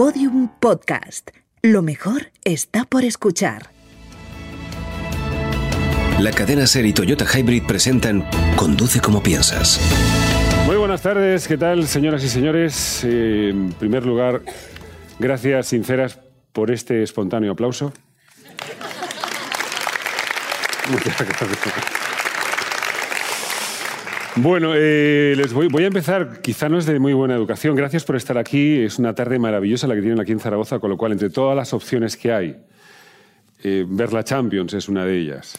Podium 0.00 0.48
Podcast. 0.60 1.28
Lo 1.60 1.82
mejor 1.82 2.32
está 2.42 2.86
por 2.86 3.04
escuchar. 3.04 3.68
La 6.18 6.30
cadena 6.30 6.66
Ser 6.66 6.86
y 6.86 6.94
Toyota 6.94 7.26
Hybrid 7.26 7.64
presentan 7.64 8.26
Conduce 8.56 9.02
como 9.02 9.22
piensas. 9.22 9.78
Muy 10.64 10.76
buenas 10.76 11.02
tardes, 11.02 11.46
¿qué 11.46 11.58
tal, 11.58 11.86
señoras 11.86 12.24
y 12.24 12.30
señores? 12.30 13.04
Eh, 13.04 13.50
en 13.50 13.74
primer 13.74 14.06
lugar, 14.06 14.40
gracias 15.18 15.66
sinceras 15.66 16.18
por 16.54 16.70
este 16.70 17.02
espontáneo 17.02 17.52
aplauso. 17.52 17.92
Muchas 20.90 21.18
gracias. 21.18 21.99
Bueno, 24.42 24.72
eh, 24.74 25.34
les 25.36 25.52
voy, 25.52 25.84
a 25.84 25.86
empezar, 25.86 26.40
quizá 26.40 26.70
no 26.70 26.78
es 26.78 26.86
de 26.86 26.98
muy 26.98 27.12
buena 27.12 27.34
educación. 27.34 27.76
Gracias 27.76 28.04
por 28.04 28.16
estar 28.16 28.38
aquí. 28.38 28.78
Es 28.78 28.98
una 28.98 29.14
tarde 29.14 29.38
maravillosa 29.38 29.86
la 29.86 29.94
que 29.94 30.00
tienen 30.00 30.18
aquí 30.18 30.32
en 30.32 30.40
Zaragoza, 30.40 30.78
con 30.78 30.88
lo 30.88 30.96
cual, 30.96 31.12
entre 31.12 31.28
todas 31.28 31.54
las 31.54 31.74
opciones 31.74 32.16
que 32.16 32.32
hay, 32.32 32.56
eh, 33.62 33.84
ver 33.86 34.14
la 34.14 34.24
Champions 34.24 34.72
es 34.72 34.88
una 34.88 35.04
de 35.04 35.18
ellas. 35.18 35.58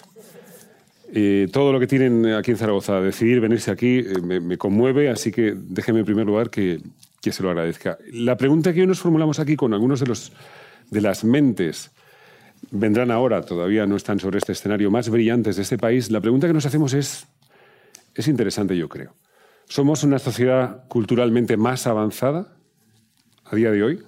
Eh, 1.14 1.48
todo 1.54 1.72
lo 1.72 1.80
que 1.80 1.86
tienen 1.86 2.26
aquí 2.34 2.50
en 2.50 2.58
Zaragoza, 2.58 3.02
decidir 3.02 3.40
venirse 3.40 3.70
aquí, 3.70 4.00
eh, 4.00 4.20
me, 4.20 4.40
me 4.40 4.58
conmueve, 4.58 5.12
así 5.12 5.32
que 5.32 5.54
déjeme 5.56 6.00
en 6.00 6.06
primer 6.06 6.26
lugar 6.26 6.50
que, 6.50 6.80
que 7.22 7.32
se 7.32 7.44
lo 7.44 7.50
agradezca. 7.50 8.00
La 8.12 8.36
pregunta 8.36 8.74
que 8.74 8.82
hoy 8.82 8.88
nos 8.88 9.00
formulamos 9.00 9.40
aquí 9.40 9.56
con 9.56 9.76
algunos 9.76 10.00
de, 10.00 10.08
los, 10.08 10.32
de 10.90 11.02
las 11.02 11.24
mentes 11.24 11.92
vendrán 12.72 13.12
ahora, 13.12 13.44
todavía 13.44 13.86
no 13.86 13.96
están 13.96 14.20
sobre 14.20 14.40
este 14.40 14.54
escenario, 14.54 14.90
más 14.90 15.10
brillantes 15.10 15.56
de 15.56 15.62
este 15.62 15.78
país, 15.78 16.10
la 16.10 16.22
pregunta 16.22 16.48
que 16.48 16.54
nos 16.54 16.66
hacemos 16.66 16.94
es, 16.94 17.28
es 18.16 18.28
interesante 18.28 18.76
yo 18.78 18.90
creo. 18.90 19.16
¿Somos 19.66 20.04
una 20.04 20.20
sociedad 20.20 20.88
culturalmente 20.88 21.56
más 21.58 21.88
avanzada 21.88 22.58
a 23.46 23.56
día 23.56 23.72
de 23.72 23.84
hoy? 23.84 24.04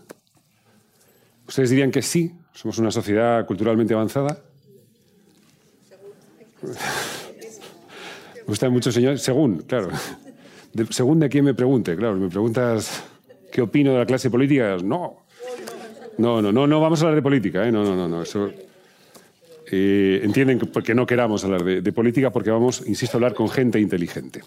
¿Ustedes 1.47 1.69
dirían 1.69 1.91
que 1.91 2.01
sí? 2.01 2.33
¿Somos 2.53 2.77
una 2.79 2.91
sociedad 2.91 3.45
culturalmente 3.45 3.93
avanzada? 3.93 4.43
Me 8.43 8.47
gusta 8.47 8.69
mucho, 8.69 8.91
señor. 8.91 9.19
Según, 9.19 9.59
claro. 9.59 9.89
Según 10.89 11.19
de 11.19 11.29
quién 11.29 11.45
me 11.45 11.53
pregunte, 11.53 11.95
claro. 11.95 12.15
Me 12.15 12.27
preguntas 12.27 13.03
qué 13.51 13.61
opino 13.61 13.93
de 13.93 13.99
la 13.99 14.05
clase 14.05 14.29
política. 14.29 14.75
No. 14.83 15.23
No, 16.17 16.41
no, 16.41 16.51
no, 16.51 16.67
no 16.67 16.81
vamos 16.81 17.01
a 17.01 17.05
hablar 17.05 17.15
de 17.15 17.21
política, 17.21 17.65
¿eh? 17.65 17.71
No, 17.71 17.83
no, 17.85 17.95
no, 17.95 18.09
no. 18.09 18.21
Eso. 18.21 18.51
Eh, 19.75 20.21
entienden 20.23 20.59
que, 20.59 20.93
no 20.93 21.07
queramos 21.07 21.43
hablar 21.43 21.63
de, 21.63 21.81
de 21.81 21.91
política 21.91 22.29
porque 22.29 22.51
vamos, 22.51 22.83
insisto, 22.85 23.17
a 23.17 23.17
hablar 23.17 23.33
con 23.33 23.49
gente 23.49 23.79
inteligente. 23.79 24.41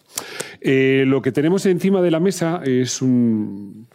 Eh, 0.61 1.03
lo 1.05 1.21
que 1.21 1.33
tenemos 1.33 1.67
encima 1.67 2.01
de 2.01 2.13
la 2.13 2.21
mesa 2.21 2.63
es 2.65 3.03
un, 3.03 3.89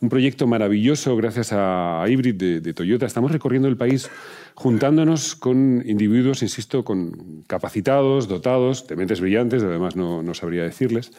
un 0.00 0.08
proyecto 0.08 0.46
maravilloso 0.46 1.14
gracias 1.14 1.50
a 1.52 2.02
Hybrid 2.08 2.34
de, 2.36 2.60
de 2.62 2.72
Toyota. 2.72 3.04
Estamos 3.04 3.32
recorriendo 3.32 3.68
el 3.68 3.76
país 3.76 4.08
juntándonos 4.54 5.36
con 5.36 5.82
individuos, 5.84 6.40
insisto, 6.40 6.84
con 6.84 7.44
capacitados, 7.46 8.26
dotados, 8.26 8.86
de 8.86 8.96
mentes 8.96 9.20
brillantes, 9.20 9.62
además 9.62 9.94
no, 9.94 10.22
no 10.22 10.32
sabría 10.32 10.62
decirles, 10.62 11.12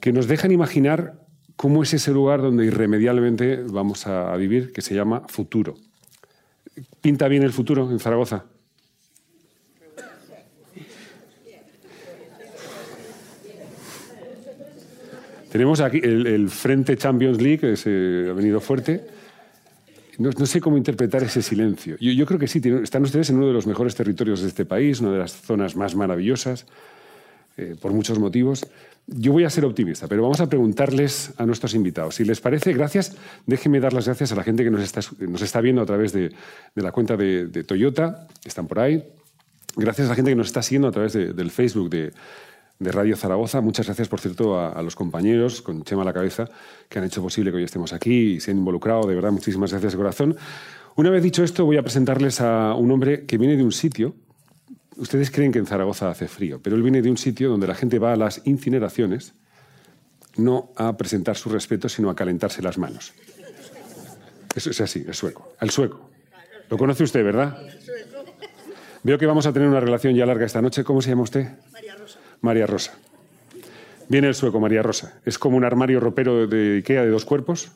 que 0.00 0.12
nos 0.12 0.26
dejan 0.26 0.50
imaginar 0.50 1.20
cómo 1.54 1.84
es 1.84 1.94
ese 1.94 2.10
lugar 2.10 2.42
donde 2.42 2.66
irremediablemente 2.66 3.62
vamos 3.62 4.08
a, 4.08 4.32
a 4.32 4.36
vivir, 4.36 4.72
que 4.72 4.82
se 4.82 4.96
llama 4.96 5.22
futuro. 5.28 5.76
¿Pinta 7.00 7.28
bien 7.28 7.44
el 7.44 7.52
futuro 7.52 7.88
en 7.88 8.00
Zaragoza? 8.00 8.46
Tenemos 15.52 15.80
aquí 15.80 16.00
el, 16.02 16.26
el 16.26 16.48
Frente 16.48 16.96
Champions 16.96 17.40
League, 17.40 17.58
que 17.58 17.76
se 17.76 18.26
ha 18.30 18.32
venido 18.32 18.58
fuerte. 18.60 19.04
No, 20.18 20.30
no 20.30 20.46
sé 20.46 20.60
cómo 20.60 20.78
interpretar 20.78 21.22
ese 21.22 21.42
silencio. 21.42 21.96
Yo, 22.00 22.10
yo 22.12 22.24
creo 22.26 22.38
que 22.40 22.48
sí, 22.48 22.60
tienen- 22.60 22.82
están 22.84 23.02
ustedes 23.02 23.28
en 23.30 23.36
uno 23.36 23.48
de 23.48 23.52
los 23.52 23.66
mejores 23.66 23.94
territorios 23.94 24.40
de 24.40 24.48
este 24.48 24.64
país, 24.64 25.00
una 25.00 25.12
de 25.12 25.18
las 25.18 25.32
zonas 25.32 25.76
más 25.76 25.94
maravillosas, 25.94 26.66
eh, 27.58 27.76
por 27.80 27.92
muchos 27.92 28.18
motivos. 28.18 28.66
Yo 29.06 29.32
voy 29.32 29.44
a 29.44 29.50
ser 29.50 29.64
optimista, 29.66 30.06
pero 30.08 30.22
vamos 30.22 30.40
a 30.40 30.48
preguntarles 30.48 31.32
a 31.36 31.44
nuestros 31.44 31.74
invitados. 31.74 32.14
Si 32.14 32.24
les 32.24 32.40
parece, 32.40 32.72
gracias, 32.72 33.16
déjenme 33.46 33.78
dar 33.80 33.92
las 33.92 34.06
gracias 34.06 34.32
a 34.32 34.36
la 34.36 34.44
gente 34.44 34.64
que 34.64 34.70
nos 34.70 34.80
está, 34.82 35.00
nos 35.18 35.42
está 35.42 35.60
viendo 35.60 35.82
a 35.82 35.86
través 35.86 36.12
de, 36.14 36.30
de 36.74 36.82
la 36.82 36.92
cuenta 36.92 37.16
de, 37.16 37.46
de 37.48 37.64
Toyota, 37.64 38.26
están 38.44 38.66
por 38.68 38.78
ahí. 38.78 39.02
Gracias 39.76 40.06
a 40.06 40.10
la 40.10 40.14
gente 40.16 40.30
que 40.30 40.36
nos 40.36 40.46
está 40.46 40.62
siguiendo 40.62 40.88
a 40.88 40.92
través 40.92 41.12
de- 41.14 41.32
del 41.34 41.50
Facebook 41.50 41.90
de, 41.90 42.12
de 42.82 42.92
Radio 42.92 43.16
Zaragoza. 43.16 43.60
Muchas 43.60 43.86
gracias, 43.86 44.08
por 44.08 44.20
cierto, 44.20 44.58
a, 44.58 44.70
a 44.72 44.82
los 44.82 44.96
compañeros, 44.96 45.62
con 45.62 45.84
Chema 45.84 46.02
a 46.02 46.04
la 46.04 46.12
cabeza, 46.12 46.48
que 46.88 46.98
han 46.98 47.04
hecho 47.04 47.22
posible 47.22 47.50
que 47.50 47.58
hoy 47.58 47.64
estemos 47.64 47.92
aquí 47.92 48.34
y 48.34 48.40
se 48.40 48.50
han 48.50 48.58
involucrado. 48.58 49.06
De 49.06 49.14
verdad, 49.14 49.32
muchísimas 49.32 49.70
gracias 49.70 49.92
de 49.92 49.98
corazón. 49.98 50.36
Una 50.96 51.10
vez 51.10 51.22
dicho 51.22 51.42
esto, 51.42 51.64
voy 51.64 51.78
a 51.78 51.82
presentarles 51.82 52.40
a 52.40 52.74
un 52.74 52.90
hombre 52.90 53.24
que 53.24 53.38
viene 53.38 53.56
de 53.56 53.64
un 53.64 53.72
sitio. 53.72 54.14
Ustedes 54.96 55.30
creen 55.30 55.52
que 55.52 55.58
en 55.58 55.66
Zaragoza 55.66 56.10
hace 56.10 56.28
frío, 56.28 56.60
pero 56.62 56.76
él 56.76 56.82
viene 56.82 57.00
de 57.00 57.10
un 57.10 57.16
sitio 57.16 57.48
donde 57.48 57.66
la 57.66 57.74
gente 57.74 57.98
va 57.98 58.12
a 58.12 58.16
las 58.16 58.42
incineraciones 58.44 59.34
no 60.36 60.72
a 60.76 60.96
presentar 60.96 61.36
su 61.36 61.48
respeto, 61.50 61.88
sino 61.88 62.10
a 62.10 62.16
calentarse 62.16 62.62
las 62.62 62.78
manos. 62.78 63.12
Eso 64.54 64.70
es 64.70 64.80
así, 64.80 65.04
es 65.08 65.16
sueco. 65.16 65.54
El 65.60 65.70
sueco. 65.70 66.10
Lo 66.68 66.76
conoce 66.78 67.04
usted, 67.04 67.24
¿verdad? 67.24 67.58
Veo 69.02 69.18
que 69.18 69.26
vamos 69.26 69.46
a 69.46 69.52
tener 69.52 69.68
una 69.68 69.80
relación 69.80 70.14
ya 70.14 70.26
larga 70.26 70.46
esta 70.46 70.62
noche. 70.62 70.84
¿Cómo 70.84 71.02
se 71.02 71.10
llama 71.10 71.22
usted? 71.22 71.48
María 71.72 71.96
Rosa. 71.96 72.18
María 72.42 72.66
Rosa. 72.66 72.92
Viene 74.08 74.28
el 74.28 74.34
sueco, 74.34 74.60
María 74.60 74.82
Rosa. 74.82 75.14
Es 75.24 75.38
como 75.38 75.56
un 75.56 75.64
armario 75.64 76.00
ropero 76.00 76.46
de 76.46 76.76
Ikea 76.76 77.02
de 77.02 77.08
dos 77.10 77.24
cuerpos. 77.24 77.72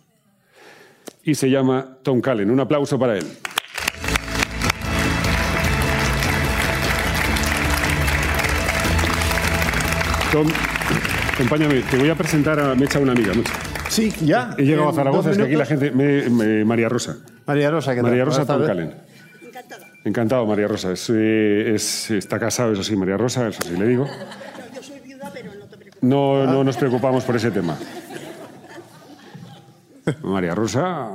Y 1.22 1.34
se 1.34 1.48
llama 1.50 1.98
Tom 2.02 2.20
Callen. 2.20 2.50
Un 2.50 2.60
aplauso 2.60 2.98
para 2.98 3.16
él. 3.16 3.24
Tom, 10.32 10.46
acompáñame. 11.34 11.80
Te 11.90 11.96
voy 11.96 12.10
a 12.10 12.14
presentar 12.14 12.58
a 12.60 12.74
Mecha, 12.74 12.98
una 12.98 13.12
amiga. 13.12 13.32
Mecha. 13.34 13.52
Sí, 13.88 14.12
ya. 14.22 14.54
He 14.58 14.64
llegado 14.64 14.88
a 14.88 14.92
Zaragoza, 14.92 15.30
es 15.30 15.36
que 15.38 15.44
aquí 15.44 15.54
la 15.56 15.64
gente... 15.66 15.90
me- 15.92 16.28
me- 16.28 16.64
María 16.64 16.88
Rosa. 16.88 17.16
María 17.46 17.70
Rosa, 17.70 17.92
¿qué 17.94 18.00
tal? 18.02 18.10
María 18.10 18.24
Rosa 18.24 18.44
Tom. 18.44 18.66
Callen. 18.66 18.94
Encantado, 20.04 20.44
María 20.46 20.68
Rosa. 20.68 20.92
Es, 20.92 21.10
eh, 21.14 21.74
es- 21.74 22.10
está 22.10 22.38
casado, 22.38 22.72
eso 22.72 22.82
sí, 22.82 22.96
María 22.96 23.16
Rosa, 23.16 23.48
eso 23.48 23.62
sí 23.62 23.76
le 23.76 23.86
digo. 23.86 24.06
Yo 24.74 24.82
soy 24.82 25.00
viuda, 25.00 25.30
pero 25.32 25.52
no. 26.08 26.44
No, 26.44 26.52
no 26.52 26.64
nos 26.64 26.76
preocupamos 26.76 27.24
por 27.24 27.36
ese 27.36 27.50
tema. 27.50 27.76
María 30.22 30.54
Rosa. 30.54 31.10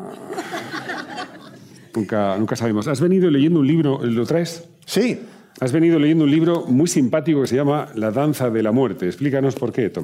Nunca, 1.95 2.37
nunca 2.37 2.55
sabemos. 2.55 2.87
¿Has 2.87 3.01
venido 3.01 3.29
leyendo 3.29 3.59
un 3.59 3.67
libro? 3.67 3.99
¿Lo 4.03 4.25
traes? 4.25 4.67
Sí, 4.85 5.19
Has 5.61 5.71
venido 5.71 5.99
leyendo 5.99 6.23
un 6.23 6.31
libro 6.31 6.65
muy 6.65 6.87
simpático 6.87 7.41
que 7.41 7.47
se 7.47 7.55
llama 7.55 7.89
La 7.93 8.09
danza 8.09 8.49
de 8.49 8.63
la 8.63 8.71
muerte. 8.71 9.05
Explícanos 9.05 9.53
por 9.53 9.71
qué, 9.71 9.91
Tom. 9.91 10.03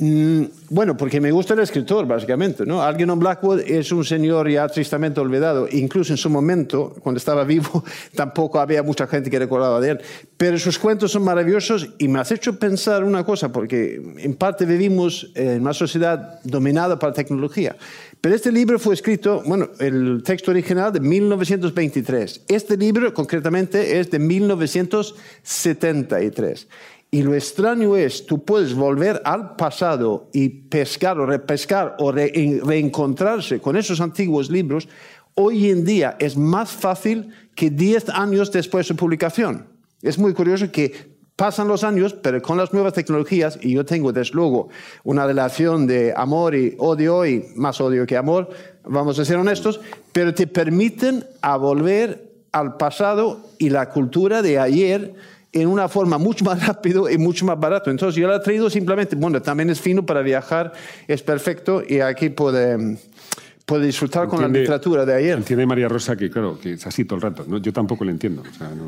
Mm, 0.00 0.44
bueno, 0.70 0.96
porque 0.96 1.20
me 1.20 1.32
gusta 1.32 1.54
el 1.54 1.60
escritor, 1.60 2.06
básicamente. 2.06 2.64
¿no? 2.64 2.80
Algernon 2.82 3.18
Blackwood 3.18 3.58
es 3.60 3.90
un 3.90 4.04
señor 4.04 4.48
ya 4.48 4.68
tristemente 4.68 5.18
olvidado. 5.20 5.66
Incluso 5.72 6.12
en 6.12 6.16
su 6.16 6.30
momento, 6.30 6.94
cuando 7.02 7.18
estaba 7.18 7.42
vivo, 7.44 7.82
tampoco 8.14 8.60
había 8.60 8.84
mucha 8.84 9.08
gente 9.08 9.28
que 9.28 9.40
recordaba 9.40 9.80
de 9.80 9.90
él. 9.90 10.00
Pero 10.36 10.56
sus 10.58 10.78
cuentos 10.78 11.10
son 11.10 11.24
maravillosos 11.24 11.88
y 11.98 12.06
me 12.06 12.20
has 12.20 12.30
hecho 12.30 12.56
pensar 12.58 13.02
una 13.02 13.24
cosa, 13.24 13.50
porque 13.50 14.00
en 14.18 14.34
parte 14.34 14.66
vivimos 14.66 15.32
en 15.34 15.62
una 15.62 15.74
sociedad 15.74 16.38
dominada 16.44 16.96
por 16.98 17.08
la 17.08 17.14
tecnología. 17.14 17.74
Pero 18.20 18.34
este 18.34 18.52
libro 18.52 18.78
fue 18.78 18.92
escrito, 18.94 19.42
bueno, 19.46 19.70
el 19.78 20.22
texto 20.24 20.50
original 20.52 20.92
de 20.92 21.00
1923. 21.00 22.42
Este 22.48 22.76
libro 22.76 23.14
concretamente 23.14 23.98
es 23.98 24.10
de 24.10 24.18
1973. 24.18 26.68
Y 27.10 27.22
lo 27.22 27.34
extraño 27.34 27.96
es, 27.96 28.26
tú 28.26 28.44
puedes 28.44 28.74
volver 28.74 29.22
al 29.24 29.56
pasado 29.56 30.28
y 30.32 30.48
pescar 30.48 31.18
o 31.18 31.24
repescar 31.26 31.96
o 32.00 32.12
re- 32.12 32.30
en- 32.34 32.66
reencontrarse 32.66 33.60
con 33.60 33.76
esos 33.76 34.00
antiguos 34.00 34.50
libros. 34.50 34.88
Hoy 35.34 35.70
en 35.70 35.84
día 35.84 36.16
es 36.18 36.36
más 36.36 36.70
fácil 36.70 37.30
que 37.54 37.70
10 37.70 38.10
años 38.10 38.52
después 38.52 38.84
de 38.86 38.88
su 38.88 38.96
publicación. 38.96 39.66
Es 40.02 40.18
muy 40.18 40.34
curioso 40.34 40.70
que 40.70 41.16
pasan 41.34 41.68
los 41.68 41.82
años, 41.84 42.12
pero 42.14 42.42
con 42.42 42.58
las 42.58 42.72
nuevas 42.74 42.92
tecnologías, 42.92 43.58
y 43.62 43.72
yo 43.72 43.84
tengo 43.86 44.12
desde 44.12 44.34
luego 44.34 44.68
una 45.04 45.24
relación 45.26 45.86
de 45.86 46.12
amor 46.14 46.54
y 46.56 46.74
odio, 46.78 47.24
y 47.24 47.44
más 47.54 47.80
odio 47.80 48.04
que 48.06 48.16
amor, 48.16 48.50
vamos 48.84 49.18
a 49.18 49.24
ser 49.24 49.36
honestos, 49.36 49.80
pero 50.12 50.34
te 50.34 50.46
permiten 50.48 51.24
a 51.40 51.56
volver 51.56 52.32
al 52.52 52.76
pasado 52.76 53.40
y 53.58 53.70
la 53.70 53.88
cultura 53.88 54.42
de 54.42 54.58
ayer 54.58 55.14
en 55.52 55.68
una 55.68 55.88
forma 55.88 56.18
mucho 56.18 56.44
más 56.44 56.66
rápido 56.66 57.08
y 57.10 57.16
mucho 57.18 57.44
más 57.46 57.58
barato. 57.58 57.90
Entonces 57.90 58.20
yo 58.20 58.26
lo 58.28 58.36
he 58.36 58.40
traído 58.40 58.68
simplemente, 58.70 59.16
bueno, 59.16 59.40
también 59.42 59.70
es 59.70 59.80
fino 59.80 60.04
para 60.04 60.22
viajar, 60.22 60.72
es 61.06 61.22
perfecto 61.22 61.82
y 61.86 62.00
aquí 62.00 62.28
puede, 62.30 62.98
puede 63.64 63.86
disfrutar 63.86 64.28
con 64.28 64.40
la 64.40 64.46
Entiende- 64.46 64.60
literatura 64.60 65.04
de 65.06 65.14
ayer. 65.14 65.38
Entiende 65.38 65.66
María 65.66 65.88
Rosa 65.88 66.16
que, 66.16 66.30
claro, 66.30 66.58
que 66.60 66.72
es 66.74 66.86
así 66.86 67.04
todo 67.04 67.16
el 67.16 67.22
rato. 67.22 67.44
¿no? 67.48 67.58
Yo 67.58 67.72
tampoco 67.72 68.04
le 68.04 68.10
entiendo. 68.12 68.42
O 68.42 68.54
sea, 68.58 68.68
no- 68.68 68.84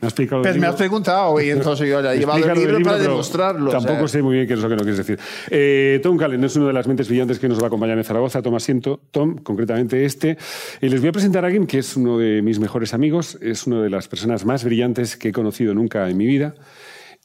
Me 0.00 0.06
has 0.06 0.12
explicado 0.12 0.42
Pues 0.42 0.54
me 0.54 0.60
libro. 0.60 0.70
has 0.70 0.76
preguntado 0.76 1.40
y 1.40 1.50
entonces 1.50 1.88
yo 1.88 2.00
le 2.00 2.12
he 2.14 2.18
llevado 2.18 2.38
el 2.38 2.58
libro, 2.58 2.74
del 2.74 2.82
para 2.84 2.98
demostrarlo. 2.98 3.68
o 3.70 3.72
Tampoco 3.72 3.98
sea. 4.00 4.08
sé 4.08 4.22
muy 4.22 4.36
bien 4.36 4.46
qué 4.46 4.54
es 4.54 4.60
lo 4.60 4.68
que 4.68 4.76
no 4.76 4.82
quieres 4.82 4.98
decir. 4.98 5.18
Eh, 5.50 5.98
Tom 6.02 6.16
Callen 6.16 6.44
es 6.44 6.54
una 6.56 6.68
de 6.68 6.72
las 6.72 6.86
mentes 6.86 7.08
brillantes 7.08 7.38
que 7.40 7.48
nos 7.48 7.58
va 7.58 7.64
a 7.64 7.66
acompañar 7.66 7.98
en 7.98 8.04
Zaragoza. 8.04 8.40
Toma 8.40 8.58
asiento, 8.58 9.00
Tom, 9.10 9.38
concretamente 9.38 10.04
este. 10.04 10.38
Y 10.80 10.88
les 10.88 11.00
voy 11.00 11.08
a 11.08 11.12
presentar 11.12 11.42
a 11.44 11.48
alguien 11.48 11.66
que 11.66 11.78
es 11.78 11.96
uno 11.96 12.16
de 12.18 12.42
mis 12.42 12.60
mejores 12.60 12.94
amigos, 12.94 13.38
es 13.40 13.66
una 13.66 13.82
de 13.82 13.90
las 13.90 14.06
personas 14.06 14.44
más 14.44 14.62
brillantes 14.64 15.16
que 15.16 15.30
he 15.30 15.32
conocido 15.32 15.74
nunca 15.74 16.08
en 16.08 16.16
mi 16.16 16.26
vida. 16.26 16.54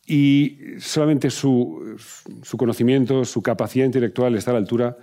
Y 0.08 0.58
solamente 0.80 1.30
su, 1.30 1.96
su 2.42 2.58
conocimiento, 2.58 3.24
su 3.24 3.42
capacidad 3.42 3.86
intelectual 3.86 4.36
está 4.36 4.52
a 4.52 4.56
la 4.56 4.60
altura 4.60 4.98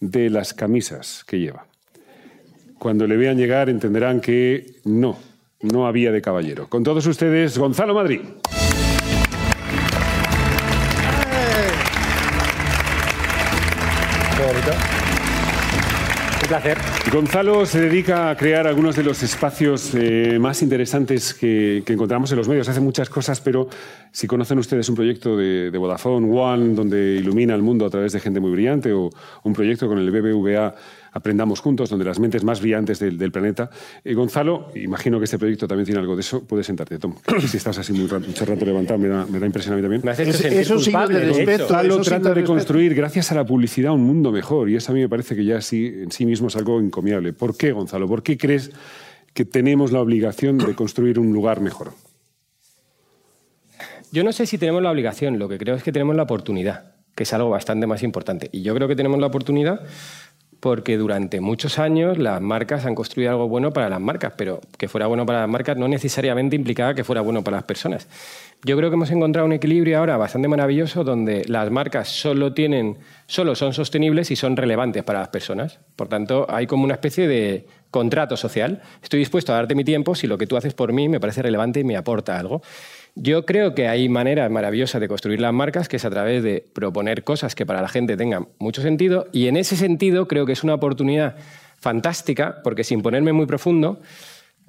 de 0.00 0.28
las 0.30 0.52
camisas 0.52 1.24
que 1.26 1.38
lleva. 1.38 1.66
Cuando 2.78 3.06
le 3.06 3.16
vean 3.16 3.38
llegar 3.38 3.70
entenderán 3.70 4.20
que 4.20 4.66
no, 4.84 5.16
no 5.64 5.86
había 5.86 6.12
de 6.12 6.22
caballero. 6.22 6.68
Con 6.68 6.84
todos 6.84 7.06
ustedes, 7.06 7.58
Gonzalo 7.58 7.94
Madrid. 7.94 8.20
Un 16.42 16.48
placer. 16.48 16.78
Gonzalo 17.10 17.64
se 17.64 17.80
dedica 17.80 18.28
a 18.28 18.36
crear 18.36 18.66
algunos 18.66 18.94
de 18.96 19.02
los 19.02 19.22
espacios 19.22 19.94
eh, 19.94 20.38
más 20.38 20.62
interesantes 20.62 21.32
que, 21.32 21.82
que 21.86 21.94
encontramos 21.94 22.30
en 22.32 22.36
los 22.36 22.48
medios. 22.48 22.68
Hace 22.68 22.80
muchas 22.80 23.08
cosas, 23.08 23.40
pero 23.40 23.68
si 24.12 24.26
conocen 24.26 24.58
ustedes 24.58 24.88
un 24.90 24.94
proyecto 24.94 25.36
de, 25.36 25.70
de 25.70 25.78
Vodafone 25.78 26.30
One 26.30 26.74
donde 26.74 27.14
ilumina 27.14 27.54
el 27.54 27.62
mundo 27.62 27.86
a 27.86 27.90
través 27.90 28.12
de 28.12 28.20
gente 28.20 28.40
muy 28.40 28.50
brillante 28.50 28.92
o 28.92 29.10
un 29.42 29.52
proyecto 29.54 29.88
con 29.88 29.98
el 29.98 30.10
BBVA 30.10 30.74
Aprendamos 31.16 31.60
Juntos, 31.60 31.88
donde 31.90 32.04
las 32.04 32.18
mentes 32.18 32.42
más 32.44 32.60
brillantes 32.60 32.98
del, 32.98 33.16
del 33.16 33.30
planeta. 33.32 33.70
Eh, 34.04 34.14
Gonzalo, 34.14 34.70
imagino 34.74 35.18
que 35.18 35.24
este 35.24 35.38
proyecto 35.38 35.68
también 35.68 35.86
tiene 35.86 36.00
algo 36.00 36.16
de 36.16 36.20
eso. 36.20 36.44
Puedes 36.44 36.66
sentarte, 36.66 36.98
Tom. 36.98 37.14
Si 37.48 37.56
estás 37.56 37.78
así 37.78 37.92
muy 37.92 38.06
rato, 38.08 38.26
mucho 38.26 38.44
rato 38.44 38.64
levantado, 38.64 38.98
me 38.98 39.08
da, 39.08 39.24
me 39.24 39.38
da 39.38 39.46
impresión 39.46 39.74
a 39.74 39.76
mí 39.76 39.82
también. 39.82 40.02
Me 40.04 40.10
Es- 40.10 40.16
sentir 40.36 40.58
es 40.58 40.70
un 40.70 40.80
signo 40.80 40.98
culpable, 41.00 41.20
de 41.20 41.26
de 41.26 41.32
respeto. 41.32 41.58
Gonzalo 41.64 41.94
eso 41.94 42.02
trata 42.02 42.28
de 42.30 42.34
respeto. 42.34 42.52
construir, 42.52 42.94
gracias 42.94 43.30
a 43.32 43.36
la 43.36 43.46
publicidad, 43.46 43.92
un 43.92 44.02
mundo 44.02 44.32
mejor. 44.32 44.68
Y 44.68 44.76
eso 44.76 44.90
a 44.90 44.94
mí 44.94 45.00
me 45.00 45.08
parece 45.08 45.36
que 45.36 45.44
ya 45.44 45.60
sí, 45.60 45.86
en 45.86 46.10
sí 46.10 46.26
mismo 46.26 46.48
es 46.48 46.56
algo 46.56 46.80
encomiable. 46.80 47.32
¿Por 47.32 47.56
qué, 47.56 47.72
Gonzalo? 47.72 48.08
¿Por 48.08 48.22
qué 48.24 48.36
crees 48.36 48.72
que 49.32 49.44
tenemos 49.44 49.92
la 49.92 50.00
obligación 50.00 50.58
de 50.58 50.74
construir 50.74 51.18
un 51.20 51.32
lugar 51.32 51.60
mejor? 51.60 51.92
Yo 54.12 54.22
no 54.24 54.32
sé 54.32 54.46
si 54.46 54.58
tenemos 54.58 54.82
la 54.82 54.90
obligación, 54.90 55.38
lo 55.38 55.48
que 55.48 55.58
creo 55.58 55.74
es 55.74 55.82
que 55.82 55.92
tenemos 55.92 56.14
la 56.14 56.22
oportunidad, 56.22 56.94
que 57.16 57.24
es 57.24 57.32
algo 57.32 57.50
bastante 57.50 57.86
más 57.86 58.02
importante. 58.02 58.48
Y 58.52 58.62
yo 58.62 58.74
creo 58.74 58.86
que 58.86 58.94
tenemos 58.96 59.18
la 59.18 59.26
oportunidad 59.26 59.80
porque 60.64 60.96
durante 60.96 61.42
muchos 61.42 61.78
años 61.78 62.16
las 62.16 62.40
marcas 62.40 62.86
han 62.86 62.94
construido 62.94 63.32
algo 63.32 63.48
bueno 63.48 63.74
para 63.74 63.90
las 63.90 64.00
marcas, 64.00 64.32
pero 64.34 64.62
que 64.78 64.88
fuera 64.88 65.06
bueno 65.06 65.26
para 65.26 65.40
las 65.40 65.48
marcas 65.50 65.76
no 65.76 65.88
necesariamente 65.88 66.56
implicaba 66.56 66.94
que 66.94 67.04
fuera 67.04 67.20
bueno 67.20 67.44
para 67.44 67.58
las 67.58 67.64
personas. 67.64 68.08
Yo 68.64 68.74
creo 68.78 68.88
que 68.88 68.94
hemos 68.94 69.10
encontrado 69.10 69.44
un 69.44 69.52
equilibrio 69.52 69.98
ahora 69.98 70.16
bastante 70.16 70.48
maravilloso 70.48 71.04
donde 71.04 71.44
las 71.48 71.70
marcas 71.70 72.08
solo 72.08 72.54
tienen, 72.54 72.96
solo 73.26 73.54
son 73.54 73.74
sostenibles 73.74 74.30
y 74.30 74.36
son 74.36 74.56
relevantes 74.56 75.02
para 75.02 75.18
las 75.18 75.28
personas. 75.28 75.80
Por 75.96 76.08
tanto, 76.08 76.46
hay 76.48 76.66
como 76.66 76.84
una 76.84 76.94
especie 76.94 77.28
de 77.28 77.66
contrato 77.90 78.34
social. 78.38 78.80
Estoy 79.02 79.18
dispuesto 79.18 79.52
a 79.52 79.56
darte 79.56 79.74
mi 79.74 79.84
tiempo 79.84 80.14
si 80.14 80.26
lo 80.26 80.38
que 80.38 80.46
tú 80.46 80.56
haces 80.56 80.72
por 80.72 80.94
mí 80.94 81.10
me 81.10 81.20
parece 81.20 81.42
relevante 81.42 81.80
y 81.80 81.84
me 81.84 81.98
aporta 81.98 82.38
algo. 82.38 82.62
Yo 83.16 83.46
creo 83.46 83.74
que 83.74 83.86
hay 83.86 84.08
maneras 84.08 84.50
maravillosas 84.50 85.00
de 85.00 85.06
construir 85.06 85.40
las 85.40 85.52
marcas, 85.52 85.88
que 85.88 85.96
es 85.96 86.04
a 86.04 86.10
través 86.10 86.42
de 86.42 86.64
proponer 86.72 87.22
cosas 87.22 87.54
que 87.54 87.64
para 87.64 87.80
la 87.80 87.88
gente 87.88 88.16
tengan 88.16 88.48
mucho 88.58 88.82
sentido. 88.82 89.28
Y 89.32 89.46
en 89.46 89.56
ese 89.56 89.76
sentido 89.76 90.26
creo 90.26 90.46
que 90.46 90.52
es 90.52 90.64
una 90.64 90.74
oportunidad 90.74 91.36
fantástica, 91.78 92.60
porque 92.64 92.82
sin 92.82 93.02
ponerme 93.02 93.32
muy 93.32 93.46
profundo, 93.46 94.00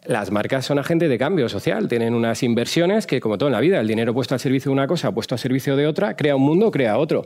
las 0.05 0.29
marcas 0.29 0.65
son 0.65 0.77
agentes 0.77 1.09
de 1.09 1.17
cambio 1.17 1.49
social, 1.49 1.87
tienen 1.87 2.13
unas 2.13 2.43
inversiones 2.43 3.07
que, 3.07 3.19
como 3.19 3.39
todo 3.39 3.49
en 3.49 3.53
la 3.53 3.61
vida, 3.61 3.79
el 3.79 3.87
dinero 3.87 4.13
puesto 4.13 4.35
al 4.35 4.39
servicio 4.39 4.69
de 4.69 4.73
una 4.73 4.87
cosa, 4.87 5.11
puesto 5.11 5.33
al 5.33 5.39
servicio 5.39 5.75
de 5.75 5.87
otra, 5.87 6.15
crea 6.15 6.35
un 6.35 6.43
mundo, 6.43 6.69
crea 6.69 6.99
otro. 6.99 7.25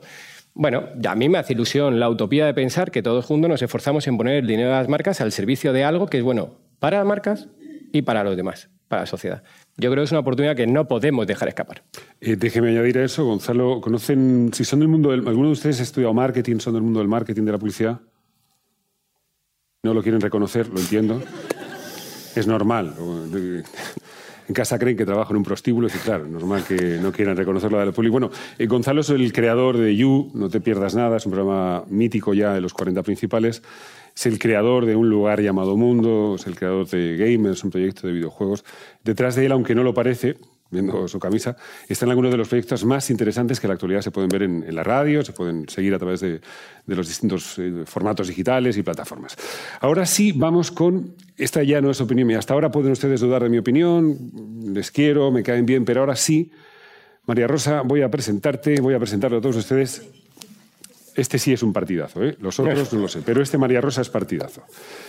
Bueno, 0.54 0.86
a 1.06 1.16
mí 1.16 1.27
me 1.27 1.38
hace 1.38 1.54
ilusión 1.54 2.00
la 2.00 2.10
utopía 2.10 2.45
de 2.45 2.54
pensar 2.54 2.92
que 2.92 3.04
todos 3.04 3.25
juntos 3.25 3.50
nos 3.50 3.62
esforzamos 3.62 4.07
en 4.07 4.18
poner 4.18 4.36
el 4.38 4.48
dinero 4.48 4.69
de 4.69 4.75
las 4.75 4.88
marcas 4.88 5.19
al 5.19 5.33
servicio 5.33 5.74
de 5.74 5.83
algo 5.83 6.07
que 6.07 6.18
es 6.18 6.24
bueno 6.24 6.56
para 6.80 7.00
las 7.00 7.06
marcas 7.06 7.50
y 7.92 8.04
para 8.04 8.24
los 8.24 8.38
demás, 8.38 8.69
para 8.88 9.01
la 9.01 9.06
sociedad. 9.06 9.44
Yo 9.80 9.90
creo 9.90 10.02
que 10.02 10.06
es 10.06 10.12
una 10.12 10.20
oportunidad 10.20 10.56
que 10.56 10.68
no 10.68 10.88
podemos 10.88 11.26
dejar 11.26 11.48
escapar. 11.48 11.84
Eh, 12.20 12.36
déjeme 12.36 12.70
añadir 12.70 12.98
a 12.98 13.06
eso, 13.06 13.26
Gonzalo, 13.26 13.80
¿conocen, 13.80 14.52
si 14.54 14.66
son 14.66 14.80
del 14.80 14.90
mundo 14.90 15.12
del... 15.12 15.26
¿Alguno 15.26 15.48
de 15.48 15.54
ustedes 15.54 15.80
ha 15.80 15.84
estudiado 15.84 16.14
marketing, 16.14 16.60
son 16.60 16.74
del 16.74 16.84
mundo 16.84 17.00
del 17.00 17.08
marketing, 17.08 17.44
de 17.44 17.52
la 17.54 17.58
publicidad? 17.58 18.02
No 19.84 19.94
lo 19.94 20.04
quieren 20.04 20.20
reconocer, 20.20 20.68
lo 20.68 20.80
entiendo. 20.80 21.22
Es 22.36 22.46
normal. 22.46 22.94
En 24.50 24.54
casa 24.54 24.78
creen 24.78 24.98
que 24.98 25.06
trabajo 25.06 25.31
en 25.31 25.38
un 25.38 25.44
prostíbulo 25.44 25.88
y 25.88 25.92
claro, 25.92 26.28
normal 26.28 26.66
que 26.68 26.98
no 27.02 27.14
quieran 27.14 27.38
reconocerlo 27.38 27.80
de 27.80 27.86
la 27.86 27.92
publicidad. 27.94 28.12
Bueno, 28.12 28.31
eh, 28.58 28.66
Gonzalo 28.66 29.02
es 29.02 29.10
el 29.12 29.31
creador 29.31 29.78
de 29.78 29.96
You, 29.96 30.31
No 30.34 30.50
te 30.50 30.60
pierdas 30.60 30.96
nada, 30.96 31.18
es 31.18 31.26
un 31.26 31.31
programa 31.31 31.86
mítico 31.88 32.34
ya 32.34 32.54
de 32.54 32.60
los 32.60 32.74
40 32.74 33.02
principales. 33.04 33.62
Es 34.19 34.25
el 34.25 34.38
creador 34.38 34.86
de 34.86 34.98
un 34.98 35.10
lugar 35.10 35.39
llamado 35.39 35.77
Mundo, 35.77 36.36
es 36.36 36.45
el 36.45 36.54
creador 36.54 36.86
de 36.89 37.16
Gamers, 37.16 37.63
un 37.63 37.69
proyecto 37.69 38.06
de 38.06 38.12
videojuegos. 38.12 38.66
Detrás 39.01 39.36
de 39.36 39.45
él, 39.45 39.54
aunque 39.54 39.74
no 39.74 39.81
lo 39.81 39.94
parece, 39.94 40.36
viendo 40.69 41.07
su 41.07 41.19
camisa, 41.19 41.56
están 41.88 42.10
algunos 42.10 42.30
de 42.30 42.36
los 42.36 42.50
proyectos 42.50 42.83
más 42.83 43.10
interesantes 43.12 43.62
que 43.62 43.68
en 43.68 43.69
la 43.69 43.75
actualidad 43.75 44.01
se 44.01 44.12
pueden 44.12 44.27
ver 44.27 44.44
en, 44.44 44.75
la 44.75 44.83
radio, 44.83 45.24
se 45.24 45.31
pueden 45.31 45.69
seguir 45.69 45.94
a 45.94 46.00
través 46.00 46.19
de, 46.19 46.42
de 46.86 46.95
los 46.98 47.07
distintos 47.07 47.57
eh, 47.60 47.83
formatos 47.86 48.27
digitales 48.27 48.75
y 48.75 48.83
plataformas. 48.83 49.38
Ahora 49.80 50.06
sí, 50.06 50.33
vamos 50.33 50.69
con, 50.69 51.16
esta 51.38 51.63
ya 51.63 51.80
no 51.80 51.89
es 51.89 52.01
opinión 52.01 52.27
mía, 52.27 52.39
hasta 52.39 52.54
ahora 52.54 52.71
pueden 52.71 52.92
ustedes 52.92 53.21
dudar 53.21 53.44
de 53.44 53.50
mi 53.50 53.60
opinión, 53.60 54.18
les 54.66 54.92
quiero, 54.92 55.31
me 55.31 55.44
caen 55.44 55.66
bien, 55.66 55.86
pero 55.86 56.01
ahora 56.01 56.18
sí, 56.18 56.51
María 57.25 57.48
Rosa, 57.48 57.83
voy 57.83 58.01
a 58.01 58.12
presentarte, 58.12 58.81
voy 58.81 58.95
a 58.95 59.00
presentarlo 59.00 59.38
a 59.38 59.42
todos 59.42 59.56
ustedes. 59.56 60.19
Este 61.19 61.38
sí 61.38 61.51
es 61.51 61.63
un 61.63 61.74
partidazo, 61.74 62.24
¿eh? 62.24 62.38
los 62.39 62.57
otros 62.62 62.94
no 62.94 63.01
lo 63.01 63.07
sé, 63.10 63.21
pero 63.25 63.42
este 63.44 63.57
María 63.57 63.81
Rosa 63.81 64.00
es 64.00 64.10
partidazo. 64.10 64.63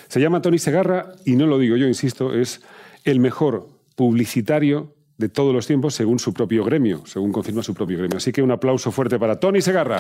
Se 0.09 0.21
llama 0.21 0.43
Tony 0.43 0.59
Segarra 0.59 1.13
y 1.25 1.37
no 1.37 1.47
lo 1.47 1.57
digo 1.57 1.77
yo, 1.77 1.87
insisto, 1.87 2.35
es 2.35 2.63
el 3.05 3.21
mejor 3.21 3.69
publicitario 3.95 4.93
de 5.19 5.29
todos 5.29 5.55
los 5.55 5.69
tiempos 5.69 5.95
según 5.95 6.19
su 6.19 6.35
propio 6.35 6.65
gremio, 6.65 7.07
según 7.07 7.31
confirma 7.31 7.63
su 7.63 7.75
propio 7.75 7.99
gremio. 7.99 8.17
Así 8.17 8.33
que 8.33 8.43
un 8.43 8.51
aplauso 8.51 8.91
fuerte 8.91 9.21
para 9.21 9.39
Tony 9.39 9.61
Segarra. 9.61 9.99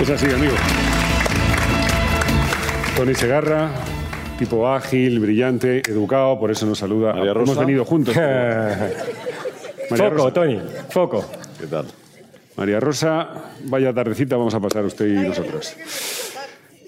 Es 0.00 0.08
así, 0.08 0.26
amigo. 0.26 0.54
Tony 2.96 3.14
Segarra, 3.14 3.70
tipo 4.38 4.66
ágil, 4.68 5.20
brillante, 5.20 5.82
educado, 5.86 6.38
por 6.40 6.50
eso 6.50 6.64
nos 6.64 6.78
saluda. 6.78 7.12
María 7.12 7.32
Hemos 7.32 7.48
Rosa. 7.48 7.60
venido 7.60 7.84
juntos. 7.84 8.16
María 9.90 10.10
foco, 10.10 10.16
Rosa. 10.16 10.32
Tony, 10.32 10.60
foco. 10.90 11.24
¿Qué 11.58 11.66
tal? 11.66 11.86
María 12.56 12.80
Rosa, 12.80 13.52
vaya 13.64 13.92
tardecita 13.92 14.36
vamos 14.36 14.54
a 14.54 14.60
pasar 14.60 14.84
usted 14.84 15.06
y 15.06 15.28
nosotros. 15.28 15.74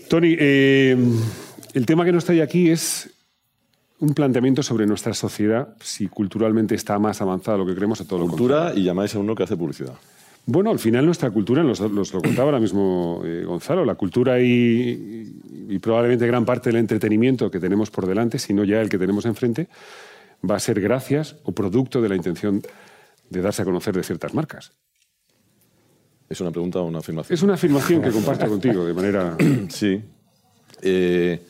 Tony, 0.08 0.34
eh, 0.38 0.96
el 1.74 1.86
tema 1.86 2.04
que 2.04 2.12
nos 2.12 2.24
trae 2.24 2.40
aquí 2.40 2.70
es 2.70 3.10
un 4.00 4.14
planteamiento 4.14 4.62
sobre 4.62 4.86
nuestra 4.86 5.12
sociedad, 5.12 5.74
si 5.80 6.08
culturalmente 6.08 6.74
está 6.74 6.98
más 6.98 7.20
avanzada 7.20 7.58
de 7.58 7.64
lo 7.64 7.68
que 7.68 7.74
creemos 7.74 8.00
o 8.00 8.04
todo 8.04 8.20
lo 8.20 8.26
contrario. 8.26 8.56
Cultura 8.56 8.80
y 8.80 8.84
llamáis 8.84 9.14
a 9.14 9.18
uno 9.18 9.34
que 9.34 9.42
hace 9.42 9.56
publicidad. 9.56 9.94
Bueno, 10.46 10.70
al 10.70 10.78
final 10.78 11.04
nuestra 11.04 11.30
cultura, 11.30 11.62
nos, 11.62 11.80
nos 11.80 12.14
lo 12.14 12.22
contaba 12.22 12.46
ahora 12.46 12.60
mismo 12.60 13.20
eh, 13.24 13.44
Gonzalo, 13.44 13.84
la 13.84 13.96
cultura 13.96 14.40
y, 14.40 15.42
y 15.68 15.78
probablemente 15.78 16.26
gran 16.26 16.46
parte 16.46 16.70
del 16.70 16.76
entretenimiento 16.76 17.50
que 17.50 17.60
tenemos 17.60 17.90
por 17.90 18.06
delante, 18.06 18.38
si 18.38 18.54
no 18.54 18.64
ya 18.64 18.80
el 18.80 18.88
que 18.88 18.96
tenemos 18.96 19.26
enfrente, 19.26 19.68
va 20.48 20.56
a 20.56 20.60
ser 20.60 20.80
gracias 20.80 21.36
o 21.44 21.52
producto 21.52 22.00
de 22.00 22.08
la 22.08 22.16
intención 22.16 22.62
de 23.30 23.40
darse 23.42 23.62
a 23.62 23.64
conocer 23.64 23.94
de 23.94 24.02
ciertas 24.02 24.34
marcas. 24.34 24.72
¿Es 26.28 26.40
una 26.40 26.50
pregunta 26.50 26.80
o 26.80 26.84
una 26.84 26.98
afirmación? 26.98 27.34
Es 27.34 27.42
una 27.42 27.54
afirmación 27.54 28.02
que 28.02 28.10
comparto 28.10 28.46
contigo 28.48 28.84
de 28.84 28.94
manera... 28.94 29.36
Sí. 29.70 30.02
Eh, 30.82 31.40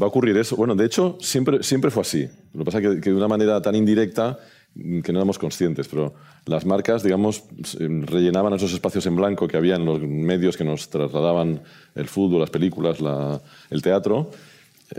va 0.00 0.06
a 0.06 0.08
ocurrir 0.08 0.36
eso. 0.38 0.56
Bueno, 0.56 0.74
de 0.74 0.86
hecho, 0.86 1.18
siempre, 1.20 1.62
siempre 1.62 1.90
fue 1.90 2.00
así. 2.02 2.28
Lo 2.54 2.60
que 2.60 2.64
pasa 2.64 2.78
es 2.78 2.88
que, 2.96 3.00
que 3.00 3.10
de 3.10 3.16
una 3.16 3.28
manera 3.28 3.60
tan 3.60 3.74
indirecta 3.74 4.38
mm, 4.74 5.00
que 5.00 5.12
no 5.12 5.18
éramos 5.18 5.38
conscientes, 5.38 5.86
pero 5.88 6.14
las 6.46 6.64
marcas, 6.64 7.02
digamos, 7.02 7.44
s- 7.62 7.76
rellenaban 7.78 8.54
esos 8.54 8.72
espacios 8.72 9.04
en 9.06 9.16
blanco 9.16 9.46
que 9.46 9.56
había 9.58 9.76
en 9.76 9.84
los 9.84 10.00
medios 10.00 10.56
que 10.56 10.64
nos 10.64 10.88
trasladaban 10.88 11.62
el 11.94 12.08
fútbol, 12.08 12.40
las 12.40 12.50
películas, 12.50 13.00
la- 13.02 13.40
el 13.70 13.82
teatro. 13.82 14.30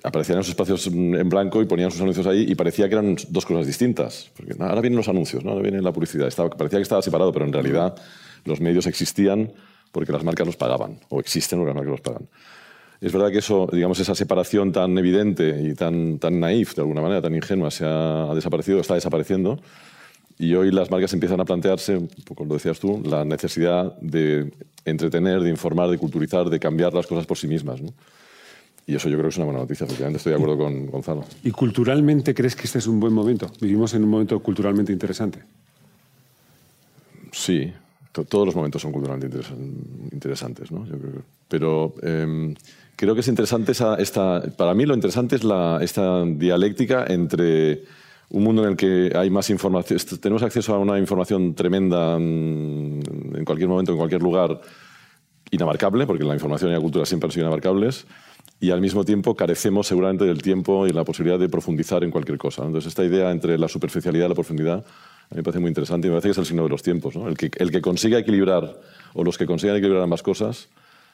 Aparecían 0.04 0.40
esos 0.40 0.50
espacios 0.50 0.90
mm, 0.92 1.16
en 1.16 1.30
blanco 1.30 1.62
y 1.62 1.66
ponían 1.66 1.92
sus 1.92 2.02
anuncios 2.02 2.26
ahí 2.28 2.46
y 2.48 2.56
parecía 2.56 2.88
que 2.88 2.96
eran 2.96 3.16
dos 3.30 3.46
cosas 3.46 3.68
distintas. 3.68 4.32
Porque 4.36 4.54
ahora 4.60 4.82
vienen 4.82 4.98
los 4.98 5.08
anuncios, 5.08 5.44
¿no? 5.44 5.52
ahora 5.52 5.64
viene 5.64 5.82
la 5.82 5.92
publicidad. 5.92 6.28
Estaba, 6.28 6.50
parecía 6.50 6.80
que 6.80 6.84
estaba 6.84 7.02
separado, 7.02 7.32
pero 7.32 7.46
en 7.46 7.54
realidad 7.54 7.96
los 8.46 8.60
medios 8.62 8.88
existían 8.88 9.52
porque 9.92 10.12
las 10.12 10.24
marcas 10.24 10.48
los 10.48 10.56
pagaban, 10.58 11.00
o 11.10 11.20
existen 11.20 11.60
porque 11.60 11.70
las 11.70 11.76
marcas 11.76 11.92
los 11.92 12.02
pagan. 12.02 12.28
Es 13.00 13.12
verdad 13.12 13.32
que 13.32 13.40
eso, 13.40 13.68
digamos, 13.72 14.00
esa 14.00 14.16
separación 14.16 14.72
tan 14.72 14.98
evidente 14.98 15.62
y 15.62 15.74
tan, 15.74 16.20
tan 16.20 16.40
naif, 16.40 16.74
de 16.74 16.82
alguna 16.82 17.02
manera, 17.02 17.22
tan 17.22 17.36
ingenua, 17.36 17.70
se 17.70 17.86
ha, 17.86 18.32
ha 18.32 18.36
desaparecido, 18.36 18.80
está 18.80 18.96
desapareciendo. 18.96 19.60
Y 20.40 20.56
hoy 20.56 20.72
las 20.72 20.90
marcas 20.90 21.14
empiezan 21.14 21.40
a 21.42 21.46
plantearse, 21.46 21.98
un 21.98 22.10
poco 22.26 22.46
lo 22.46 22.56
decías 22.56 22.80
tú, 22.80 23.02
la 23.06 23.24
necesidad 23.24 23.96
de 24.00 24.52
entretener, 24.86 25.42
de 25.42 25.50
informar, 25.50 25.90
de 25.90 25.98
culturizar, 25.98 26.50
de 26.50 26.60
cambiar 26.60 26.94
las 26.94 27.06
cosas 27.06 27.26
por 27.26 27.38
sí 27.38 27.48
mismas. 27.48 27.82
¿no? 27.82 27.94
Y 28.86 28.96
eso 28.96 29.08
yo 29.08 29.16
creo 29.18 29.30
que 29.30 29.34
es 29.34 29.38
una 29.38 29.46
buena 29.46 29.60
noticia, 29.62 29.86
efectivamente 29.86 30.18
estoy 30.18 30.32
de 30.32 30.36
acuerdo 30.38 30.58
con 30.58 30.88
Gonzalo. 30.88 31.24
¿Y 31.44 31.52
culturalmente 31.52 32.34
crees 32.34 32.56
que 32.56 32.64
este 32.64 32.80
es 32.80 32.88
un 32.88 33.00
buen 33.00 33.14
momento? 33.14 33.50
Vivimos 33.62 33.94
en 33.94 34.04
un 34.04 34.10
momento 34.10 34.38
culturalmente 34.42 34.92
interesante. 34.92 35.40
Sí, 37.32 37.72
to- 38.12 38.26
todos 38.26 38.46
los 38.48 38.56
momentos 38.56 38.82
son 38.82 38.92
culturalmente 38.92 39.28
interesan- 39.38 39.74
interesantes, 40.12 40.72
¿no? 40.72 40.86
Yo 40.86 40.98
creo 40.98 41.12
que- 41.14 41.20
pero 41.48 41.94
eh, 42.04 42.54
creo 42.96 43.14
que 43.16 43.22
es 43.22 43.28
interesante 43.28 43.72
esa, 43.72 43.96
esta, 43.96 44.42
para 44.58 44.74
mí 44.74 44.86
lo 44.86 44.94
interesante 44.94 45.36
es 45.38 45.44
la, 45.44 45.80
esta 45.82 46.24
dialéctica 46.26 47.06
entre 47.08 47.84
un 48.30 48.44
mundo 48.44 48.64
en 48.64 48.72
el 48.72 48.76
que 48.76 49.12
hay 49.16 49.30
más 49.30 49.50
información, 49.50 50.00
tenemos 50.20 50.44
acceso 50.44 50.74
a 50.74 50.80
una 50.80 50.98
información 51.00 51.54
tremenda 51.54 52.18
mm, 52.20 53.36
en 53.38 53.46
cualquier 53.46 53.70
momento, 53.70 53.92
en 53.92 53.98
cualquier 53.98 54.22
lugar, 54.22 54.60
inabarcable, 55.52 56.08
porque 56.08 56.24
la 56.24 56.34
información 56.34 56.72
y 56.72 56.74
la 56.74 56.80
cultura 56.82 57.06
siempre 57.06 57.28
han 57.28 57.32
sido 57.32 57.46
inabarcables, 57.46 58.06
y 58.60 58.72
al 58.72 58.80
mismo 58.80 59.04
tiempo 59.04 59.36
carecemos 59.36 59.88
seguramente 59.88 60.24
del 60.24 60.42
tiempo 60.42 60.88
y 60.88 60.92
la 60.92 61.04
posibilidad 61.04 61.38
de 61.38 61.50
profundizar 61.50 62.04
en 62.04 62.12
cualquier 62.12 62.38
cosa. 62.38 62.64
Entonces, 62.64 62.90
esta 62.90 63.04
idea 63.04 63.30
entre 63.32 63.58
la 63.58 63.68
superficialidad 63.68 64.26
y 64.26 64.30
la 64.30 64.36
profundidad 64.36 64.86
a 65.30 65.36
mí 65.36 65.38
me 65.38 65.44
parece 65.44 65.60
muy 65.60 65.70
interesante 65.70 66.08
y 66.08 66.10
me 66.10 66.16
parece 66.16 66.28
que 66.28 66.32
es 66.32 66.38
el 66.38 66.46
signo 66.46 66.64
de 66.64 66.70
los 66.70 66.84
tiempos. 66.84 67.16
¿no? 67.16 67.28
El, 67.28 67.38
que, 67.38 67.52
el 67.58 67.72
que 67.72 67.82
consiga 67.82 68.20
equilibrar, 68.20 68.80
o 69.14 69.24
los 69.24 69.38
que 69.38 69.46
consigan 69.46 69.76
equilibrar 69.76 70.04
ambas 70.04 70.24
cosas, 70.24 70.70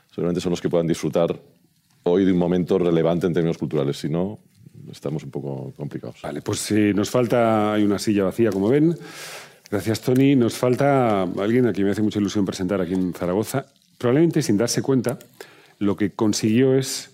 seguramente 0.09 0.41
son 0.41 0.51
los 0.51 0.61
que 0.61 0.69
puedan 0.69 0.87
disfrutar 0.87 1.39
hoy 2.03 2.25
de 2.25 2.31
un 2.31 2.37
momento 2.37 2.77
relevante 2.77 3.27
en 3.27 3.33
términos 3.33 3.57
culturales. 3.57 3.97
Si 3.97 4.09
no, 4.09 4.39
estamos 4.91 5.23
un 5.23 5.31
poco 5.31 5.73
complicados. 5.77 6.21
Vale, 6.21 6.41
pues 6.41 6.69
eh, 6.71 6.93
nos 6.93 7.09
falta, 7.09 7.73
hay 7.73 7.83
una 7.83 7.99
silla 7.99 8.25
vacía, 8.25 8.51
como 8.51 8.69
ven. 8.69 8.95
Gracias, 9.71 10.01
Tony. 10.01 10.35
Nos 10.35 10.55
falta 10.55 11.23
alguien 11.23 11.67
a 11.67 11.73
quien 11.73 11.85
me 11.85 11.91
hace 11.91 12.01
mucha 12.01 12.19
ilusión 12.19 12.45
presentar 12.45 12.81
aquí 12.81 12.93
en 12.93 13.13
Zaragoza. 13.13 13.67
Probablemente 13.97 14.41
sin 14.41 14.57
darse 14.57 14.81
cuenta, 14.81 15.19
lo 15.77 15.95
que 15.95 16.11
consiguió 16.11 16.75
es 16.75 17.11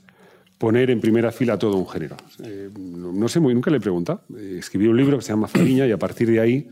poner 0.57 0.89
en 0.89 1.01
primera 1.01 1.31
fila 1.31 1.57
todo 1.57 1.75
un 1.77 1.87
género. 1.87 2.15
Eh, 2.43 2.69
no, 2.79 3.11
no 3.11 3.27
sé, 3.27 3.39
muy, 3.39 3.53
nunca 3.53 3.69
le 3.69 3.77
he 3.77 3.81
preguntado. 3.81 4.21
Eh, 4.37 4.57
escribió 4.59 4.89
un 4.91 4.97
libro 4.97 5.17
que 5.17 5.23
se 5.23 5.29
llama 5.29 5.47
Fariña 5.47 5.85
y 5.85 5.91
a 5.91 5.97
partir 5.97 6.29
de 6.29 6.39
ahí 6.39 6.67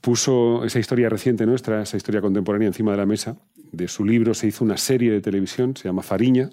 puso 0.00 0.64
esa 0.64 0.78
historia 0.78 1.08
reciente 1.08 1.46
nuestra, 1.46 1.82
esa 1.82 1.96
historia 1.96 2.20
contemporánea 2.20 2.68
encima 2.68 2.92
de 2.92 2.98
la 2.98 3.06
mesa. 3.06 3.36
De 3.72 3.88
su 3.88 4.04
libro 4.04 4.34
se 4.34 4.46
hizo 4.46 4.64
una 4.64 4.76
serie 4.76 5.10
de 5.10 5.20
televisión, 5.20 5.76
se 5.76 5.88
llama 5.88 6.02
Fariña. 6.02 6.48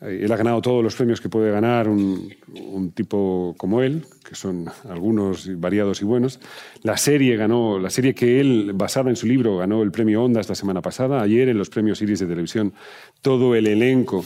Eh, 0.00 0.20
Él 0.22 0.30
ha 0.30 0.36
ganado 0.36 0.62
todos 0.62 0.84
los 0.84 0.94
premios 0.94 1.20
que 1.20 1.28
puede 1.28 1.50
ganar 1.50 1.88
un, 1.88 2.32
un 2.54 2.92
tipo 2.92 3.56
como 3.58 3.82
él, 3.82 4.04
que 4.28 4.36
son 4.36 4.66
algunos 4.88 5.50
variados 5.58 6.00
y 6.00 6.04
buenos. 6.04 6.38
La 6.82 6.96
serie 6.96 7.36
ganó, 7.36 7.80
la 7.80 7.90
serie 7.90 8.14
que 8.14 8.40
él, 8.40 8.70
basada 8.72 9.10
en 9.10 9.16
su 9.16 9.26
libro, 9.26 9.56
ganó 9.56 9.82
el 9.82 9.90
premio 9.90 10.22
Onda 10.22 10.40
esta 10.40 10.54
semana 10.54 10.80
pasada. 10.80 11.20
Ayer 11.22 11.48
en 11.48 11.58
los 11.58 11.70
premios 11.70 12.00
Iris 12.02 12.20
de 12.20 12.26
televisión, 12.26 12.72
todo 13.20 13.56
el 13.56 13.66
elenco 13.66 14.24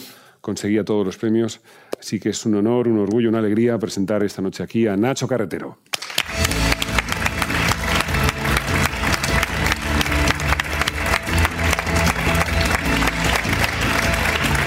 conseguía 0.48 0.82
todos 0.82 1.04
los 1.04 1.18
premios. 1.18 1.60
Así 2.00 2.18
que 2.18 2.30
es 2.30 2.46
un 2.46 2.54
honor, 2.54 2.88
un 2.88 2.98
orgullo, 2.98 3.28
una 3.28 3.40
alegría 3.40 3.78
presentar 3.78 4.22
esta 4.22 4.40
noche 4.40 4.62
aquí 4.62 4.86
a 4.86 4.96
Nacho 4.96 5.28
Carretero. 5.28 5.76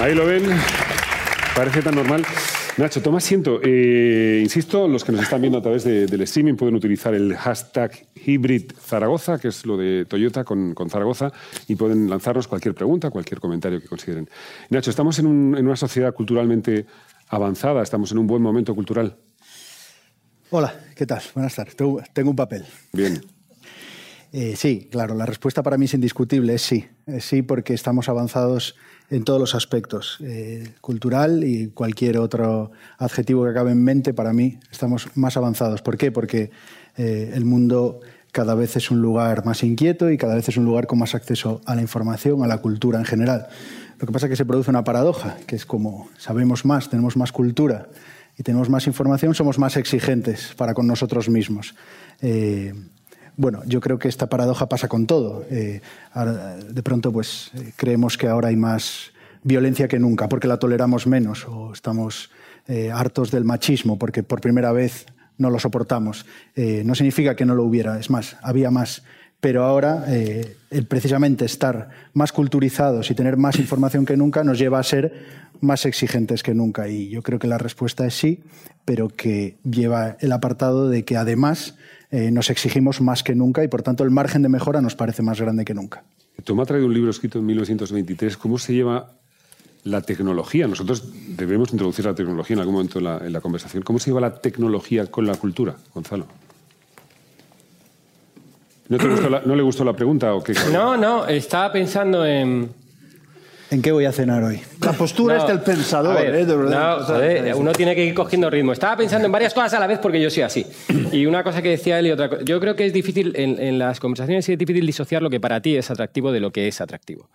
Ahí 0.04 0.14
lo 0.14 0.28
ven. 0.28 0.44
Parece 1.56 1.82
tan 1.82 1.96
normal. 1.96 2.24
Nacho, 2.78 3.02
toma 3.02 3.18
asiento. 3.18 3.60
Eh, 3.64 4.40
insisto, 4.42 4.88
los 4.88 5.04
que 5.04 5.12
nos 5.12 5.22
están 5.24 5.42
viendo 5.42 5.60
a 5.60 5.62
través 5.62 5.84
de- 5.84 6.06
del 6.08 6.22
streaming 6.22 6.56
pueden 6.56 6.74
utilizar 6.76 7.14
el 7.14 7.36
hashtag 7.36 7.92
Hybrid 8.26 8.72
Zaragoza, 8.80 9.38
que 9.40 9.50
es 9.50 9.66
lo 9.66 9.78
de 9.78 10.06
Toyota 10.06 10.44
con, 10.44 10.74
con 10.74 10.90
Zaragoza, 10.90 11.32
y 11.68 11.76
pueden 11.76 12.10
lanzarnos 12.10 12.48
cualquier 12.48 12.74
pregunta, 12.74 13.10
cualquier 13.10 13.40
comentario 13.40 13.82
que 13.82 13.88
consideren. 13.88 14.30
Nacho, 14.70 14.90
estamos 14.90 15.20
en, 15.20 15.28
un- 15.28 15.56
en 15.58 15.66
una 15.68 15.76
sociedad 15.76 16.14
culturalmente 16.14 16.86
avanzada, 17.28 17.84
estamos 17.84 18.12
en 18.14 18.18
un 18.20 18.28
buen 18.28 18.42
momento 18.42 18.74
cultural. 18.74 19.18
Hola, 20.50 20.74
¿qué 20.96 21.06
tal? 21.06 21.22
Buenas 21.36 21.56
tardes. 21.56 21.76
Tengo, 21.76 22.02
tengo 22.14 22.30
un 22.32 22.36
papel. 22.36 22.66
Bien. 22.94 23.22
Eh, 24.34 24.56
sí, 24.56 24.88
claro, 24.90 25.14
la 25.16 25.26
respuesta 25.26 25.62
para 25.62 25.78
mí 25.78 25.86
es 25.86 25.94
indiscutible, 25.94 26.54
es 26.56 26.62
sí. 26.62 26.86
Es 27.06 27.26
sí 27.26 27.42
porque 27.42 27.74
estamos 27.74 28.08
avanzados 28.10 28.76
en 29.12 29.26
todos 29.26 29.40
los 29.40 29.56
aspectos, 29.56 30.18
eh, 30.22 30.74
cultural 30.80 31.44
y 31.44 31.68
cualquier 31.68 32.18
otro 32.18 32.72
adjetivo 32.98 33.44
que 33.44 33.52
acabe 33.52 33.72
en 33.72 33.84
mente, 33.84 34.14
para 34.14 34.32
mí 34.32 34.58
estamos 34.72 35.10
más 35.16 35.36
avanzados. 35.36 35.82
¿Por 35.82 35.98
qué? 35.98 36.14
Porque 36.14 36.50
eh, 36.96 37.32
el 37.36 37.44
mundo 37.44 38.00
cada 38.32 38.56
vez 38.56 38.78
es 38.78 38.90
un 38.90 39.02
lugar 39.02 39.46
más 39.46 39.64
inquieto 39.64 40.10
y 40.10 40.18
cada 40.18 40.36
vez 40.36 40.48
es 40.48 40.56
un 40.56 40.64
lugar 40.64 40.88
con 40.88 40.98
más 40.98 41.14
acceso 41.14 41.60
a 41.66 41.76
la 41.76 41.82
información, 41.82 42.42
a 42.42 42.48
la 42.48 42.60
cultura 42.60 43.00
en 43.00 43.06
general. 43.06 43.48
Lo 44.00 44.08
que 44.08 44.14
pasa 44.14 44.28
es 44.28 44.30
que 44.30 44.38
se 44.38 44.46
produce 44.46 44.70
una 44.70 44.86
paradoja, 44.86 45.38
que 45.46 45.58
es 45.58 45.66
como 45.66 46.10
sabemos 46.18 46.64
más, 46.64 46.90
tenemos 46.90 47.18
más 47.18 47.34
cultura 47.34 47.90
y 48.38 48.44
tenemos 48.44 48.70
más 48.70 48.88
información, 48.88 49.36
somos 49.36 49.60
más 49.60 49.76
exigentes 49.76 50.54
para 50.56 50.74
con 50.74 50.88
nosotros 50.88 51.28
mismos. 51.28 51.76
Eh, 52.22 52.74
bueno, 53.38 53.62
yo 53.66 53.80
creo 53.80 54.00
que 54.00 54.08
esta 54.08 54.28
paradoja 54.28 54.68
pasa 54.68 54.88
con 54.88 55.08
todo. 55.08 55.46
Eh, 55.50 55.82
de 56.70 56.84
pronto, 56.84 57.12
pues 57.12 57.52
eh, 57.56 57.72
creemos 57.76 58.18
que 58.18 58.28
ahora 58.28 58.50
hay 58.50 58.56
más 58.56 59.12
violencia 59.44 59.88
que 59.88 60.00
nunca 60.00 60.30
porque 60.30 60.48
la 60.48 60.58
toleramos 60.58 61.08
menos 61.08 61.48
o 61.48 61.74
estamos 61.74 62.30
eh, 62.68 62.92
hartos 62.92 63.32
del 63.32 63.44
machismo 63.44 63.98
porque 63.98 64.22
por 64.22 64.42
primera 64.42 64.72
vez 64.72 65.06
no 65.38 65.50
lo 65.50 65.60
soportamos. 65.60 66.28
No 66.56 66.94
significa 66.94 67.36
que 67.36 67.46
no 67.46 67.56
lo 67.56 67.64
hubiera, 67.64 68.00
es 68.00 68.12
más, 68.12 68.38
había 68.44 68.70
más. 68.70 69.02
Pero 69.40 69.64
ahora, 69.64 70.06
precisamente 70.88 71.46
estar 71.46 71.90
más 72.14 72.32
culturizados 72.32 73.10
y 73.10 73.16
tener 73.16 73.38
más 73.38 73.58
información 73.58 74.06
que 74.06 74.16
nunca 74.16 74.44
nos 74.44 74.60
lleva 74.60 74.78
a 74.78 74.84
ser 74.84 75.12
más 75.62 75.88
exigentes 75.88 76.44
que 76.44 76.54
nunca. 76.54 76.90
Y 76.90 77.10
yo 77.10 77.24
creo 77.24 77.40
que 77.40 77.48
la 77.48 77.58
respuesta 77.58 78.06
es 78.06 78.14
sí, 78.14 78.44
pero 78.86 79.08
que 79.08 79.58
lleva 79.64 80.18
el 80.20 80.32
apartado 80.32 80.90
de 80.90 81.06
que 81.06 81.18
además 81.18 81.76
eh, 82.12 82.30
nos 82.32 82.50
exigimos 82.50 83.02
más 83.02 83.24
que 83.24 83.34
nunca 83.36 83.64
y 83.64 83.68
por 83.68 83.82
tanto 83.84 84.04
el 84.04 84.12
margen 84.12 84.42
de 84.42 84.50
mejora 84.50 84.82
nos 84.82 84.96
parece 84.96 85.22
más 85.24 85.40
grande 85.42 85.66
que 85.66 85.74
nunca. 85.74 86.04
Toma 86.44 86.64
ha 86.64 86.66
traído 86.66 86.88
un 86.88 86.94
libro 86.94 87.10
escrito 87.12 87.40
en 87.40 87.46
1923. 87.46 88.38
¿Cómo 88.38 88.58
se 88.58 88.74
lleva 88.74 89.12
la 89.84 90.02
tecnología? 90.02 90.68
Nosotros 90.68 91.12
debemos 91.38 91.72
introducir 91.72 92.06
la 92.06 92.14
tecnología 92.16 92.56
en 92.56 92.60
algún 92.60 92.76
momento 92.76 93.00
en 93.00 93.06
la, 93.06 93.18
en 93.20 93.32
la 93.34 93.42
conversación. 93.42 93.84
¿Cómo 93.84 94.00
se 94.00 94.10
lleva 94.10 94.22
la 94.22 94.36
tecnología 94.40 95.06
con 95.08 95.26
la 95.28 95.36
cultura, 95.36 95.76
Gonzalo? 95.94 96.26
¿No, 98.90 98.98
te 98.98 99.08
gustó 99.08 99.30
la- 99.30 99.42
no 99.46 99.56
le 99.56 99.64
gustó 99.64 99.84
la 99.86 99.94
pregunta 99.94 100.34
o 100.34 100.44
qué? 100.44 100.54
No, 100.74 100.98
no, 100.98 101.26
estaba 101.28 101.72
pensando 101.72 102.26
en... 102.26 102.70
¿En 103.72 103.82
qué 103.82 103.94
voy 103.94 104.04
a 104.04 104.12
cenar 104.12 104.44
hoy? 104.44 104.60
La 104.82 104.92
postura 104.92 105.38
No, 105.38 105.42
es 105.44 105.48
del 105.48 105.62
pensador, 105.62 106.14
ver, 106.16 106.36
¿eh? 106.36 106.46
De 106.46 106.58
verdad. 106.58 106.98
no, 107.00 107.06
joder, 107.06 107.56
uno 107.56 107.72
tiene 107.72 107.96
que 107.96 108.04
ir 108.04 108.14
cogiendo 108.14 108.50
ritmo. 108.50 108.74
Estaba 108.74 108.98
pensando 108.98 109.26
en 109.26 109.32
varias 109.32 109.54
cosas 109.54 109.74
a 109.76 109.80
la 109.80 109.88
vez 109.88 109.98
porque 110.00 110.20
yo 110.22 110.30
soy 110.30 110.44
así. 110.44 110.66
Y 111.14 111.26
una 111.26 111.42
cosa 111.42 111.62
que 111.62 111.70
decía 111.70 111.98
él 111.98 112.08
y 112.08 112.12
otra 112.12 112.28
cosa. 112.30 112.42
Yo 112.44 112.60
creo 112.60 112.76
que 112.76 112.86
es 112.86 112.92
difícil, 112.92 113.32
en, 113.38 113.58
en 113.62 113.80
las 113.80 114.02
conversaciones 114.02 114.48
es 114.50 114.58
difícil 114.58 114.86
disociar 114.86 115.22
lo 115.22 115.30
que 115.30 115.40
para 115.40 115.62
ti 115.62 115.78
es 115.78 115.90
atractivo 115.90 116.34
de 116.34 116.42
lo 116.42 116.52
que 116.52 116.68
es 116.68 116.82
atractivo. 116.82 117.30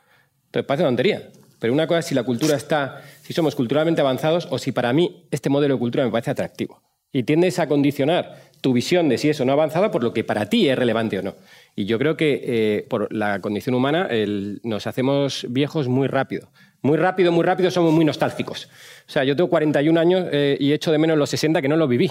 Entonces 0.47 0.67
parece 0.67 0.83
una 0.83 0.91
tontería. 0.91 1.31
Pero 1.59 1.73
una 1.73 1.87
cosa 1.87 2.01
es 2.01 2.05
si 2.07 2.15
la 2.15 2.23
cultura 2.23 2.55
está, 2.55 3.03
si 3.23 3.33
somos 3.33 3.55
culturalmente 3.55 4.03
avanzados 4.03 4.47
o 4.51 4.59
si 4.59 4.73
para 4.73 4.93
mí 4.93 5.27
este 5.31 5.49
modelo 5.49 5.75
de 5.75 5.81
cultura 5.81 6.05
me 6.05 6.11
parece 6.11 6.33
atractivo. 6.33 6.83
Y 7.13 7.23
tiendes 7.23 7.59
a 7.59 7.67
condicionar 7.67 8.37
tu 8.61 8.75
visión 8.75 9.09
de 9.09 9.17
si 9.17 9.31
eso 9.31 9.45
no 9.47 9.53
ha 9.53 9.55
avanzado 9.55 9.91
por 9.91 10.03
lo 10.03 10.13
que 10.13 10.23
para 10.23 10.51
ti 10.51 10.69
es 10.69 10.77
relevante 10.77 11.19
o 11.19 11.23
no. 11.23 11.35
Y 11.79 11.85
yo 11.85 11.99
creo 11.99 12.17
que 12.17 12.41
eh, 12.43 12.87
por 12.89 13.13
la 13.15 13.41
condición 13.41 13.75
humana 13.75 14.07
el- 14.11 14.61
nos 14.65 14.87
hacemos 14.87 15.47
viejos 15.51 15.87
muy 15.89 16.09
rápido. 16.09 16.51
Muy 16.83 16.97
rápido, 16.97 17.31
muy 17.33 17.45
rápido, 17.45 17.71
somos 17.71 17.93
muy 17.93 18.05
nostálgicos. 18.05 18.67
O 19.07 19.11
sea, 19.13 19.25
yo 19.25 19.37
tengo 19.37 19.51
41 19.51 19.99
años 19.99 20.27
eh, 20.33 20.57
y 20.59 20.73
echo 20.73 20.91
de 20.91 20.99
menos 20.99 21.19
los 21.19 21.29
60 21.31 21.61
que 21.61 21.69
no 21.69 21.77
los 21.77 21.89
viví. 21.89 22.11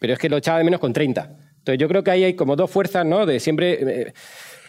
Pero 0.00 0.12
es 0.14 0.18
que 0.18 0.28
lo 0.28 0.36
echaba 0.36 0.58
de 0.58 0.64
menos 0.64 0.80
con 0.80 0.92
30. 0.92 1.30
Entonces 1.58 1.78
yo 1.78 1.88
creo 1.88 2.02
que 2.02 2.10
ahí 2.10 2.24
hay 2.24 2.34
como 2.34 2.56
dos 2.56 2.70
fuerzas, 2.70 3.06
¿no? 3.06 3.24
De 3.26 3.40
siempre 3.40 3.78
eh, 4.08 4.12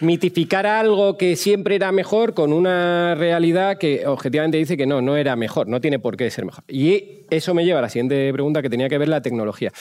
mitificar 0.01 0.65
algo 0.67 1.17
que 1.17 1.36
siempre 1.36 1.75
era 1.75 1.91
mejor 1.91 2.33
con 2.33 2.53
una 2.53 3.15
realidad 3.15 3.77
que 3.77 4.05
objetivamente 4.07 4.57
dice 4.57 4.77
que 4.77 4.86
no, 4.86 5.01
no 5.01 5.17
era 5.17 5.36
mejor, 5.36 5.67
no 5.67 5.81
tiene 5.81 6.00
por 6.00 6.17
qué 6.17 6.29
ser 6.29 6.45
mejor. 6.45 6.63
Y 6.67 7.25
eso 7.29 7.53
me 7.53 7.65
lleva 7.65 7.79
a 7.79 7.81
la 7.83 7.89
siguiente 7.89 8.31
pregunta 8.33 8.62
que 8.62 8.69
tenía 8.69 8.89
que 8.89 8.98
ver 8.98 9.07
la 9.09 9.21
tecnología. 9.21 9.71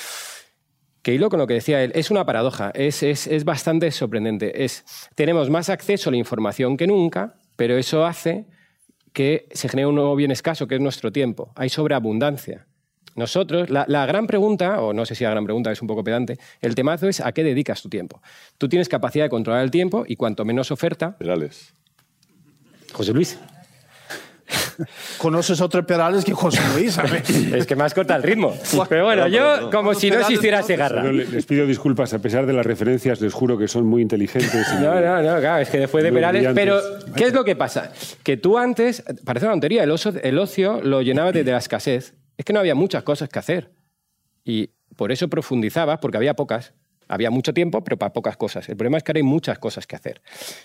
Que 1.02 1.14
hilo 1.14 1.31
con 1.31 1.38
lo 1.38 1.47
que 1.47 1.55
decía 1.55 1.83
él, 1.83 1.93
es 1.95 2.11
una 2.11 2.26
paradoja, 2.26 2.71
es, 2.75 3.02
es, 3.02 3.26
es 3.26 3.45
bastante 3.45 3.90
sorprendente. 3.90 4.64
Es, 4.64 4.85
tenemos 5.14 5.49
más 5.50 5.69
acceso 5.69 6.11
a 6.11 6.12
la 6.12 6.17
información 6.17 6.76
que 6.76 6.87
nunca, 6.87 7.35
pero 7.57 7.78
eso 7.78 8.05
hace 8.05 8.47
que 9.12 9.49
se 9.52 9.69
genere 9.69 9.87
un 9.87 9.95
nuevo 9.95 10.14
bien 10.17 10.31
escaso, 10.31 10.67
que 10.67 10.75
es 10.75 10.81
nuestro 10.81 11.12
tiempo. 11.12 11.52
Hay 11.57 11.69
sobreabundancia. 11.69 12.67
Nosotros, 13.17 13.69
la, 13.69 13.85
la 13.88 14.07
gran 14.07 14.26
pregunta, 14.26 14.81
o 14.81 14.93
no 14.93 15.05
sé 15.05 15.14
si 15.14 15.25
la 15.25 15.31
gran 15.31 15.45
pregunta 15.45 15.73
es 15.73 15.83
un 15.83 15.88
poco 15.88 16.05
pedante, 16.05 16.38
el 16.61 16.75
temazo 16.75 17.09
es 17.09 17.21
a 17.21 17.33
qué 17.33 17.43
dedicas 17.43 17.83
tu 17.83 17.88
tiempo. 17.88 18.23
Tú 18.59 18.69
tienes 18.69 18.88
capacidad 18.88 19.25
de 19.25 19.31
controlar 19.31 19.64
el 19.64 19.73
tiempo 19.73 20.05
y 20.07 20.14
cuanto 20.14 20.45
menos 20.45 20.71
oferta, 20.71 21.19
Perales. 21.19 21.75
José 22.93 23.12
Luis. 23.12 23.38
Conoces 25.18 25.61
otros 25.61 25.85
Perales 25.85 26.25
que 26.25 26.32
José 26.32 26.61
Luis, 26.75 26.94
¿sabes? 26.94 27.28
es 27.30 27.66
que 27.66 27.75
más 27.76 27.94
corta 27.94 28.14
el 28.16 28.23
ritmo. 28.23 28.54
Pero 28.88 29.04
bueno, 29.04 29.26
yo 29.28 29.70
como 29.70 29.94
si 29.94 30.11
no 30.11 30.20
existiera 30.20 30.62
Segarra. 30.62 31.02
Le- 31.04 31.26
les 31.26 31.47
pido 31.47 31.66
disculpas, 31.66 32.14
a 32.14 32.20
pesar 32.20 32.47
de 32.47 32.52
las 32.52 32.64
referencias, 32.64 33.20
les 33.20 33.32
juro 33.32 33.58
que 33.58 33.66
son 33.68 33.87
muy 33.87 34.02
inteligentes. 34.02 34.66
y- 34.73 34.82
No, 34.82 35.00
no, 35.00 35.23
no, 35.23 35.40
claro, 35.40 35.62
es 35.62 35.68
que 35.70 35.78
después 35.78 36.04
de 36.04 36.12
Perales. 36.12 36.42
brillantes. 36.42 36.64
Pero, 37.04 37.14
¿qué 37.14 37.25
es 37.25 37.32
lo 37.32 37.44
que 37.44 37.56
pasa? 37.56 37.92
Que 38.23 38.37
tú 38.37 38.56
antes, 38.58 39.02
parece 39.25 39.47
una 39.47 39.54
tontería, 39.54 39.82
el, 39.85 39.90
oso- 39.90 40.14
el 40.23 40.38
ocio 40.38 40.80
lo 40.82 41.02
llenabas 41.02 41.32
desde 41.35 41.50
la 41.50 41.58
escasez. 41.58 42.14
Es 42.37 42.44
que 42.44 42.52
no 42.52 42.61
había 42.61 42.75
muchas 42.75 43.02
cosas 43.02 43.28
que 43.28 43.38
hacer. 43.38 43.70
Y 44.44 44.70
por 44.97 45.11
eso 45.12 45.28
profundizabas, 45.28 45.99
porque 46.00 46.16
había 46.16 46.35
pocas. 46.35 46.73
Había 47.09 47.31
mucho 47.31 47.55
tiempo, 47.55 47.83
pero 47.83 47.97
para 47.97 48.12
pocas 48.12 48.37
cosas. 48.37 48.69
El 48.69 48.77
problema 48.77 48.99
es 48.99 49.05
que 49.05 49.12
ahora 49.12 49.19
hay 49.19 49.25
muchas 49.25 49.59
cosas 49.59 49.87
que 49.87 49.97
hacer. 49.97 50.21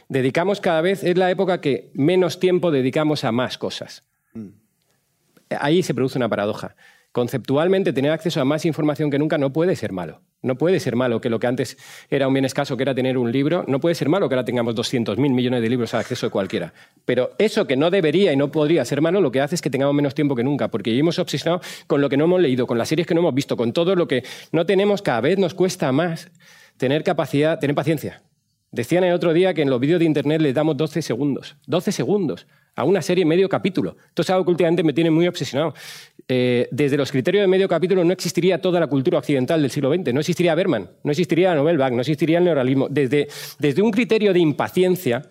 Dedicamos 0.10 0.60
cada 0.60 0.82
vez, 0.82 1.04
es 1.04 1.18
la 1.18 1.32
época 1.32 1.62
que 1.62 1.90
menos 1.94 2.40
tiempo 2.40 2.70
dedicamos 2.70 3.24
a 3.24 3.32
más 3.32 3.58
cosas. 3.58 4.04
Ahí 5.50 5.84
se 5.84 5.94
produce 5.94 6.18
una 6.18 6.30
paradoja. 6.30 6.76
Conceptualmente, 7.14 7.94
tener 7.94 8.12
acceso 8.12 8.42
a 8.42 8.44
más 8.44 8.66
información 8.66 9.12
que 9.12 9.20
nunca 9.20 9.38
no 9.38 9.54
puede 9.54 9.76
ser 9.76 9.92
malo. 9.92 10.22
No 10.42 10.58
puede 10.58 10.80
ser 10.80 10.96
malo 10.96 11.22
que 11.22 11.30
lo 11.30 11.40
que 11.40 11.46
antes 11.46 11.78
era 12.10 12.28
un 12.28 12.34
bien 12.34 12.44
escaso, 12.44 12.76
que 12.76 12.82
era 12.82 12.96
tener 12.96 13.20
un 13.20 13.32
libro, 13.32 13.64
no 13.68 13.80
puede 13.80 13.94
ser 13.94 14.10
malo 14.10 14.28
que 14.28 14.34
ahora 14.34 14.44
tengamos 14.44 14.74
200.000 14.74 15.16
millones 15.18 15.62
de 15.62 15.70
libros 15.70 15.94
al 15.94 16.00
acceso 16.00 16.26
de 16.26 16.32
cualquiera. 16.32 16.74
Pero 17.06 17.30
eso 17.38 17.68
que 17.68 17.78
no 17.78 17.92
debería 17.92 18.34
y 18.34 18.36
no 18.36 18.52
podría 18.52 18.84
ser 18.84 19.00
malo, 19.00 19.22
lo 19.22 19.32
que 19.32 19.42
hace 19.42 19.54
es 19.54 19.62
que 19.62 19.70
tengamos 19.70 19.94
menos 19.94 20.16
tiempo 20.16 20.36
que 20.36 20.44
nunca, 20.44 20.70
porque 20.70 20.90
vivimos 20.90 21.20
obsesionados 21.20 21.66
con 21.86 22.02
lo 22.02 22.10
que 22.10 22.18
no 22.18 22.24
hemos 22.24 22.42
leído, 22.42 22.66
con 22.66 22.80
las 22.80 22.90
series 22.90 23.08
que 23.08 23.14
no 23.14 23.20
hemos 23.20 23.36
visto, 23.36 23.56
con 23.56 23.74
todo 23.74 23.96
lo 23.96 24.08
que 24.08 24.24
no 24.52 24.66
tenemos, 24.66 25.04
cada 25.04 25.22
vez 25.22 25.38
nos 25.38 25.54
cuesta 25.54 25.92
más 25.92 26.32
tener 26.78 27.04
capacidad, 27.04 27.60
tener 27.60 27.76
paciencia. 27.76 28.24
Decían 28.72 29.04
el 29.04 29.14
otro 29.14 29.34
día 29.34 29.54
que 29.54 29.62
en 29.62 29.70
los 29.70 29.80
vídeos 29.80 30.00
de 30.00 30.06
Internet 30.06 30.42
les 30.42 30.56
damos 30.56 30.76
12 30.78 31.04
segundos. 31.04 31.58
12 31.68 31.92
segundos 31.92 32.48
a 32.76 32.84
una 32.84 33.02
serie 33.02 33.26
medio 33.26 33.48
capítulo. 33.50 33.96
Esto 34.08 34.22
es 34.24 34.30
algo 34.30 34.46
que 34.46 34.52
últimamente 34.52 34.84
me 34.84 34.94
tiene 34.94 35.12
muy 35.12 35.28
obsesionado. 35.28 35.74
Eh, 36.28 36.68
desde 36.72 36.98
los 36.98 37.12
criterios 37.12 37.44
de 37.44 37.48
medio 37.48 37.68
capítulo 37.68 38.04
no 38.04 38.14
existiría 38.14 38.60
toda 38.62 38.80
la 38.80 38.88
cultura 38.88 39.20
occidental 39.20 39.62
del 39.62 39.70
siglo 39.70 39.94
XX. 39.94 40.14
No 40.14 40.20
existiría 40.22 40.56
Berman, 40.56 40.90
no 41.04 41.12
existiría 41.12 41.50
la 41.50 41.56
Novel 41.56 41.78
Vague, 41.78 41.96
no 41.96 42.02
existiría 42.02 42.38
el 42.40 42.46
neorrealismo. 42.46 42.88
Desde, 42.90 43.28
desde 43.60 43.82
un 43.82 43.92
criterio 43.92 44.34
de 44.34 44.40
impaciencia 44.40 45.22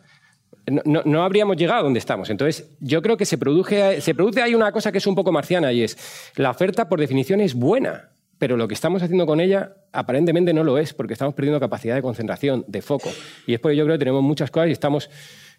no, 0.85 1.03
no- 1.05 1.25
habríamos 1.25 1.57
llegado 1.57 1.81
a 1.81 1.83
donde 1.83 1.99
estamos. 1.99 2.31
Entonces, 2.31 2.71
yo 2.79 3.03
creo 3.03 3.17
que 3.17 3.27
se 3.27 3.37
produce, 3.39 4.01
se 4.01 4.15
produce 4.15 4.43
ahí 4.43 4.55
una 4.55 4.71
cosa 4.71 4.93
que 4.93 4.99
es 4.99 5.07
un 5.09 5.15
poco 5.17 5.33
marciana 5.33 5.73
y 5.73 5.83
es, 5.83 5.97
la 6.37 6.51
oferta 6.51 6.89
por 6.89 7.01
definición 7.01 7.41
es 7.41 7.55
buena, 7.55 8.11
pero 8.39 8.57
lo 8.57 8.69
que 8.69 8.75
estamos 8.75 9.03
haciendo 9.03 9.27
con 9.27 9.41
ella 9.41 9.73
aparentemente 9.93 10.53
no 10.53 10.63
lo 10.63 10.79
es, 10.79 10.93
porque 10.95 11.15
estamos 11.15 11.35
perdiendo 11.35 11.59
capacidad 11.59 11.97
de 11.97 12.03
concentración, 12.03 12.65
de 12.69 12.81
foco. 12.83 13.11
Y 13.47 13.55
es 13.55 13.61
porque 13.61 13.77
yo 13.77 13.85
creo 13.85 13.95
que 13.97 14.01
tenemos 14.01 14.23
muchas 14.23 14.51
cosas 14.53 14.69
y 14.69 14.73
estamos... 14.73 15.11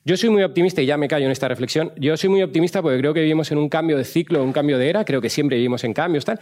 Yo 0.06 0.18
soy 0.18 0.30
muy 0.30 0.44
optimista 0.44 0.82
y 0.82 0.86
ya 0.86 0.98
me 0.98 1.08
callo 1.08 1.26
en 1.26 1.32
esta 1.32 1.48
reflexión. 1.48 1.94
Yo 1.96 2.18
soy 2.18 2.30
muy 2.30 2.44
optimista 2.44 2.82
porque 2.82 2.98
creo 2.98 3.14
que 3.14 3.22
vivimos 3.22 3.52
en 3.52 3.58
un 3.58 3.70
cambio 3.70 3.98
de 3.98 4.04
ciclo, 4.04 4.44
un 4.44 4.52
cambio 4.52 4.78
de 4.78 4.90
era. 4.90 5.06
Creo 5.06 5.22
que 5.22 5.30
siempre 5.30 5.56
vivimos 5.56 5.86
en 5.86 5.94
cambios, 5.94 6.26
tal. 6.26 6.40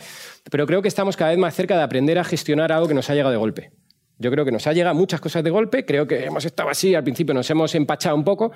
Pero 0.50 0.66
creo 0.66 0.82
que 0.82 0.88
estamos 0.88 1.16
cada 1.16 1.30
vez 1.30 1.40
más 1.40 1.54
cerca 1.54 1.78
de 1.78 1.84
aprender 1.84 2.18
a 2.18 2.24
gestionar 2.24 2.72
algo 2.72 2.88
que 2.88 2.96
nos 2.96 3.10
ha 3.12 3.14
llegado 3.14 3.32
de 3.32 3.38
golpe. 3.38 3.72
Yo 4.18 4.32
creo 4.32 4.46
que 4.46 4.52
nos 4.52 4.66
ha 4.66 4.74
llegado 4.74 4.96
muchas 4.96 5.20
cosas 5.20 5.44
de 5.44 5.50
golpe, 5.50 5.84
creo 5.84 6.08
que 6.08 6.26
hemos 6.26 6.46
estado 6.46 6.70
así, 6.70 6.94
al 6.94 7.04
principio 7.04 7.34
nos 7.34 7.50
hemos 7.50 7.74
empachado 7.74 8.16
un 8.16 8.24
poco 8.24 8.52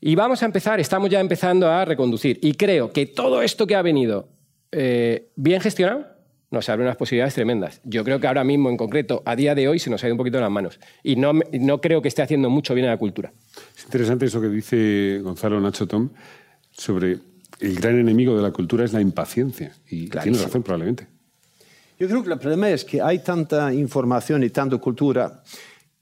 y 0.00 0.16
vamos 0.16 0.42
a 0.42 0.46
empezar, 0.46 0.80
estamos 0.80 1.08
ya 1.08 1.20
empezando 1.20 1.70
a 1.70 1.84
reconducir. 1.84 2.40
Y 2.42 2.54
creo 2.54 2.92
que 2.92 3.06
todo 3.06 3.40
esto 3.40 3.64
que 3.64 3.76
ha 3.76 3.82
venido 3.82 4.28
eh, 4.72 5.30
bien 5.36 5.60
gestionado 5.60 6.13
nos 6.54 6.68
abre 6.68 6.84
unas 6.84 6.96
posibilidades 6.96 7.34
tremendas. 7.34 7.80
Yo 7.84 8.04
creo 8.04 8.18
que 8.20 8.26
ahora 8.26 8.44
mismo, 8.44 8.70
en 8.70 8.76
concreto, 8.76 9.22
a 9.26 9.36
día 9.36 9.54
de 9.54 9.68
hoy, 9.68 9.78
se 9.78 9.90
nos 9.90 10.02
ha 10.02 10.06
ido 10.06 10.14
un 10.14 10.18
poquito 10.18 10.38
de 10.38 10.42
las 10.42 10.50
manos. 10.50 10.80
Y 11.02 11.16
no, 11.16 11.32
no 11.52 11.80
creo 11.80 12.00
que 12.00 12.08
esté 12.08 12.22
haciendo 12.22 12.48
mucho 12.48 12.74
bien 12.74 12.86
a 12.86 12.90
la 12.90 12.96
cultura. 12.96 13.32
Es 13.76 13.84
interesante 13.84 14.26
eso 14.26 14.40
que 14.40 14.48
dice 14.48 15.20
Gonzalo 15.22 15.60
Nacho 15.60 15.86
Tom 15.86 16.08
sobre 16.70 17.18
el 17.60 17.80
gran 17.80 17.98
enemigo 17.98 18.36
de 18.36 18.42
la 18.42 18.50
cultura 18.50 18.84
es 18.84 18.92
la 18.92 19.00
impaciencia. 19.00 19.72
Y 19.88 20.08
tiene 20.08 20.38
razón, 20.38 20.62
probablemente. 20.62 21.06
Yo 21.98 22.08
creo 22.08 22.22
que 22.22 22.32
el 22.32 22.38
problema 22.38 22.70
es 22.70 22.84
que 22.84 23.00
hay 23.00 23.20
tanta 23.20 23.72
información 23.72 24.42
y 24.42 24.50
tanta 24.50 24.78
cultura 24.78 25.42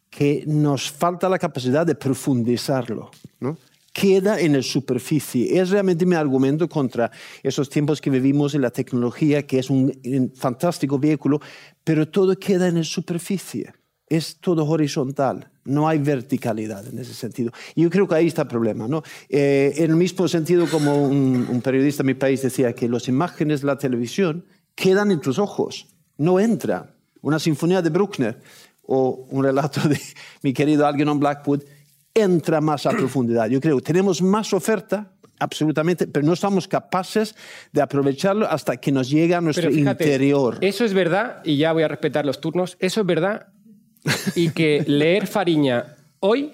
que 0.08 0.44
nos 0.46 0.90
falta 0.90 1.28
la 1.28 1.38
capacidad 1.38 1.86
de 1.86 1.94
profundizarlo. 1.94 3.10
¿no? 3.40 3.58
Queda 3.92 4.40
en 4.40 4.54
la 4.54 4.62
superficie. 4.62 5.60
Es 5.60 5.70
realmente 5.70 6.06
mi 6.06 6.14
argumento 6.14 6.68
contra 6.68 7.10
esos 7.42 7.68
tiempos 7.68 8.00
que 8.00 8.08
vivimos 8.08 8.54
en 8.54 8.62
la 8.62 8.70
tecnología, 8.70 9.46
que 9.46 9.58
es 9.58 9.68
un, 9.68 10.32
fantástico 10.34 10.98
vehículo, 10.98 11.40
pero 11.84 12.08
todo 12.08 12.36
queda 12.38 12.68
en 12.68 12.76
la 12.76 12.84
superficie. 12.84 13.72
Es 14.08 14.36
todo 14.40 14.66
horizontal, 14.66 15.50
no 15.64 15.88
hay 15.88 15.98
verticalidad 15.98 16.86
en 16.86 16.98
ese 16.98 17.14
sentido. 17.14 17.52
Y 17.74 17.82
yo 17.82 17.90
creo 17.90 18.08
que 18.08 18.14
ahí 18.14 18.26
está 18.26 18.42
el 18.42 18.48
problema. 18.48 18.88
¿no? 18.88 19.02
Eh, 19.28 19.72
en 19.76 19.90
el 19.90 19.96
mismo 19.96 20.26
sentido 20.26 20.66
como 20.68 21.04
un, 21.04 21.46
un 21.48 21.62
periodista 21.62 22.02
en 22.02 22.08
mi 22.08 22.14
país 22.14 22.42
decía 22.42 22.74
que 22.74 22.88
las 22.88 23.08
imágenes 23.08 23.60
de 23.60 23.66
la 23.66 23.78
televisión 23.78 24.44
quedan 24.74 25.10
en 25.10 25.20
tus 25.20 25.38
ojos, 25.38 25.86
no 26.16 26.40
entra. 26.40 26.94
Una 27.20 27.38
sinfonía 27.38 27.82
de 27.82 27.90
Bruckner 27.90 28.40
o 28.82 29.26
un 29.30 29.44
relato 29.44 29.88
de 29.88 30.00
mi 30.42 30.52
querido 30.52 30.86
Algernon 30.86 31.20
Blackwood 31.20 31.62
entra 32.14 32.60
más 32.60 32.86
a 32.86 32.90
profundidad. 32.90 33.48
Yo 33.48 33.60
creo 33.60 33.76
que 33.78 33.82
tenemos 33.82 34.22
más 34.22 34.52
oferta, 34.52 35.12
absolutamente, 35.38 36.06
pero 36.06 36.24
no 36.24 36.32
estamos 36.32 36.68
capaces 36.68 37.34
de 37.72 37.82
aprovecharlo 37.82 38.46
hasta 38.48 38.76
que 38.76 38.92
nos 38.92 39.10
llega 39.10 39.38
a 39.38 39.40
nuestro 39.40 39.70
fíjate, 39.70 40.04
interior. 40.04 40.58
Eso 40.60 40.84
es 40.84 40.94
verdad, 40.94 41.40
y 41.44 41.56
ya 41.56 41.72
voy 41.72 41.82
a 41.82 41.88
respetar 41.88 42.26
los 42.26 42.40
turnos, 42.40 42.76
eso 42.80 43.00
es 43.00 43.06
verdad, 43.06 43.48
y 44.34 44.50
que 44.50 44.84
leer 44.86 45.26
Fariña 45.26 45.96
hoy 46.20 46.52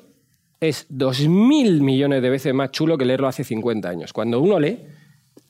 es 0.60 0.86
dos 0.88 1.20
mil 1.28 1.82
millones 1.82 2.22
de 2.22 2.30
veces 2.30 2.54
más 2.54 2.70
chulo 2.72 2.98
que 2.98 3.04
leerlo 3.04 3.28
hace 3.28 3.44
50 3.44 3.88
años. 3.88 4.12
Cuando 4.12 4.40
uno 4.40 4.58
lee, 4.58 4.78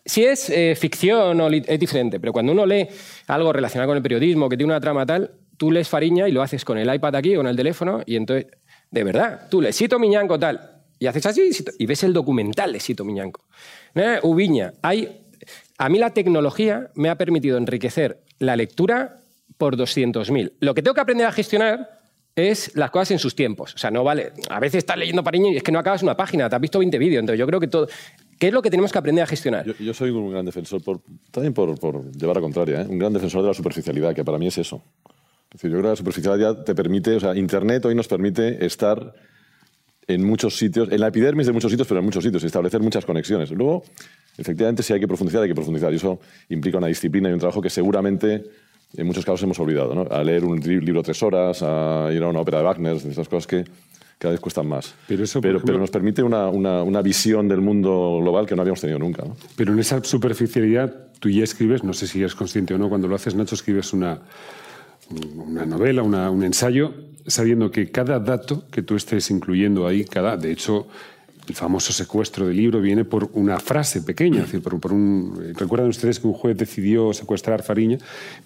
si 0.05 0.25
es 0.25 0.51
eh, 0.51 0.75
ficción 0.77 1.41
o 1.41 1.49
es 1.49 1.81
diferente, 1.81 2.21
pero 2.21 2.33
cuando 2.33 2.53
uno 2.53 2.67
lee 2.67 2.89
algo 3.27 3.53
relacionado 3.53 3.89
con 3.89 3.97
el 3.97 4.03
periodismo, 4.03 4.49
que 4.49 4.57
tiene 4.57 4.73
una 4.73 4.81
trama 4.81 5.07
tal, 5.07 5.33
tú 5.57 5.71
lees 5.71 5.89
Fariña 5.89 6.29
y 6.29 6.33
lo 6.33 6.43
haces 6.43 6.65
con 6.65 6.79
el 6.79 6.93
iPad 6.93 7.17
aquí, 7.17 7.35
con 7.35 7.47
el 7.47 7.57
teléfono, 7.57 8.03
y 8.07 8.17
entonces, 8.17 8.47
de 8.91 9.05
verdad, 9.05 9.49
tú 9.51 9.61
lees 9.61 9.77
Sito 9.77 9.99
Miñanco 9.99 10.39
tal, 10.39 10.83
y 10.99 11.07
haces 11.07 11.27
así, 11.27 11.51
y 11.79 11.87
ves 11.87 12.03
el 12.05 12.13
documental 12.13 12.73
de 12.73 12.81
Sito 12.81 13.05
Miñanco. 13.05 13.45
¿Eh? 13.95 14.19
Ubiña, 14.23 14.75
hay... 14.83 15.25
A 15.79 15.89
mí 15.89 15.99
la 15.99 16.11
tecnología 16.11 16.91
me 16.95 17.09
ha 17.09 17.17
permitido 17.17 17.57
enriquecer 17.57 18.21
la 18.41 18.57
lectura 18.57 19.21
por 19.57 19.77
200.000. 19.77 20.53
Lo 20.61 20.75
que 20.75 20.83
tengo 20.83 20.95
que 20.95 21.01
aprender 21.01 21.27
a 21.27 21.33
gestionar 21.33 21.99
es 22.35 22.75
las 22.77 22.91
cosas 22.91 23.13
en 23.13 23.19
sus 23.19 23.35
tiempos. 23.35 23.75
O 23.75 23.79
sea, 23.79 23.91
no 23.91 24.05
vale. 24.05 24.33
A 24.49 24.61
veces 24.61 24.79
estás 24.79 24.97
leyendo 24.97 25.23
Pariño 25.23 25.53
y 25.53 25.57
es 25.57 25.63
que 25.63 25.73
no 25.73 25.79
acabas 25.79 26.03
una 26.03 26.17
página, 26.17 26.49
te 26.49 26.57
has 26.57 26.61
visto 26.61 26.79
20 26.79 26.99
vídeos. 26.99 27.21
Entonces, 27.21 27.39
yo 27.39 27.47
creo 27.47 27.61
que 27.61 27.69
todo. 27.69 27.89
¿Qué 28.39 28.49
es 28.49 28.53
lo 28.53 28.63
que 28.63 28.71
tenemos 28.71 28.93
que 28.93 28.99
aprender 28.99 29.25
a 29.25 29.27
gestionar? 29.27 29.67
Yo, 29.81 29.95
soy 29.95 30.11
un 30.11 30.31
gran 30.31 30.45
defensor, 30.45 30.81
también 31.33 31.53
por, 31.53 31.79
por 31.79 32.13
llevar 32.13 32.39
a 32.39 32.41
contraria, 32.41 32.83
¿eh? 32.83 32.87
un 32.89 32.99
gran 32.99 33.13
defensor 33.13 33.43
de 33.43 33.49
la 33.49 33.55
superficialidad, 33.55 34.15
que 34.15 34.25
para 34.25 34.39
mí 34.39 34.47
es 34.47 34.59
eso. 34.59 34.81
Es 35.51 35.55
decir, 35.63 35.71
yo 35.71 35.77
creo 35.77 35.83
que 35.85 35.89
la 35.91 35.97
superficialidad 35.97 36.65
te 36.65 36.75
permite, 36.75 37.17
o 37.17 37.21
sea, 37.21 37.35
Internet 37.35 37.85
hoy 37.87 37.95
nos 37.95 38.07
permite 38.09 38.65
estar 38.67 39.15
en 40.07 40.25
muchos 40.25 40.57
sitios, 40.57 40.91
en 40.91 41.01
la 41.01 41.09
epidermis 41.09 41.47
de 41.47 41.53
muchos 41.53 41.71
sitios, 41.71 41.87
pero 41.89 42.01
en 42.01 42.05
muchos 42.07 42.23
sitios, 42.25 42.43
establecer 42.45 42.81
muchas 42.81 43.05
conexiones. 43.05 43.51
Luego, 43.51 43.83
efectivamente, 44.37 44.83
si 44.83 44.93
hay 44.93 45.01
que 45.01 45.09
profundizar, 45.09 45.43
hay 45.43 45.49
que 45.49 45.55
profundizar, 45.55 45.93
y 45.93 45.97
eso 45.97 46.19
implica 46.51 46.79
una 46.79 46.87
disciplina 46.87 47.29
y 47.31 47.33
un 47.33 47.39
trabajo 47.39 47.61
que 47.63 47.71
seguramente 47.71 48.43
en 48.97 49.07
muchos 49.07 49.25
casos 49.25 49.43
hemos 49.43 49.59
olvidado, 49.61 49.95
¿no? 49.95 50.07
A 50.11 50.23
leer 50.25 50.45
un 50.45 50.61
li- 50.61 50.81
libro 50.81 51.03
tres 51.03 51.23
horas, 51.23 51.63
a 51.63 52.09
ir 52.13 52.23
a 52.23 52.29
una 52.29 52.41
ópera 52.41 52.59
de 52.59 52.65
Wagner, 52.65 52.97
esas 52.97 53.29
cosas 53.29 53.47
que 53.47 53.65
cada 54.19 54.33
vez 54.33 54.41
cuestan 54.41 54.67
más. 54.67 54.95
Pero 55.07 55.25
eso, 55.25 55.41
pero, 55.43 55.59
ejemplo- 55.59 55.67
pero 55.67 55.79
nos 55.79 55.91
permite 55.91 56.23
una, 56.23 56.49
una- 56.49 56.83
una 56.83 57.03
visión 57.03 57.49
del 57.49 57.61
mundo 57.61 58.19
global 58.23 58.47
que 58.47 58.55
no 58.57 58.63
habíamos 58.63 58.81
tenido 58.81 58.99
nunca. 58.99 59.25
¿no? 59.27 59.37
Pero 59.57 59.73
en 59.75 59.79
esa 59.79 60.03
superficialidad 60.03 60.95
tú 61.21 61.29
ya 61.29 61.45
escribes, 61.45 61.85
no 61.85 61.93
sé 61.93 62.07
si 62.07 62.21
eres 62.21 62.35
consciente 62.35 62.73
o 62.75 62.79
no, 62.79 62.89
cuando 62.89 63.09
lo 63.09 63.15
haces, 63.15 63.35
Nacho, 63.35 63.55
escribes 63.55 63.93
una, 63.93 64.21
una 65.37 65.65
novela, 65.67 66.03
una- 66.03 66.31
un 66.31 66.43
ensayo, 66.45 66.95
sabiendo 67.27 67.71
que 67.71 67.91
cada 67.91 68.19
dato 68.19 68.65
que 68.71 68.83
tú 68.83 68.97
estés 68.97 69.31
incluyendo 69.31 69.87
ahí, 69.87 70.05
cada, 70.05 70.37
de 70.37 70.51
hecho, 70.53 70.87
el 71.49 71.55
famoso 71.55 71.95
secuestro 71.95 72.47
del 72.47 72.59
libro 72.59 72.79
viene 72.83 73.07
por 73.07 73.31
una 73.33 73.59
frase 73.59 74.03
pequeña, 74.03 74.41
es 74.41 74.47
decir, 74.47 74.61
por, 74.63 74.79
por 74.81 74.93
un, 74.93 75.55
recuerdan 75.57 75.89
ustedes 75.89 76.21
que 76.21 76.27
un 76.27 76.35
juez 76.35 76.57
decidió 76.59 77.15
secuestrar 77.15 77.61
a 77.61 77.63
Fariña, 77.63 77.97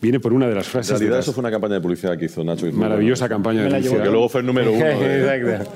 viene 0.00 0.20
por 0.20 0.32
una 0.32 0.46
de 0.46 0.54
las 0.54 0.66
En 0.66 0.70
frases. 0.72 0.92
de 0.92 0.98
realidad, 0.98 1.16
las- 1.16 1.24
eso 1.26 1.32
fue 1.32 1.40
una 1.40 1.50
campaña 1.50 1.74
de 1.74 1.80
publicidad 1.80 2.16
que 2.16 2.26
hizo 2.26 2.44
Nacho. 2.44 2.70
maravillosa 2.72 3.24
bueno. 3.24 3.34
campaña 3.36 3.62
de 3.64 3.70
publicidad. 3.70 4.02
Que 4.04 4.08
luego 4.10 4.28
fue 4.28 4.40
el 4.42 4.46
número 4.46 4.72
uno. 4.72 4.84
de- 4.84 5.36
Exacto. 5.40 5.72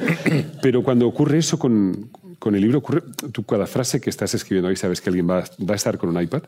Pero 0.62 0.84
cuando 0.84 1.08
ocurre 1.08 1.38
eso 1.38 1.58
con, 1.58 2.10
con 2.38 2.54
el 2.54 2.60
libro, 2.60 2.78
ocurre, 2.78 3.02
tú 3.32 3.42
cada 3.42 3.66
frase 3.66 4.00
que 4.00 4.08
estás 4.10 4.32
escribiendo 4.34 4.68
ahí 4.68 4.76
sabes 4.76 5.00
que 5.00 5.10
alguien 5.10 5.28
va, 5.28 5.40
va 5.68 5.72
a 5.72 5.76
estar 5.76 5.98
con 5.98 6.10
un 6.16 6.22
iPad. 6.22 6.42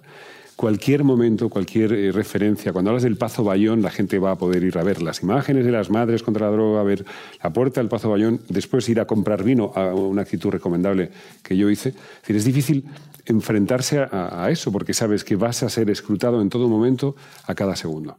Cualquier 0.59 1.05
momento, 1.05 1.49
cualquier 1.51 1.93
eh, 1.93 2.11
referencia, 2.11 2.73
cuando 2.73 2.91
hablas 2.91 3.05
del 3.05 3.17
Pazo 3.17 3.45
Bayón, 3.45 3.81
la 3.81 3.93
gente 3.93 4.19
va 4.19 4.33
a 4.33 4.39
poder 4.39 4.65
ir 4.65 4.77
a 4.77 4.83
ver 4.83 5.01
las 5.01 5.23
imágenes 5.23 5.65
de 5.65 5.71
las 5.71 5.89
madres 5.89 6.25
contra 6.25 6.47
la 6.47 6.53
droga, 6.53 6.81
a 6.81 6.83
ver 6.83 7.05
la 7.41 7.53
puerta 7.53 7.81
del 7.81 7.89
Pazo 7.89 8.11
Bayón, 8.11 8.41
después 8.49 8.89
ir 8.89 8.99
a 8.99 9.07
comprar 9.07 9.45
vino, 9.45 9.71
a 9.77 9.95
una 9.95 10.23
actitud 10.23 10.51
recomendable 10.51 11.13
que 11.45 11.57
yo 11.57 11.71
hice. 11.71 11.91
Es 11.91 12.23
decir, 12.23 12.37
es 12.37 12.45
difícil 12.45 12.85
enfrentarse 13.27 14.01
a, 14.01 14.49
eso 14.51 14.73
porque 14.73 14.95
sabes 14.95 15.23
que 15.23 15.37
vas 15.37 15.63
a 15.63 15.69
ser 15.69 15.91
escrutado 15.91 16.43
en 16.43 16.49
todo 16.49 16.69
momento 16.69 17.15
a 17.47 17.55
cada 17.55 17.77
segundo. 17.77 18.19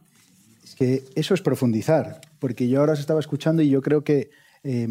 Es 0.64 0.74
que 0.76 1.04
eso 1.14 1.34
es 1.34 1.42
profundizar, 1.42 2.22
porque 2.38 2.66
yo 2.68 2.80
ahora 2.80 2.94
os 2.94 3.00
estaba 3.00 3.20
escuchando 3.20 3.60
y 3.60 3.68
yo 3.68 3.82
creo 3.82 4.02
que, 4.02 4.30
eh, 4.64 4.88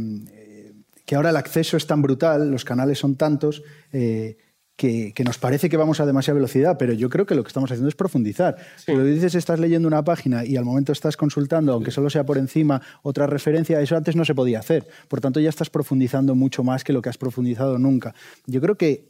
que 1.03 1.15
ahora 1.15 1.31
el 1.31 1.37
acceso 1.37 1.77
es 1.77 1.87
tan 1.87 2.03
brutal, 2.03 2.51
los 2.51 2.63
canales 2.63 2.99
son 2.99 3.15
tantos, 3.15 3.63
eh, 3.91 4.37
que, 4.79 5.11
que 5.13 5.25
nos 5.25 5.37
parece 5.37 5.67
que 5.67 5.75
vamos 5.75 5.99
a 5.99 6.05
demasiada 6.05 6.35
velocidad, 6.35 6.77
pero 6.79 6.93
yo 6.93 7.09
creo 7.09 7.25
que 7.25 7.35
lo 7.35 7.43
que 7.43 7.49
estamos 7.49 7.69
haciendo 7.69 7.89
es 7.89 7.95
profundizar. 7.95 8.55
Si 8.77 8.93
lo 8.93 9.03
dices, 9.03 9.35
estás 9.35 9.59
leyendo 9.59 9.89
una 9.89 10.05
página 10.05 10.45
y 10.45 10.55
al 10.55 10.63
momento 10.63 10.93
estás 10.93 11.17
consultando, 11.17 11.73
aunque 11.73 11.91
solo 11.91 12.09
sea 12.09 12.25
por 12.25 12.37
encima, 12.37 12.81
otra 13.03 13.27
referencia, 13.27 13.81
eso 13.81 13.97
antes 13.97 14.15
no 14.15 14.23
se 14.23 14.33
podía 14.33 14.59
hacer. 14.59 14.87
Por 15.09 15.19
tanto, 15.19 15.41
ya 15.41 15.49
estás 15.49 15.69
profundizando 15.69 16.33
mucho 16.33 16.63
más 16.63 16.85
que 16.85 16.93
lo 16.93 17.01
que 17.01 17.09
has 17.09 17.17
profundizado 17.17 17.77
nunca. 17.77 18.15
Yo 18.47 18.61
creo 18.61 18.75
que 18.75 19.09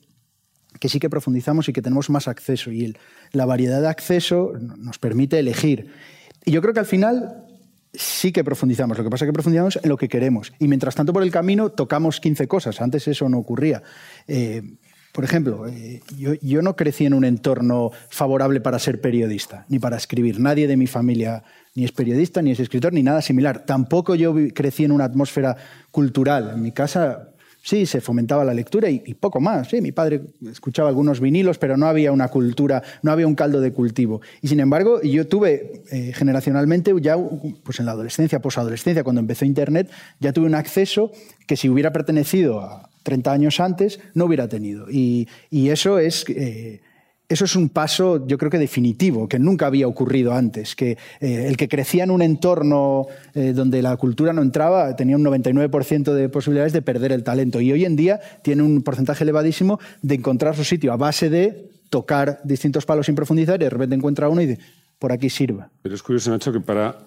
que 0.79 0.87
sí 0.89 0.99
que 0.99 1.09
profundizamos 1.09 1.67
y 1.67 1.73
que 1.73 1.81
tenemos 1.81 2.09
más 2.09 2.27
acceso. 2.27 2.71
Y 2.71 2.85
el- 2.85 2.97
la 3.31 3.45
variedad 3.45 3.81
de 3.81 3.87
acceso 3.87 4.53
nos 4.59 4.97
permite 4.99 5.37
elegir. 5.39 5.91
Y 6.45 6.51
yo 6.51 6.61
creo 6.61 6.73
que 6.75 6.79
al 6.79 6.85
final 6.85 7.45
sí 7.93 8.31
que 8.31 8.43
profundizamos. 8.43 8.97
Lo 8.97 9.03
que 9.03 9.09
pasa 9.09 9.25
es 9.25 9.29
que 9.29 9.33
profundizamos 9.33 9.79
en 9.81 9.89
lo 9.89 9.97
que 9.97 10.07
queremos. 10.07 10.53
Y 10.59 10.67
mientras 10.67 10.93
tanto, 10.95 11.11
por 11.11 11.23
el 11.23 11.31
camino, 11.31 11.69
tocamos 11.69 12.19
15 12.19 12.47
cosas. 12.47 12.81
Antes 12.81 13.07
eso 13.07 13.27
no 13.29 13.39
ocurría. 13.39 13.81
Eh, 14.27 14.61
por 15.11 15.23
ejemplo, 15.23 15.67
eh, 15.67 16.01
yo, 16.41 16.61
no 16.61 16.75
crecí 16.75 17.05
en 17.05 17.13
un 17.13 17.25
entorno 17.25 17.91
favorable 18.09 18.61
para 18.61 18.79
ser 18.79 19.01
periodista, 19.01 19.65
ni 19.69 19.79
para 19.79 19.97
escribir. 19.97 20.39
Nadie 20.39 20.67
de 20.67 20.77
mi 20.77 20.87
familia 20.87 21.43
ni 21.75 21.85
es 21.85 21.91
periodista, 21.91 22.41
ni 22.41 22.51
es 22.51 22.59
escritor, 22.59 22.93
ni 22.93 23.03
nada 23.03 23.21
similar. 23.21 23.65
Tampoco 23.65 24.15
yo 24.15 24.35
crecí 24.53 24.83
en 24.83 24.91
una 24.91 25.05
atmósfera 25.05 25.55
cultural. 25.91 26.51
En 26.55 26.61
mi 26.61 26.71
casa 26.71 27.29
Sí, 27.61 27.85
se 27.85 27.99
fomentaba 27.99 28.45
la 28.45 28.53
lectura 28.53 28.89
y, 28.89 29.03
y 29.05 29.13
poco 29.15 29.41
más. 29.41 29.67
Sí, 29.67 29.81
mi 29.81 29.91
padre 29.91 30.21
escuchaba 30.49 30.87
algunos 30.87 31.19
vinilos, 31.19 31.57
pero 31.57 31.75
no 31.75 31.87
había 31.87 32.11
una 32.11 32.29
cultura, 32.29 32.81
no 33.03 33.11
había 33.11 33.27
un 33.27 33.35
caldo 33.35 33.59
de 33.59 33.73
cultivo. 33.73 34.21
Y 34.41 34.47
sin 34.47 34.61
embargo, 34.61 35.01
yo 35.01 35.27
tuve 35.27 35.83
eh, 35.91 36.13
generacionalmente, 36.13 36.93
ya 37.01 37.17
pues 37.63 37.79
en 37.79 37.85
la 37.85 37.91
adolescencia, 37.91 38.41
posadolescencia, 38.41 39.03
cuando 39.03 39.19
empezó 39.19 39.43
Internet, 39.43 39.89
ya 40.19 40.31
tuve 40.31 40.45
un 40.45 40.55
acceso 40.55 41.11
que 41.47 41.57
si 41.57 41.67
hubiera 41.67 41.91
pertenecido 41.91 42.61
a 42.61 42.88
30 43.03 43.31
años 43.31 43.59
antes, 43.59 43.99
no 44.13 44.25
hubiera 44.25 44.47
tenido. 44.47 44.87
Y, 44.89 45.27
eso 45.51 45.99
es. 45.99 46.25
eh, 46.29 46.81
eso 47.29 47.45
es 47.45 47.55
un 47.55 47.69
paso, 47.69 48.25
yo 48.25 48.39
creo 48.39 48.49
que 48.49 48.57
definitivo, 48.57 49.29
que 49.29 49.37
nunca 49.37 49.67
había 49.67 49.87
ocurrido 49.87 50.33
antes, 50.33 50.75
que 50.75 50.97
eh, 51.21 51.45
el 51.47 51.57
que 51.57 51.67
crecía 51.69 52.03
en 52.03 52.09
un 52.09 52.23
entorno 52.23 53.05
eh, 53.35 53.53
donde 53.53 53.83
la 53.83 53.95
cultura 53.97 54.33
no 54.33 54.41
entraba 54.41 54.95
tenía 54.95 55.15
un 55.15 55.23
99% 55.23 56.11
de 56.11 56.27
posibilidades 56.27 56.73
de 56.73 56.81
perder 56.81 57.11
el 57.11 57.23
talento 57.23 57.61
y 57.61 57.71
hoy 57.71 57.85
en 57.85 57.95
día 57.95 58.19
tiene 58.41 58.63
un 58.63 58.81
porcentaje 58.81 59.23
elevadísimo 59.23 59.79
de 60.01 60.15
encontrar 60.15 60.55
su 60.55 60.63
sitio 60.63 60.91
a 60.91 60.97
base 60.97 61.29
de 61.29 61.69
tocar 61.91 62.41
distintos 62.43 62.87
palos 62.87 63.05
sin 63.05 63.13
profundizar 63.13 63.61
y 63.61 63.65
de 63.65 63.69
repente 63.69 63.95
encuentra 63.95 64.27
uno 64.27 64.41
y 64.41 64.47
dice, 64.47 64.61
por 64.97 65.11
aquí 65.11 65.29
sirva. 65.29 65.69
Pero 65.83 65.93
es 65.93 66.01
curioso, 66.01 66.31
Nacho, 66.31 66.51
que 66.51 66.61
para 66.61 66.97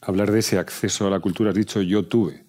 hablar 0.00 0.32
de 0.32 0.38
ese 0.38 0.58
acceso 0.58 1.06
a 1.06 1.10
la 1.10 1.20
cultura 1.20 1.50
has 1.50 1.56
dicho 1.56 1.82
yo 1.82 2.06
tuve. 2.06 2.45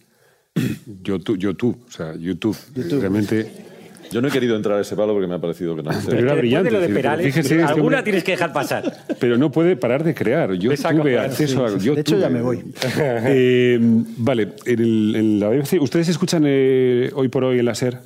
Yo, 1.04 1.20
tu, 1.20 1.36
yo 1.38 1.56
tú, 1.56 1.76
o 1.88 1.92
sea, 1.92 2.16
YouTube. 2.16 2.58
Realmente. 2.76 3.66
Yo 4.10 4.22
no 4.22 4.30
he 4.30 4.32
querido 4.32 4.56
entrar 4.56 4.78
a 4.78 4.82
ese 4.82 4.96
palo 4.96 5.12
porque 5.12 5.28
me 5.28 5.36
ha 5.36 5.40
parecido 5.40 5.76
que 5.76 5.84
no. 5.84 5.92
Pero 6.06 6.20
era 6.20 6.34
brillante. 6.36 6.70
de 6.70 6.76
lo 6.78 6.80
de 6.82 6.88
Perales, 6.88 7.26
fíjese, 7.26 7.56
este 7.56 7.64
alguna 7.66 7.98
hombre- 7.98 8.04
tienes 8.04 8.24
que 8.24 8.32
dejar 8.32 8.54
pasar. 8.54 9.04
Pero 9.20 9.38
no 9.38 9.52
puede 9.52 9.76
parar 9.76 10.04
de 10.06 10.16
crear. 10.16 10.54
Yo 10.54 10.72
Exacto, 10.72 11.02
tuve 11.02 11.12
claro, 11.14 11.30
acceso 11.30 11.66
a. 11.66 11.78
yo 11.78 11.94
De 11.94 12.02
hecho, 12.02 12.18
ya 12.18 12.30
me 12.30 12.42
voy. 12.42 12.60
Eh, 12.98 13.78
vale, 13.82 14.54
en, 14.66 14.80
el- 14.80 15.16
en 15.18 15.40
la 15.42 15.50
BBC. 15.50 15.82
¿Ustedes 15.82 16.08
escuchan 16.08 16.44
eh, 16.46 17.10
hoy 17.16 17.28
por 17.28 17.44
hoy 17.44 17.60
en 17.60 17.66
la 17.66 17.76
SER? 17.76 17.98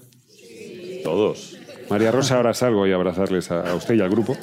Todos. 1.03 1.57
María 1.89 2.11
Rosa, 2.11 2.37
ahora 2.37 2.53
salgo 2.55 2.87
y 2.87 2.91
abrazarles 2.93 3.51
a, 3.51 3.69
a 3.71 3.75
usted 3.75 3.93
y 3.95 4.01
al 4.01 4.09
grupo. 4.09 4.35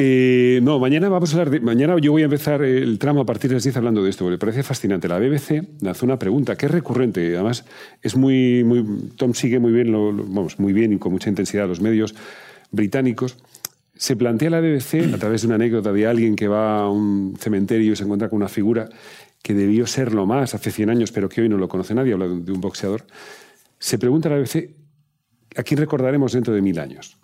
Eh, 0.00 0.60
no, 0.62 0.78
mañana 0.78 1.08
vamos 1.08 1.30
a 1.30 1.32
hablar 1.32 1.50
de. 1.50 1.58
Mañana 1.58 1.96
yo 2.00 2.12
voy 2.12 2.22
a 2.22 2.26
empezar 2.26 2.62
el 2.62 3.00
tramo 3.00 3.22
a 3.22 3.26
partir 3.26 3.50
de 3.50 3.54
las 3.56 3.64
10 3.64 3.78
hablando 3.78 4.00
de 4.04 4.10
esto, 4.10 4.24
porque 4.24 4.34
me 4.34 4.38
parece 4.38 4.62
fascinante. 4.62 5.08
La 5.08 5.18
BBC 5.18 5.64
lanzó 5.80 6.06
una 6.06 6.20
pregunta 6.20 6.54
que 6.54 6.66
es 6.66 6.72
recurrente, 6.72 7.34
además 7.34 7.64
es 8.00 8.14
muy. 8.14 8.62
muy 8.62 8.84
Tom 9.16 9.34
sigue 9.34 9.58
muy 9.58 9.72
bien, 9.72 9.90
vamos, 9.92 10.60
muy 10.60 10.72
bien 10.72 10.92
y 10.92 10.98
con 10.98 11.10
mucha 11.10 11.28
intensidad 11.30 11.66
los 11.66 11.80
medios 11.80 12.14
británicos. 12.70 13.38
Se 13.96 14.14
plantea 14.14 14.50
la 14.50 14.60
BBC, 14.60 15.12
a 15.12 15.18
través 15.18 15.40
de 15.42 15.48
una 15.48 15.56
anécdota 15.56 15.92
de 15.92 16.06
alguien 16.06 16.36
que 16.36 16.46
va 16.46 16.82
a 16.82 16.88
un 16.88 17.34
cementerio 17.36 17.92
y 17.92 17.96
se 17.96 18.04
encuentra 18.04 18.28
con 18.28 18.36
una 18.36 18.48
figura 18.48 18.88
que 19.42 19.52
debió 19.52 19.84
ser 19.88 20.14
lo 20.14 20.26
más 20.26 20.54
hace 20.54 20.70
100 20.70 20.90
años, 20.90 21.10
pero 21.10 21.28
que 21.28 21.40
hoy 21.40 21.48
no 21.48 21.56
lo 21.56 21.68
conoce 21.68 21.96
nadie, 21.96 22.12
habla 22.12 22.26
de 22.26 22.32
un- 22.34 22.44
de 22.44 22.52
un 22.52 22.60
boxeador. 22.60 23.04
Se 23.80 23.98
pregunta 23.98 24.28
a 24.28 24.32
la 24.32 24.38
BBC, 24.38 24.76
¿a 25.56 25.64
quién 25.64 25.80
recordaremos 25.80 26.32
dentro 26.34 26.54
de 26.54 26.62
mil 26.62 26.78
años? 26.78 27.18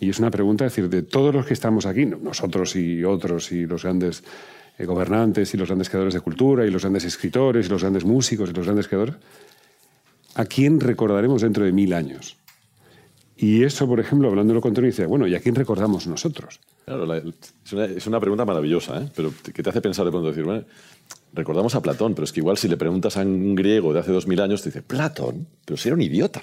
Y 0.00 0.10
es 0.10 0.18
una 0.18 0.30
pregunta, 0.30 0.64
es 0.66 0.72
decir, 0.72 0.88
de 0.88 1.02
todos 1.02 1.34
los 1.34 1.44
que 1.46 1.54
estamos 1.54 1.86
aquí, 1.86 2.06
no- 2.06 2.18
nosotros 2.18 2.76
y 2.76 3.02
otros, 3.04 3.50
y 3.52 3.66
los 3.66 3.82
grandes 3.82 4.22
eh, 4.78 4.84
gobernantes, 4.84 5.52
y 5.54 5.56
los 5.56 5.68
grandes 5.68 5.88
creadores 5.88 6.14
de 6.14 6.20
cultura, 6.20 6.64
y 6.66 6.70
los 6.70 6.82
grandes 6.82 7.04
escritores, 7.04 7.66
y 7.66 7.68
los 7.68 7.82
grandes 7.82 8.04
músicos, 8.04 8.50
y 8.50 8.52
los 8.52 8.64
grandes 8.64 8.86
creadores, 8.86 9.16
¿a 10.36 10.44
quién 10.44 10.78
recordaremos 10.80 11.42
dentro 11.42 11.64
de 11.64 11.72
mil 11.72 11.92
años? 11.94 12.36
Y 13.36 13.62
eso, 13.62 13.86
por 13.86 14.00
ejemplo, 14.00 14.28
hablándolo 14.28 14.60
con 14.60 14.74
Tony, 14.74 14.88
dice, 14.88 15.06
bueno, 15.06 15.26
¿y 15.26 15.34
a 15.34 15.40
quién 15.40 15.54
recordamos 15.54 16.06
nosotros? 16.06 16.60
Claro, 16.84 17.06
la- 17.06 17.18
es, 17.18 17.72
una, 17.72 17.84
es 17.84 18.06
una 18.06 18.20
pregunta 18.20 18.44
maravillosa, 18.44 19.00
¿eh? 19.02 19.08
pero 19.14 19.32
que 19.52 19.62
te 19.62 19.70
hace 19.70 19.80
pensar 19.80 20.04
de 20.04 20.10
pronto 20.12 20.28
decir, 20.28 20.44
bueno, 20.44 20.64
recordamos 21.32 21.74
a 21.74 21.82
Platón, 21.82 22.14
pero 22.14 22.24
es 22.24 22.32
que 22.32 22.40
igual 22.40 22.58
si 22.58 22.68
le 22.68 22.76
preguntas 22.76 23.16
a 23.16 23.20
un 23.20 23.54
griego 23.54 23.92
de 23.92 24.00
hace 24.00 24.12
dos 24.12 24.26
mil 24.26 24.40
años, 24.40 24.62
te 24.62 24.70
dice, 24.70 24.82
Platón, 24.82 25.46
pero 25.64 25.76
si 25.76 25.88
era 25.88 25.96
un 25.96 26.02
idiota. 26.02 26.42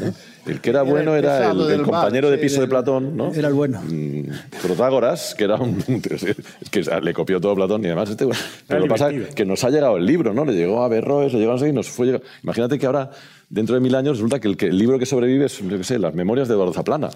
¿no? 0.00 0.12
El 0.46 0.60
que 0.60 0.70
era 0.70 0.80
Era 0.80 0.90
bueno 0.90 1.14
el 1.14 1.24
era 1.24 1.50
el, 1.50 1.82
compañero 1.82 2.28
bar, 2.28 2.36
de 2.36 2.42
piso 2.42 2.60
de 2.60 2.68
Platón, 2.68 3.16
¿no? 3.16 3.32
Era 3.32 3.48
el 3.48 3.54
bueno. 3.54 3.82
Mm, 3.82 4.28
Protágoras, 4.62 5.34
que 5.34 5.44
era 5.44 5.56
un... 5.56 5.78
es 5.80 6.70
que 6.70 6.82
le 7.02 7.12
copió 7.12 7.40
todo 7.40 7.54
Platón 7.54 7.82
y 7.82 7.86
además 7.86 8.10
este... 8.10 8.24
bueno, 8.24 8.40
Pero 8.66 8.80
lo 8.80 8.86
que 8.86 8.90
pasa 8.90 9.10
es 9.10 9.34
que 9.34 9.44
nos 9.44 9.64
ha 9.64 9.70
llegado 9.70 9.96
el 9.96 10.06
libro, 10.06 10.32
¿no? 10.32 10.44
Le 10.44 10.54
llegó 10.54 10.82
a 10.82 10.88
Berroes, 10.88 11.32
le 11.32 11.40
llegó 11.40 11.52
a 11.52 11.54
no 11.54 11.60
sé, 11.60 11.68
y 11.68 11.72
nos 11.72 11.88
fue... 11.88 12.06
llegando. 12.06 12.26
Imagínate 12.42 12.78
que 12.78 12.86
ahora, 12.86 13.10
dentro 13.48 13.74
de 13.74 13.80
mil 13.80 13.94
años, 13.94 14.18
resulta 14.18 14.40
que 14.40 14.48
el, 14.48 14.56
que 14.56 14.66
el 14.66 14.78
libro 14.78 14.98
que 14.98 15.06
sobrevive 15.06 15.46
es, 15.46 15.58
yo 15.58 15.76
qué 15.76 15.84
sé, 15.84 15.98
las 15.98 16.14
memorias 16.14 16.48
de 16.48 16.54
Eduardo 16.54 16.72
Zaplana. 16.72 17.10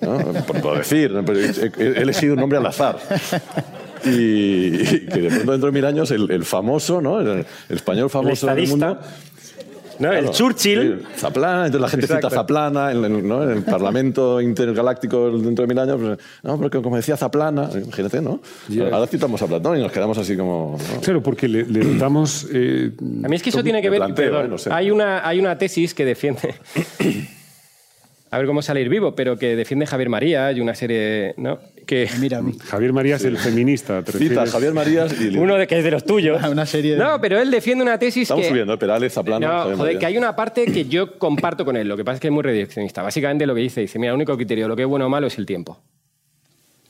¿no? 0.00 0.18
Por, 0.46 0.60
por 0.60 0.78
decir, 0.78 1.12
pero 1.26 1.38
he, 1.40 1.98
he 1.98 2.02
elegido 2.02 2.34
un 2.34 2.40
nombre 2.40 2.58
al 2.58 2.66
azar. 2.66 2.98
Y, 4.04 4.10
y 4.10 5.06
que 5.06 5.20
de 5.20 5.28
pronto 5.28 5.52
dentro 5.52 5.66
de 5.68 5.72
mil 5.72 5.84
años 5.84 6.10
el, 6.10 6.30
el 6.30 6.44
famoso, 6.44 7.00
¿no? 7.00 7.20
El, 7.20 7.28
el 7.28 7.76
español 7.76 8.08
famoso 8.10 8.46
del 8.54 8.68
mundo... 8.68 8.98
¿no? 9.98 10.12
el 10.12 10.30
Churchill. 10.30 11.02
Zaplana, 11.16 11.66
entonces 11.66 11.80
la 11.80 11.88
gente 11.88 12.06
Exacto. 12.06 12.28
cita 12.28 12.40
Zaplana 12.40 12.92
en, 12.92 13.04
el- 13.04 13.26
¿no? 13.26 13.42
en 13.42 13.50
el 13.50 13.62
Parlamento 13.64 14.40
Intergaláctico 14.40 15.28
dentro 15.40 15.64
de 15.64 15.66
mil 15.66 15.76
años. 15.80 15.96
pues, 16.00 16.18
no, 16.44 16.56
porque 16.56 16.80
como 16.80 16.94
decía 16.94 17.16
Zaplana, 17.16 17.68
imagínate, 17.74 18.20
¿no? 18.20 18.40
Ahora 18.92 19.08
citamos 19.08 19.42
a 19.42 19.48
Platón 19.48 19.76
y 19.76 19.82
nos 19.82 19.90
quedamos 19.90 20.16
así 20.16 20.36
como. 20.36 20.78
¿no? 20.94 21.00
Claro, 21.00 21.20
porque 21.20 21.48
le, 21.48 21.64
le 21.64 21.96
damos... 21.96 22.46
eh, 22.52 22.92
A 23.24 23.28
mí 23.28 23.34
es 23.34 23.42
que 23.42 23.50
eso 23.50 23.64
tiene 23.64 23.82
que 23.82 23.90
ver. 23.90 23.98
planteo, 23.98 24.26
perdón, 24.30 24.46
¿eh? 24.46 24.48
No 24.50 24.58
sé. 24.58 24.70
hay, 24.72 24.92
una, 24.92 25.26
hay 25.26 25.40
una 25.40 25.58
tesis 25.58 25.92
que 25.94 26.04
defiende. 26.04 26.54
A 28.30 28.38
ver 28.38 28.46
cómo 28.46 28.60
salir 28.62 28.88
vivo, 28.88 29.14
pero 29.14 29.36
que 29.38 29.56
defiende 29.56 29.86
Javier 29.86 30.08
María 30.08 30.52
y 30.52 30.60
una 30.60 30.74
serie. 30.74 31.34
¿no? 31.38 31.58
Que, 31.86 32.08
Mira 32.20 32.38
a 32.40 32.42
mí. 32.42 32.52
Javier 32.62 32.92
Marías, 32.92 33.24
el 33.24 33.38
feminista. 33.38 34.02
Javier 34.50 34.74
Marías 34.74 35.18
y. 35.20 35.36
uno 35.38 35.56
de, 35.56 35.66
que 35.66 35.78
es 35.78 35.84
de 35.84 35.90
los 35.90 36.04
tuyos. 36.04 36.42
Una 36.44 36.66
serie 36.66 36.92
de- 36.92 36.98
No, 36.98 37.20
pero 37.20 37.40
él 37.40 37.50
defiende 37.50 37.82
una 37.82 37.98
tesis 37.98 38.22
Estamos 38.24 38.42
que. 38.44 38.50
subiendo. 38.50 38.78
Perales, 38.78 39.12
Zaplana. 39.14 39.64
No, 39.70 39.76
joder, 39.76 39.98
que 39.98 40.06
hay 40.06 40.18
una 40.18 40.36
parte 40.36 40.66
que 40.66 40.84
yo 40.84 41.18
comparto 41.18 41.64
con 41.64 41.76
él. 41.76 41.88
Lo 41.88 41.96
que 41.96 42.04
pasa 42.04 42.16
es 42.16 42.20
que 42.20 42.26
es 42.28 42.32
muy 42.32 42.42
reduccionista. 42.42 43.02
Básicamente 43.02 43.46
lo 43.46 43.54
que 43.54 43.62
dice, 43.62 43.80
dice, 43.80 43.98
mira, 43.98 44.10
el 44.12 44.16
único 44.16 44.36
criterio 44.36 44.68
lo 44.68 44.76
que 44.76 44.82
es 44.82 44.88
bueno 44.88 45.06
o 45.06 45.08
malo 45.08 45.26
es 45.26 45.38
el 45.38 45.46
tiempo. 45.46 45.80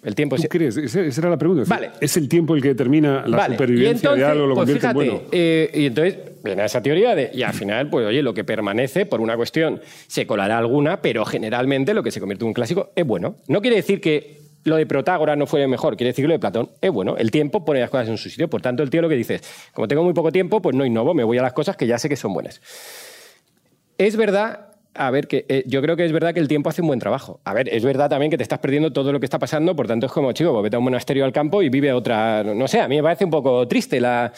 El 0.02 0.14
tiempo 0.14 0.36
¿Tú 0.36 0.42
es... 0.42 0.48
crees? 0.48 0.76
Esa 0.76 1.00
esa 1.00 1.20
era 1.20 1.30
la 1.30 1.36
pregunta. 1.38 1.64
Vale. 1.66 1.90
¿Es 2.00 2.16
el 2.16 2.28
tiempo 2.28 2.54
el 2.54 2.62
que 2.62 2.68
determina 2.68 3.24
la 3.26 3.36
Vale, 3.36 3.54
supervivencia 3.54 3.90
y 3.90 3.90
entonces, 3.96 4.18
de 4.18 4.24
algo, 4.24 4.46
lo 4.46 4.54
pues 4.54 4.66
convierte 4.66 4.80
fíjate, 4.80 5.04
en 5.04 5.10
bueno? 5.10 5.28
eh, 5.32 5.70
y 5.74 5.86
entonces 5.86 6.16
viene 6.44 6.64
esa 6.64 6.80
teoría 6.80 7.14
de, 7.16 7.30
y 7.34 7.42
al 7.42 7.52
final, 7.52 7.90
pues 7.90 8.06
oye, 8.06 8.22
lo 8.22 8.32
que 8.32 8.44
permanece 8.44 9.06
por 9.06 9.20
una 9.20 9.36
cuestión 9.36 9.80
se 10.06 10.26
colará 10.26 10.58
alguna, 10.58 11.02
pero 11.02 11.24
generalmente 11.24 11.94
lo 11.94 12.02
que 12.04 12.12
se 12.12 12.20
convierte 12.20 12.44
en 12.44 12.48
un 12.48 12.54
clásico 12.54 12.90
es 12.94 13.04
bueno. 13.04 13.36
No 13.48 13.60
quiere 13.60 13.76
decir 13.76 14.00
que 14.00 14.38
lo 14.64 14.76
de 14.76 14.86
Protágoras 14.86 15.36
no 15.36 15.46
fue 15.46 15.66
mejor, 15.66 15.96
quiere 15.96 16.10
decir 16.10 16.24
que 16.24 16.28
lo 16.28 16.34
de 16.34 16.38
Platón 16.38 16.70
es 16.80 16.90
bueno. 16.92 17.16
El 17.16 17.30
tiempo 17.32 17.64
pone 17.64 17.80
las 17.80 17.90
cosas 17.90 18.08
en 18.08 18.18
su 18.18 18.28
sitio. 18.30 18.48
Por 18.48 18.60
tanto, 18.62 18.82
el 18.84 18.90
tío 18.90 19.02
lo 19.02 19.08
que 19.08 19.16
dice 19.16 19.36
es, 19.36 19.42
como 19.72 19.88
tengo 19.88 20.04
muy 20.04 20.12
poco 20.12 20.30
tiempo, 20.30 20.62
pues 20.62 20.76
no 20.76 20.84
innovo, 20.86 21.12
me 21.14 21.24
voy 21.24 21.38
a 21.38 21.42
las 21.42 21.52
cosas 21.54 21.76
que 21.76 21.86
ya 21.86 21.98
sé 21.98 22.08
que 22.08 22.16
son 22.16 22.32
buenas. 22.34 22.60
Es 23.96 24.14
verdad, 24.16 24.67
a 24.98 25.10
ver, 25.10 25.28
que 25.28 25.46
eh, 25.48 25.62
yo 25.66 25.80
creo 25.80 25.96
que 25.96 26.04
es 26.04 26.12
verdad 26.12 26.34
que 26.34 26.40
el 26.40 26.48
tiempo 26.48 26.68
hace 26.68 26.82
un 26.82 26.88
buen 26.88 26.98
trabajo. 26.98 27.40
A 27.44 27.54
ver, 27.54 27.68
es 27.68 27.84
verdad 27.84 28.10
también 28.10 28.30
que 28.30 28.36
te 28.36 28.42
estás 28.42 28.58
perdiendo 28.58 28.92
todo 28.92 29.12
lo 29.12 29.20
que 29.20 29.26
está 29.26 29.38
pasando, 29.38 29.76
por 29.76 29.86
tanto 29.86 30.06
es 30.06 30.12
como, 30.12 30.32
chico, 30.32 30.52
pues 30.52 30.64
vete 30.64 30.76
a 30.76 30.78
un 30.80 30.84
monasterio 30.84 31.24
al 31.24 31.32
campo 31.32 31.62
y 31.62 31.68
vive 31.68 31.92
otra. 31.92 32.42
No 32.42 32.66
sé, 32.66 32.80
a 32.80 32.88
mí 32.88 32.96
me 32.96 33.02
parece 33.02 33.24
un 33.24 33.30
poco 33.30 33.66
triste 33.68 34.00
la. 34.00 34.32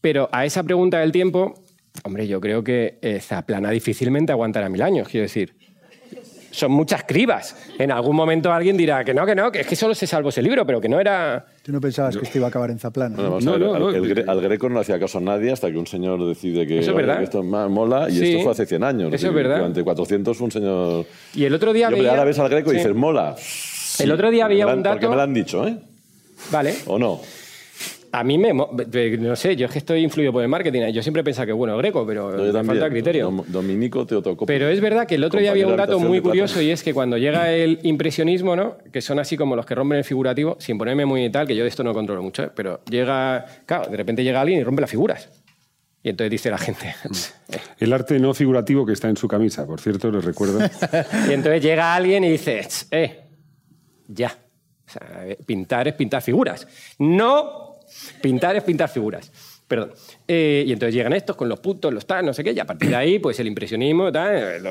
Pero 0.00 0.28
a 0.32 0.44
esa 0.44 0.62
pregunta 0.62 0.98
del 0.98 1.12
tiempo, 1.12 1.54
hombre, 2.04 2.26
yo 2.26 2.40
creo 2.40 2.62
que 2.62 2.98
eh, 3.00 3.20
Zaplana 3.20 3.70
difícilmente 3.70 4.32
aguantará 4.32 4.68
mil 4.68 4.82
años, 4.82 5.08
quiero 5.08 5.22
decir. 5.22 5.56
Son 6.52 6.70
muchas 6.70 7.02
cribas. 7.04 7.56
En 7.78 7.90
algún 7.90 8.14
momento 8.14 8.52
alguien 8.52 8.76
dirá 8.76 9.02
que 9.04 9.12
no, 9.14 9.26
que 9.26 9.34
no, 9.34 9.50
que 9.50 9.62
es 9.62 9.66
que 9.66 9.74
solo 9.74 9.94
se 9.94 10.06
salvó 10.06 10.28
ese 10.28 10.42
libro, 10.42 10.64
pero 10.66 10.80
que 10.80 10.88
no 10.88 11.00
era. 11.00 11.44
Tú 11.62 11.72
no 11.72 11.80
pensabas 11.80 12.16
que 12.16 12.24
esto 12.24 12.38
iba 12.38 12.46
a 12.46 12.50
acabar 12.50 12.70
en 12.70 12.78
Zaplana. 12.78 13.16
No, 13.16 13.40
no, 13.40 13.56
no. 13.58 13.74
al, 13.88 13.94
el 13.96 14.14
gre- 14.14 14.28
al 14.28 14.40
Greco 14.40 14.68
no 14.68 14.78
hacía 14.78 15.00
caso 15.00 15.18
a 15.18 15.20
nadie 15.22 15.50
hasta 15.50 15.70
que 15.72 15.78
un 15.78 15.86
señor 15.86 16.24
decide 16.26 16.66
que, 16.66 16.78
Eso 16.80 16.96
es 16.98 17.06
que 17.16 17.22
esto 17.24 17.42
mola 17.42 18.08
y 18.08 18.12
Sí. 18.18 18.30
esto 18.32 18.42
fue 18.44 18.52
hace 18.52 18.66
100 18.66 18.84
años. 18.84 19.12
Eso 19.14 19.28
es 19.28 19.34
verdad. 19.34 19.56
Durante 19.56 19.82
400 19.82 20.40
un 20.40 20.50
señor... 20.52 21.06
Y 21.34 21.44
el 21.44 21.54
otro 21.54 21.72
día 21.72 21.84
Y, 21.84 21.86
hombre, 21.86 22.00
veía- 22.00 22.10
ahora 22.10 22.24
ves 22.24 22.38
al 22.38 22.48
Greco 22.50 22.70
y 22.70 22.72
Sí. 22.74 22.78
dices, 22.78 22.94
mola. 22.94 23.34
El 23.98 24.12
otro 24.12 24.30
día 24.30 24.44
había 24.44 24.66
un 24.66 24.72
han- 24.72 24.82
Porque 24.82 24.96
dato- 25.00 25.10
me 25.10 25.16
lo 25.16 25.22
han 25.22 25.34
dicho, 25.34 25.66
¿eh? 25.66 25.76
Vale. 26.50 26.74
¿O 26.86 26.98
no? 26.98 27.20
A 28.14 28.22
mí 28.24 28.36
me... 28.36 28.52
No 28.52 29.36
sé, 29.36 29.56
yo 29.56 29.66
es 29.66 29.72
que 29.72 29.78
estoy 29.78 30.00
influido 30.02 30.32
por 30.32 30.42
el 30.42 30.48
marketing. 30.48 30.82
Yo 30.92 31.02
siempre 31.02 31.22
he 31.22 31.24
pensado 31.24 31.46
que, 31.46 31.52
bueno, 31.52 31.76
greco, 31.78 32.06
pero 32.06 32.30
No, 32.30 32.42
me 32.42 32.52
también. 32.52 32.66
falta 32.66 32.90
criterio. 32.90 33.30
Dom- 33.30 33.44
Dominico 33.46 34.04
Teotocopoulos. 34.06 34.46
Pero 34.46 34.68
es 34.68 34.80
verdad 34.82 35.06
que 35.06 35.14
el 35.14 35.24
otro 35.24 35.40
día 35.40 35.50
había 35.50 35.66
un 35.66 35.76
dato 35.76 35.98
muy 35.98 36.20
curioso 36.20 36.60
y 36.60 36.70
es 36.70 36.82
que 36.82 36.92
cuando 36.92 37.16
llega 37.16 37.50
el 37.52 37.78
impresionismo, 37.82 38.54
¿no? 38.54 38.76
que 38.92 39.00
son 39.00 39.18
así 39.18 39.36
como 39.36 39.56
los 39.56 39.64
que 39.64 39.74
rompen 39.74 39.98
el 39.98 40.04
figurativo, 40.04 40.56
sin 40.60 40.76
ponerme 40.76 41.06
muy 41.06 41.30
tal, 41.30 41.46
que 41.46 41.56
yo 41.56 41.62
de 41.62 41.68
esto 41.70 41.82
no 41.82 41.94
controlo 41.94 42.22
mucho, 42.22 42.42
¿eh? 42.44 42.50
pero 42.54 42.80
llega, 42.90 43.46
claro, 43.64 43.90
de 43.90 43.96
repente 43.96 44.22
llega 44.22 44.40
alguien 44.42 44.60
y 44.60 44.64
rompe 44.64 44.82
las 44.82 44.90
figuras. 44.90 45.28
Y 46.02 46.08
entonces 46.10 46.30
dice 46.32 46.50
la 46.50 46.58
gente. 46.58 46.94
El 47.78 47.92
arte 47.92 48.18
no 48.18 48.34
figurativo 48.34 48.84
que 48.84 48.92
está 48.92 49.08
en 49.08 49.16
su 49.16 49.26
camisa, 49.28 49.66
por 49.66 49.80
cierto, 49.80 50.10
les 50.10 50.24
recuerdo. 50.24 50.58
y 51.28 51.32
entonces 51.32 51.62
llega 51.62 51.94
alguien 51.94 52.24
y 52.24 52.30
dice, 52.32 52.60
"Ch, 52.60 52.86
eh, 52.90 53.20
ya. 54.08 54.36
O 54.86 54.90
sea, 54.90 55.26
eh, 55.28 55.38
pintar 55.46 55.88
es 55.88 55.94
pintar 55.94 56.20
figuras. 56.20 56.66
No, 56.98 57.71
pintar 58.20 58.56
es 58.56 58.62
pintar 58.62 58.88
figuras. 58.88 59.30
Perdón. 59.72 59.92
Eh, 60.28 60.64
y 60.66 60.72
entonces 60.72 60.94
llegan 60.94 61.14
estos 61.14 61.34
con 61.34 61.48
los 61.48 61.60
puntos, 61.60 61.94
los 61.94 62.04
tal, 62.04 62.26
no 62.26 62.34
sé 62.34 62.44
qué, 62.44 62.52
y 62.52 62.60
a 62.60 62.66
partir 62.66 62.90
de 62.90 62.96
ahí, 62.96 63.18
pues 63.18 63.40
el 63.40 63.46
impresionismo, 63.46 64.12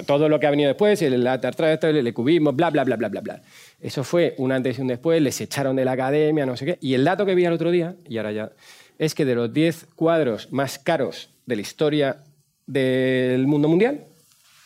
todo 0.05 0.29
lo 0.29 0.39
que 0.39 0.45
ha 0.45 0.51
venido 0.51 0.67
después, 0.67 1.01
el 1.01 1.25
el, 1.25 2.07
el 2.07 2.13
cubismo, 2.13 2.53
bla, 2.53 2.69
bla, 2.69 2.84
bla, 2.84 2.97
bla, 2.97 3.10
bla, 3.10 3.21
bla. 3.21 3.41
Eso 3.79 4.03
fue 4.03 4.36
un 4.38 4.51
antes 4.51 4.77
y 4.77 4.81
un 4.81 4.88
después, 4.89 5.19
les 5.19 5.41
echaron 5.41 5.75
de 5.75 5.86
la 5.86 5.93
academia, 5.93 6.45
no 6.45 6.55
sé 6.55 6.65
qué. 6.65 6.77
Y 6.81 6.93
el 6.93 7.03
dato 7.03 7.25
que 7.25 7.34
vi 7.34 7.45
el 7.45 7.53
otro 7.53 7.71
día, 7.71 7.95
y 8.07 8.17
ahora 8.17 8.31
ya, 8.31 8.51
es 8.99 9.15
que 9.15 9.25
de 9.25 9.34
los 9.34 9.51
10 9.51 9.88
cuadros 9.95 10.51
más 10.51 10.77
caros 10.77 11.31
de 11.47 11.55
la 11.55 11.62
historia 11.63 12.23
del 12.67 13.47
mundo 13.47 13.67
mundial, 13.67 14.05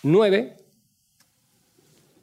9 0.04 0.58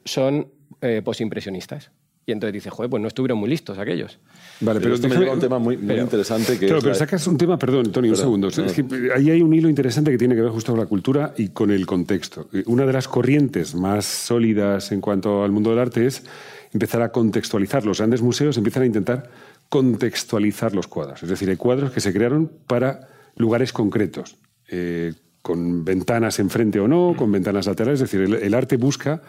son 0.05 0.51
eh, 0.81 1.01
posimpresionistas. 1.03 1.89
Y 2.25 2.31
entonces 2.31 2.53
dice, 2.53 2.69
joder, 2.69 2.89
pues 2.89 3.01
no 3.01 3.07
estuvieron 3.09 3.37
muy 3.37 3.49
listos 3.49 3.77
aquellos. 3.77 4.17
Vale, 4.61 4.79
Pero 4.79 4.83
pero 4.83 4.95
esto 4.95 5.07
me 5.09 5.15
déjame- 5.15 5.23
lleva 5.25 5.31
a 5.33 5.35
un 5.35 5.41
tema 5.41 5.59
muy, 5.59 5.75
muy 5.77 5.87
pero- 5.87 6.03
interesante 6.03 6.53
que 6.53 6.67
Claro, 6.67 6.77
es 6.77 6.83
pero 6.83 6.93
la- 6.93 6.99
sacas 6.99 7.27
un 7.27 7.37
tema, 7.37 7.59
perdón, 7.59 7.91
Tony, 7.91 8.09
un 8.09 8.15
segundo. 8.15 8.47
Es 8.47 8.57
no. 8.57 8.65
que 8.67 9.11
ahí 9.13 9.29
hay 9.29 9.41
un 9.41 9.53
hilo 9.53 9.67
interesante 9.67 10.09
que 10.09 10.17
tiene 10.17 10.33
que 10.35 10.41
ver 10.41 10.51
justo 10.51 10.71
con 10.71 10.79
la 10.79 10.85
cultura 10.85 11.33
y 11.37 11.49
con 11.49 11.69
el 11.69 11.85
contexto. 11.85 12.47
Una 12.67 12.85
de 12.85 12.93
las 12.93 13.09
corrientes 13.09 13.75
más 13.75 14.05
sólidas 14.05 14.91
en 14.93 15.01
cuanto 15.01 15.43
al 15.43 15.51
mundo 15.51 15.71
del 15.71 15.79
arte 15.79 16.05
es 16.05 16.23
empezar 16.71 17.01
a 17.01 17.11
contextualizar. 17.11 17.85
Los 17.85 17.97
grandes 17.97 18.21
museos 18.21 18.55
empiezan 18.57 18.83
a 18.83 18.85
intentar 18.85 19.29
contextualizar 19.67 20.73
los 20.73 20.87
cuadros. 20.87 21.21
Es 21.23 21.29
decir, 21.29 21.49
hay 21.49 21.57
cuadros 21.57 21.91
que 21.91 21.99
se 21.99 22.13
crearon 22.13 22.49
para 22.67 23.09
lugares 23.35 23.73
concretos, 23.73 24.37
eh, 24.69 25.13
con 25.41 25.83
ventanas 25.83 26.39
enfrente 26.39 26.79
o 26.79 26.87
no, 26.87 27.15
con 27.17 27.29
ventanas 27.31 27.67
laterales. 27.67 27.99
Es 28.01 28.09
decir, 28.09 28.21
el, 28.25 28.35
el 28.35 28.53
arte 28.53 28.77
busca 28.77 29.21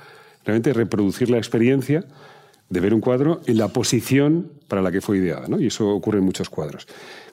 realmente 0.44 0.72
reproducir 0.72 1.28
la 1.28 1.38
experiencia 1.38 2.04
de 2.68 2.80
ver 2.80 2.94
un 2.94 3.00
cuadro 3.00 3.40
en 3.46 3.58
la 3.58 3.68
posición 3.68 4.50
para 4.68 4.82
la 4.82 4.90
que 4.90 5.00
fue 5.00 5.18
ideada, 5.18 5.46
¿no? 5.48 5.60
Y 5.60 5.66
eso 5.68 5.88
ocurre 5.90 6.18
en 6.18 6.24
muchos 6.24 6.48
cuadros. 6.50 6.86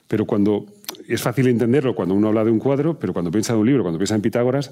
Pero 0.08 0.26
cuando 0.26 0.66
es 1.08 1.22
fácil 1.22 1.48
entenderlo 1.48 1.96
cuando 1.96 2.14
uno 2.16 2.28
habla 2.28 2.44
de 2.44 2.52
un 2.52 2.60
cuadro, 2.60 3.00
pero 3.00 3.14
cuando 3.14 3.32
piensa 3.32 3.54
de 3.54 3.60
un 3.60 3.66
libro, 3.68 3.84
cuando 3.84 3.98
piensa 3.98 4.16
en 4.16 4.22
Pitágoras, 4.22 4.72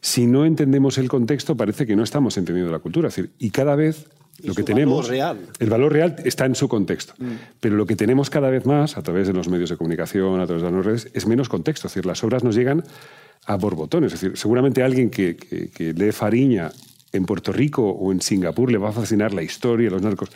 si 0.00 0.26
no 0.26 0.44
entendemos 0.44 0.98
el 0.98 1.08
contexto 1.08 1.56
parece 1.56 1.86
que 1.86 1.96
no 1.96 2.02
estamos 2.02 2.36
entendiendo 2.36 2.70
la 2.70 2.78
cultura. 2.78 3.08
Es 3.08 3.16
decir, 3.16 3.30
y 3.38 3.50
cada 3.50 3.74
vez 3.74 4.06
lo 4.44 4.52
que 4.54 4.62
tenemos, 4.62 4.96
valor 5.08 5.10
real. 5.10 5.38
el 5.58 5.70
valor 5.70 5.92
real 5.94 6.16
está 6.24 6.44
en 6.44 6.54
su 6.54 6.68
contexto. 6.68 7.14
Pero 7.58 7.76
lo 7.76 7.86
que 7.86 7.96
tenemos 7.96 8.28
cada 8.28 8.50
vez 8.50 8.66
más, 8.66 8.98
a 8.98 9.02
través 9.02 9.26
de 9.26 9.32
los 9.32 9.48
medios 9.48 9.70
de 9.70 9.78
comunicación, 9.78 10.38
a 10.40 10.46
través 10.46 10.62
de 10.62 10.70
las 10.70 10.84
redes, 10.84 11.08
es 11.14 11.26
menos 11.26 11.48
contexto. 11.48 11.86
Es 11.88 11.94
decir, 11.94 12.04
las 12.04 12.22
obras 12.22 12.44
nos 12.44 12.54
llegan 12.54 12.84
a 13.46 13.56
borbotones. 13.56 14.12
Es 14.12 14.20
decir, 14.20 14.36
seguramente 14.36 14.82
alguien 14.82 15.08
que, 15.08 15.36
que- 15.36 15.70
que 15.70 15.94
lee 15.94 16.12
Fariña 16.12 16.70
en 17.12 17.24
Puerto 17.24 17.52
Rico 17.52 17.88
o 17.88 18.12
en 18.12 18.20
Singapur 18.20 18.70
le 18.70 18.78
va 18.78 18.90
a 18.90 18.92
fascinar 18.92 19.32
la 19.32 19.42
historia, 19.42 19.90
los 19.90 20.02
narcos, 20.02 20.30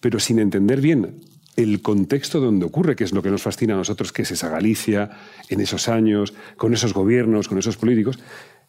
pero 0.00 0.18
sin 0.18 0.38
entender 0.38 0.80
bien 0.80 1.20
el 1.56 1.82
contexto 1.82 2.40
donde 2.40 2.64
ocurre, 2.64 2.96
que 2.96 3.04
es 3.04 3.12
lo 3.12 3.22
que 3.22 3.30
nos 3.30 3.42
fascina 3.42 3.74
a 3.74 3.76
nosotros, 3.76 4.12
que 4.12 4.22
es 4.22 4.30
esa 4.30 4.48
Galicia, 4.48 5.10
en 5.48 5.60
esos 5.60 5.88
años, 5.88 6.32
con 6.56 6.72
esos 6.72 6.94
gobiernos, 6.94 7.48
con 7.48 7.58
esos 7.58 7.76
políticos, 7.76 8.18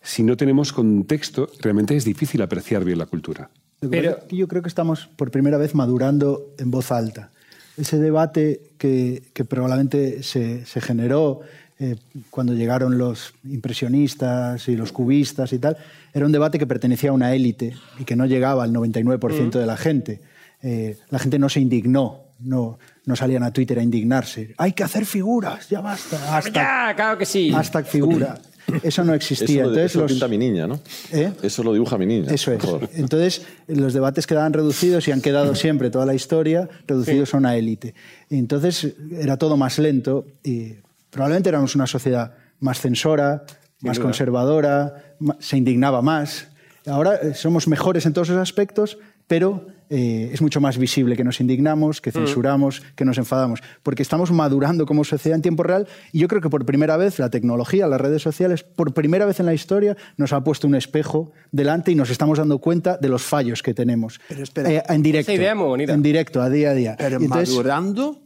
si 0.01 0.23
no 0.23 0.35
tenemos 0.35 0.73
contexto, 0.73 1.49
realmente 1.59 1.95
es 1.95 2.05
difícil 2.05 2.41
apreciar 2.41 2.83
bien 2.83 2.97
la 2.97 3.05
cultura. 3.05 3.49
Que 3.79 4.15
yo 4.29 4.47
creo 4.47 4.61
que 4.61 4.67
estamos 4.67 5.07
por 5.15 5.31
primera 5.31 5.57
vez 5.57 5.75
madurando 5.75 6.53
en 6.57 6.71
voz 6.71 6.91
alta. 6.91 7.31
Ese 7.77 7.97
debate 7.97 8.73
que, 8.77 9.23
que 9.33 9.45
probablemente 9.45 10.23
se, 10.23 10.65
se 10.65 10.81
generó 10.81 11.41
eh, 11.81 11.95
cuando 12.29 12.53
llegaron 12.53 12.97
los 12.97 13.33
impresionistas 13.43 14.67
y 14.69 14.75
los 14.75 14.91
cubistas 14.91 15.51
y 15.53 15.59
tal, 15.59 15.75
era 16.13 16.25
un 16.25 16.31
debate 16.31 16.59
que 16.59 16.67
pertenecía 16.67 17.09
a 17.09 17.13
una 17.13 17.33
élite 17.33 17.73
y 17.99 18.03
que 18.05 18.15
no 18.15 18.25
llegaba 18.27 18.63
al 18.63 18.71
99% 18.71 19.51
de 19.59 19.65
la 19.65 19.77
gente. 19.77 20.21
Eh, 20.61 20.97
la 21.09 21.17
gente 21.19 21.39
no 21.39 21.49
se 21.49 21.59
indignó, 21.59 22.21
no, 22.39 22.77
no 23.05 23.15
salían 23.15 23.41
a 23.43 23.51
Twitter 23.51 23.79
a 23.79 23.83
indignarse. 23.83 24.53
Hay 24.57 24.73
que 24.73 24.83
hacer 24.83 25.05
figuras, 25.07 25.67
ya 25.69 25.81
basta. 25.81 26.37
Hasta, 26.37 26.51
Ya, 26.51 26.95
claro 26.95 27.17
que 27.17 27.25
sí. 27.25 27.51
hasta 27.55 27.83
figura. 27.83 28.37
Eso 28.83 29.03
no 29.03 29.13
Eso, 29.15 29.33
existía. 29.33 29.63
lo, 29.63 29.69
Entonces 29.69 29.91
eso 29.91 29.99
lo 29.99 30.03
los- 30.03 30.11
pinta 30.11 30.27
mi 30.27 30.37
niña, 30.37 30.67
¿no? 30.67 30.79
¿Eh? 31.11 31.33
Eso 31.41 31.63
lo 31.63 31.73
dibuja 31.73 31.97
mi 31.97 32.05
niña. 32.05 32.31
eso 32.31 32.51
es. 32.53 32.61
Joder. 32.63 32.89
Entonces, 32.93 33.41
los 33.67 33.91
debates 33.93 34.27
quedaban 34.27 34.53
reducidos 34.53 35.07
y 35.07 35.11
han 35.11 35.19
quedado 35.21 35.55
siempre, 35.55 35.89
toda 35.89 36.05
la 36.05 36.13
historia, 36.13 36.69
reducidos 36.87 37.33
a 37.33 37.37
una 37.37 37.55
élite. 37.57 37.95
Entonces 38.29 38.93
era 39.11 39.37
todo 39.37 39.57
más 39.57 39.79
lento 39.79 40.27
y 40.43 40.75
probablemente 41.11 41.49
éramos 41.49 41.75
una 41.75 41.85
sociedad 41.87 42.33
más 42.59 42.79
censora, 42.81 43.43
más 43.81 43.97
duda. 43.97 44.03
conservadora, 44.05 45.15
se 45.39 45.57
indignaba 45.57 46.01
más. 46.01 46.47
Ahora 46.87 47.15
eh, 47.15 47.33
somos 47.35 47.67
mejores 47.67 48.05
en 48.07 48.13
todos 48.13 48.29
esos 48.29 48.41
aspectos, 48.41 48.97
pero 49.27 49.67
eh, 49.89 50.29
es 50.33 50.41
mucho 50.41 50.59
más 50.61 50.77
visible 50.77 51.15
que 51.15 51.23
nos 51.23 51.39
indignamos, 51.41 51.99
Mm. 51.99 52.01
que 52.01 52.11
censuramos, 52.11 52.81
que 52.95 53.05
nos 53.05 53.17
enfadamos, 53.17 53.61
porque 53.83 54.01
estamos 54.03 54.31
madurando 54.31 54.85
como 54.85 55.03
sociedad 55.03 55.35
en 55.35 55.41
tiempo 55.41 55.63
real 55.63 55.87
y 56.11 56.19
yo 56.19 56.27
creo 56.27 56.41
que 56.41 56.49
por 56.49 56.65
primera 56.65 56.97
vez 56.97 57.19
la 57.19 57.29
tecnología, 57.29 57.87
las 57.87 57.99
redes 58.01 58.21
sociales, 58.21 58.63
por 58.63 58.93
primera 58.93 59.25
vez 59.25 59.39
en 59.39 59.45
la 59.47 59.53
historia 59.53 59.95
nos 60.17 60.33
ha 60.33 60.43
puesto 60.43 60.65
un 60.67 60.75
espejo 60.75 61.31
delante 61.51 61.91
y 61.91 61.95
nos 61.95 62.09
estamos 62.09 62.37
dando 62.37 62.59
cuenta 62.59 62.97
de 62.97 63.09
los 63.09 63.21
fallos 63.23 63.61
que 63.63 63.73
tenemos. 63.73 64.19
Pero 64.27 64.43
espera. 64.43 64.71
Eh, 64.71 64.83
en 64.87 65.01
directo. 65.03 65.31
Esa 65.31 65.39
idea 65.41 65.51
es 65.51 65.57
muy 65.57 65.67
bonita. 65.67 65.93
En 65.93 66.01
directo, 66.01 66.41
a 66.41 66.49
día 66.49 66.71
a 66.71 66.73
día. 66.73 66.95
Pero 66.97 67.17
entonces- 67.17 67.49
madurando, 67.49 68.19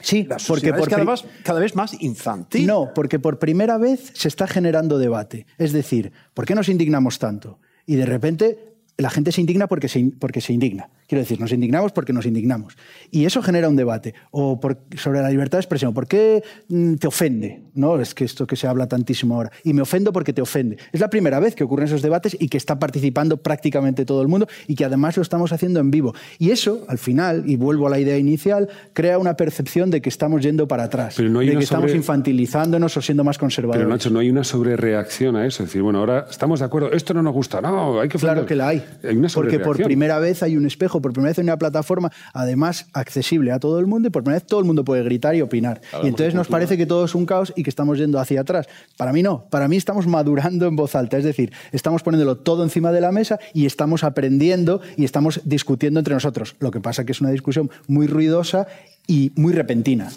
Sí, 0.00 0.24
la 0.24 0.36
porque 0.36 0.42
sociedad 0.70 0.78
por 0.78 0.88
es 0.88 0.94
cada 0.94 1.04
vez, 1.04 1.24
cada 1.42 1.60
vez 1.60 1.74
más 1.74 2.00
infantil. 2.00 2.66
no, 2.66 2.92
porque 2.94 3.18
por 3.18 3.38
primera 3.38 3.78
vez 3.78 4.12
se 4.14 4.28
está 4.28 4.46
generando 4.46 4.98
debate. 4.98 5.46
Es 5.58 5.72
decir, 5.72 6.12
¿por 6.34 6.44
qué 6.44 6.54
nos 6.54 6.68
indignamos 6.68 7.18
tanto? 7.18 7.58
Y 7.86 7.96
de 7.96 8.06
repente 8.06 8.76
la 8.98 9.10
gente 9.10 9.32
se 9.32 9.40
indigna 9.40 9.66
porque 9.66 9.88
se, 9.88 10.12
porque 10.18 10.40
se 10.40 10.52
indigna. 10.52 10.88
Quiero 11.06 11.22
decir, 11.22 11.40
nos 11.40 11.52
indignamos 11.52 11.92
porque 11.92 12.12
nos 12.12 12.26
indignamos. 12.26 12.76
Y 13.10 13.24
eso 13.26 13.40
genera 13.42 13.68
un 13.68 13.76
debate. 13.76 14.14
O 14.30 14.58
por- 14.58 14.78
sobre 14.96 15.20
la 15.20 15.30
libertad 15.30 15.58
de 15.58 15.62
expresión. 15.62 15.94
¿Por 15.94 16.06
qué 16.08 16.42
mm, 16.68 16.94
te 16.94 17.06
ofende? 17.06 17.62
¿No? 17.74 18.00
Es 18.00 18.14
que 18.14 18.24
esto 18.24 18.46
que 18.46 18.56
se 18.56 18.66
habla 18.66 18.88
tantísimo 18.88 19.36
ahora. 19.36 19.52
Y 19.62 19.72
me 19.72 19.82
ofendo 19.82 20.12
porque 20.12 20.32
te 20.32 20.42
ofende. 20.42 20.78
Es 20.92 21.00
la 21.00 21.08
primera 21.10 21.38
vez 21.38 21.54
que 21.54 21.62
ocurren 21.64 21.86
esos 21.86 22.02
debates 22.02 22.36
y 22.40 22.48
que 22.48 22.56
está 22.56 22.78
participando 22.78 23.36
prácticamente 23.36 24.04
todo 24.04 24.20
el 24.22 24.28
mundo 24.28 24.48
y 24.66 24.74
que 24.74 24.84
además 24.84 25.16
lo 25.16 25.22
estamos 25.22 25.52
haciendo 25.52 25.78
en 25.80 25.90
vivo. 25.90 26.14
Y 26.38 26.50
eso, 26.50 26.84
al 26.88 26.98
final, 26.98 27.44
y 27.46 27.56
vuelvo 27.56 27.86
a 27.86 27.90
la 27.90 27.98
idea 28.00 28.18
inicial, 28.18 28.68
crea 28.92 29.18
una 29.18 29.36
percepción 29.36 29.90
de 29.90 30.00
que 30.00 30.08
estamos 30.08 30.42
yendo 30.42 30.66
para 30.66 30.84
atrás. 30.84 31.14
Pero 31.16 31.28
no 31.28 31.38
hay 31.40 31.48
de 31.48 31.56
que 31.58 31.64
estamos 31.64 31.94
infantilizándonos 31.94 32.96
o 32.96 33.02
siendo 33.02 33.22
más 33.24 33.38
conservadores. 33.38 33.80
Pero 33.84 33.88
Nacho, 33.94 34.10
no 34.10 34.18
hay 34.18 34.30
una 34.30 34.42
sobrereacción 34.44 35.36
a 35.36 35.46
eso. 35.46 35.62
Es 35.62 35.68
decir, 35.68 35.82
bueno, 35.82 36.00
ahora 36.00 36.26
estamos 36.28 36.60
de 36.60 36.66
acuerdo, 36.66 36.92
esto 36.92 37.14
no 37.14 37.22
nos 37.22 37.32
gusta, 37.32 37.60
no, 37.60 38.00
hay 38.00 38.08
que 38.08 38.18
Claro 38.18 38.40
ofender. 38.42 38.48
que 38.48 38.54
la 38.56 38.68
hay. 38.68 38.84
Hay 39.04 39.16
una 39.16 39.28
Porque 39.28 39.58
por 39.60 39.76
primera 39.82 40.18
vez 40.18 40.42
hay 40.42 40.56
un 40.56 40.66
espejo, 40.66 40.95
por 41.00 41.12
primera 41.12 41.30
vez 41.30 41.38
hay 41.38 41.44
una 41.44 41.56
plataforma, 41.58 42.10
además 42.32 42.86
accesible 42.92 43.52
a 43.52 43.58
todo 43.58 43.78
el 43.78 43.86
mundo, 43.86 44.08
y 44.08 44.10
por 44.10 44.22
primera 44.22 44.40
vez 44.40 44.46
todo 44.46 44.60
el 44.60 44.66
mundo 44.66 44.84
puede 44.84 45.02
gritar 45.02 45.34
y 45.34 45.40
opinar. 45.42 45.80
y 46.02 46.06
entonces 46.08 46.34
nos 46.34 46.48
parece 46.48 46.76
que 46.76 46.86
todo 46.86 47.04
es 47.04 47.14
un 47.14 47.26
caos 47.26 47.52
y 47.56 47.62
que 47.62 47.70
estamos 47.70 47.98
yendo 47.98 48.18
hacia 48.20 48.40
atrás. 48.40 48.66
Para 48.96 49.12
mí 49.12 49.22
no. 49.22 49.44
Para 49.50 49.68
mí 49.68 49.76
estamos 49.76 50.06
madurando 50.06 50.66
en 50.66 50.76
voz 50.76 50.94
alta. 50.94 51.16
Es 51.18 51.24
decir, 51.24 51.52
estamos 51.72 52.02
poniéndolo 52.02 52.36
todo 52.36 52.62
encima 52.62 52.92
de 52.92 53.00
la 53.00 53.12
mesa 53.12 53.38
y 53.54 53.66
estamos 53.66 54.04
aprendiendo 54.04 54.80
y 54.96 55.04
estamos 55.04 55.40
discutiendo 55.44 56.00
entre 56.00 56.14
nosotros. 56.14 56.56
Lo 56.60 56.70
que 56.70 56.80
pasa 56.80 57.04
que 57.04 57.12
es 57.12 57.20
una 57.20 57.30
discusión 57.30 57.70
muy 57.88 58.06
ruidosa 58.06 58.66
y 59.06 59.32
muy 59.36 59.52
repentina. 59.52 60.10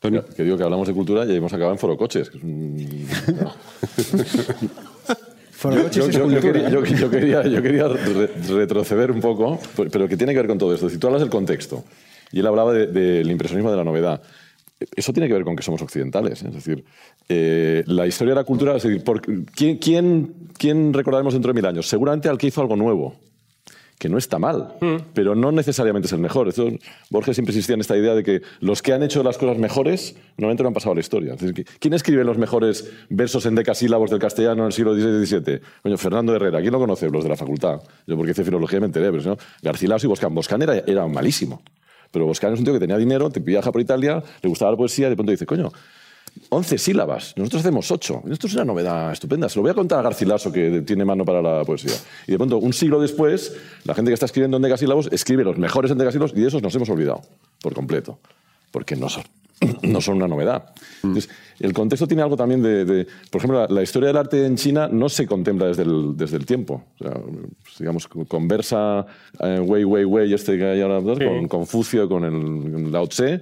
Tony, 0.00 0.18
Que 0.36 0.42
digo 0.42 0.56
que 0.56 0.64
hablamos 0.64 0.88
de 0.88 0.94
cultura 0.94 1.24
y 1.24 1.36
hemos 1.36 1.52
acabado 1.52 1.72
en 1.74 1.78
foro 1.78 1.96
coches. 1.96 2.28
que 2.30 2.38
es 2.38 2.44
un- 2.44 3.06
Yo, 6.22 6.40
quería, 6.40 6.68
yo- 6.70 6.84
yo 6.84 7.10
quería- 7.10 7.42
yo 7.46 7.62
quería 7.62 7.88
re- 7.88 8.30
retroceder 8.48 9.10
un 9.10 9.20
poco, 9.20 9.58
pero 9.90 10.08
que 10.08 10.16
tiene 10.16 10.32
que 10.32 10.38
ver 10.38 10.48
con 10.48 10.58
todo 10.58 10.74
esto. 10.74 10.88
Si 10.90 10.98
tú 10.98 11.06
hablas 11.06 11.20
del 11.22 11.30
contexto, 11.30 11.84
y 12.32 12.40
él 12.40 12.46
hablaba 12.46 12.72
de- 12.72 12.86
del 12.86 13.30
impresionismo 13.30 13.70
de 13.70 13.76
la 13.76 13.84
novedad, 13.84 14.22
eso 14.96 15.12
tiene 15.12 15.28
que 15.28 15.34
ver 15.34 15.44
con 15.44 15.54
que 15.54 15.62
somos 15.62 15.80
occidentales. 15.82 16.42
¿eh? 16.42 16.48
Es 16.48 16.54
decir, 16.54 16.84
eh, 17.28 17.84
la 17.86 18.06
historia 18.06 18.32
de 18.34 18.40
la 18.40 18.44
cultura, 18.44 18.76
es 18.76 18.82
decir, 18.82 19.04
por- 19.04 19.20
¿quién, 19.20 19.76
quién, 19.78 20.34
quién 20.58 20.92
recordaremos 20.92 21.32
dentro 21.34 21.52
de 21.52 21.54
mil 21.54 21.66
años? 21.66 21.88
Seguramente 21.88 22.28
al 22.28 22.38
que 22.38 22.48
hizo 22.48 22.60
algo 22.60 22.74
nuevo, 22.76 23.14
que 24.02 24.08
no 24.08 24.18
está 24.18 24.40
mal, 24.40 24.74
pero 25.14 25.36
no 25.36 25.52
necesariamente 25.52 26.06
es 26.06 26.12
el 26.12 26.18
mejor. 26.18 26.48
Esto, 26.48 26.68
Borges 27.08 27.36
siempre 27.36 27.52
insistía 27.54 27.74
en 27.74 27.82
esta 27.82 27.96
idea 27.96 28.16
de 28.16 28.24
que 28.24 28.42
los 28.58 28.82
que 28.82 28.92
han 28.92 29.04
hecho 29.04 29.22
las 29.22 29.38
cosas 29.38 29.58
mejores 29.58 30.16
normalmente 30.36 30.64
no 30.64 30.70
han 30.70 30.74
pasado 30.74 30.90
a 30.90 30.94
la 30.96 31.02
historia. 31.02 31.34
Es 31.34 31.40
decir, 31.40 31.64
¿quién 31.78 31.94
escribe 31.94 32.24
los 32.24 32.36
mejores 32.36 32.90
versos 33.10 33.46
en 33.46 33.54
decasílabos 33.54 34.10
del 34.10 34.18
castellano 34.18 34.62
en 34.62 34.66
el 34.66 34.72
siglo 34.72 34.92
XVI 34.96 35.22
y 35.22 35.26
XVII? 35.26 35.60
Coño, 35.84 35.96
Fernando 35.98 36.34
Herrera. 36.34 36.60
¿Quién 36.60 36.72
lo 36.72 36.80
conoce? 36.80 37.08
Los 37.10 37.22
de 37.22 37.30
la 37.30 37.36
facultad. 37.36 37.80
Yo 38.04 38.16
porque 38.16 38.32
hice 38.32 38.42
filología 38.42 38.80
me 38.80 38.86
enteré, 38.86 39.08
pero 39.12 39.22
si 39.22 39.28
no, 39.28 39.36
Garcilaso 39.62 40.04
y 40.04 40.08
Boscán. 40.08 40.34
Boscán 40.34 40.62
era, 40.62 40.78
era 40.78 41.06
malísimo. 41.06 41.62
Pero 42.10 42.26
Boscán 42.26 42.54
es 42.54 42.58
un 42.58 42.64
tío 42.64 42.74
que 42.74 42.80
tenía 42.80 42.98
dinero, 42.98 43.30
te 43.30 43.38
viaja 43.38 43.70
por 43.70 43.80
Italia, 43.80 44.20
le 44.42 44.48
gustaba 44.48 44.72
la 44.72 44.76
poesía 44.76 45.06
y 45.06 45.10
de 45.10 45.16
pronto 45.16 45.30
dice, 45.30 45.46
coño, 45.46 45.70
11 46.48 46.78
sílabas, 46.78 47.34
nosotros 47.36 47.60
hacemos 47.62 47.90
8. 47.90 48.24
Esto 48.30 48.46
es 48.46 48.54
una 48.54 48.64
novedad 48.64 49.12
estupenda. 49.12 49.48
Se 49.48 49.56
lo 49.56 49.62
voy 49.62 49.70
a 49.70 49.74
contar 49.74 50.00
a 50.00 50.02
Garcilaso, 50.02 50.52
que 50.52 50.82
tiene 50.82 51.04
mano 51.04 51.24
para 51.24 51.40
la 51.40 51.64
poesía. 51.64 51.92
Y 52.26 52.32
de 52.32 52.36
pronto, 52.36 52.58
un 52.58 52.72
siglo 52.72 53.00
después, 53.00 53.56
la 53.84 53.94
gente 53.94 54.10
que 54.10 54.14
está 54.14 54.26
escribiendo 54.26 54.56
en 54.58 54.62
decasílabos 54.62 55.08
escribe 55.12 55.44
los 55.44 55.56
mejores 55.56 55.90
en 55.90 55.98
decasílabos 55.98 56.32
y 56.36 56.40
de 56.40 56.48
esos 56.48 56.62
nos 56.62 56.74
hemos 56.74 56.88
olvidado 56.90 57.22
por 57.62 57.74
completo. 57.74 58.18
Porque 58.70 58.96
no 58.96 59.08
son, 59.08 59.24
no 59.82 60.00
son 60.00 60.16
una 60.16 60.28
novedad. 60.28 60.72
Entonces, 61.02 61.30
el 61.58 61.72
contexto 61.72 62.06
tiene 62.06 62.22
algo 62.22 62.36
también 62.36 62.62
de... 62.62 62.84
de- 62.84 63.06
por 63.30 63.38
ejemplo, 63.40 63.60
la, 63.60 63.68
la 63.74 63.82
historia 63.82 64.08
del 64.08 64.16
arte 64.18 64.44
en 64.44 64.56
China 64.56 64.88
no 64.90 65.08
se 65.08 65.26
contempla 65.26 65.66
desde 65.68 65.82
el, 65.84 66.16
desde 66.16 66.36
el 66.36 66.44
tiempo. 66.46 66.84
O 67.00 67.04
sea, 67.04 67.14
digamos, 67.78 68.08
conversa 68.28 69.06
eh, 69.40 69.60
Wei 69.60 69.84
Wei 69.84 70.04
Wei, 70.04 70.32
este 70.34 70.58
que 70.58 70.64
hay 70.64 70.80
ahora, 70.82 71.00
con 71.02 71.48
Confucio, 71.48 72.08
con 72.08 72.24
el 72.24 72.92
Lao 72.92 73.06
Tse, 73.06 73.40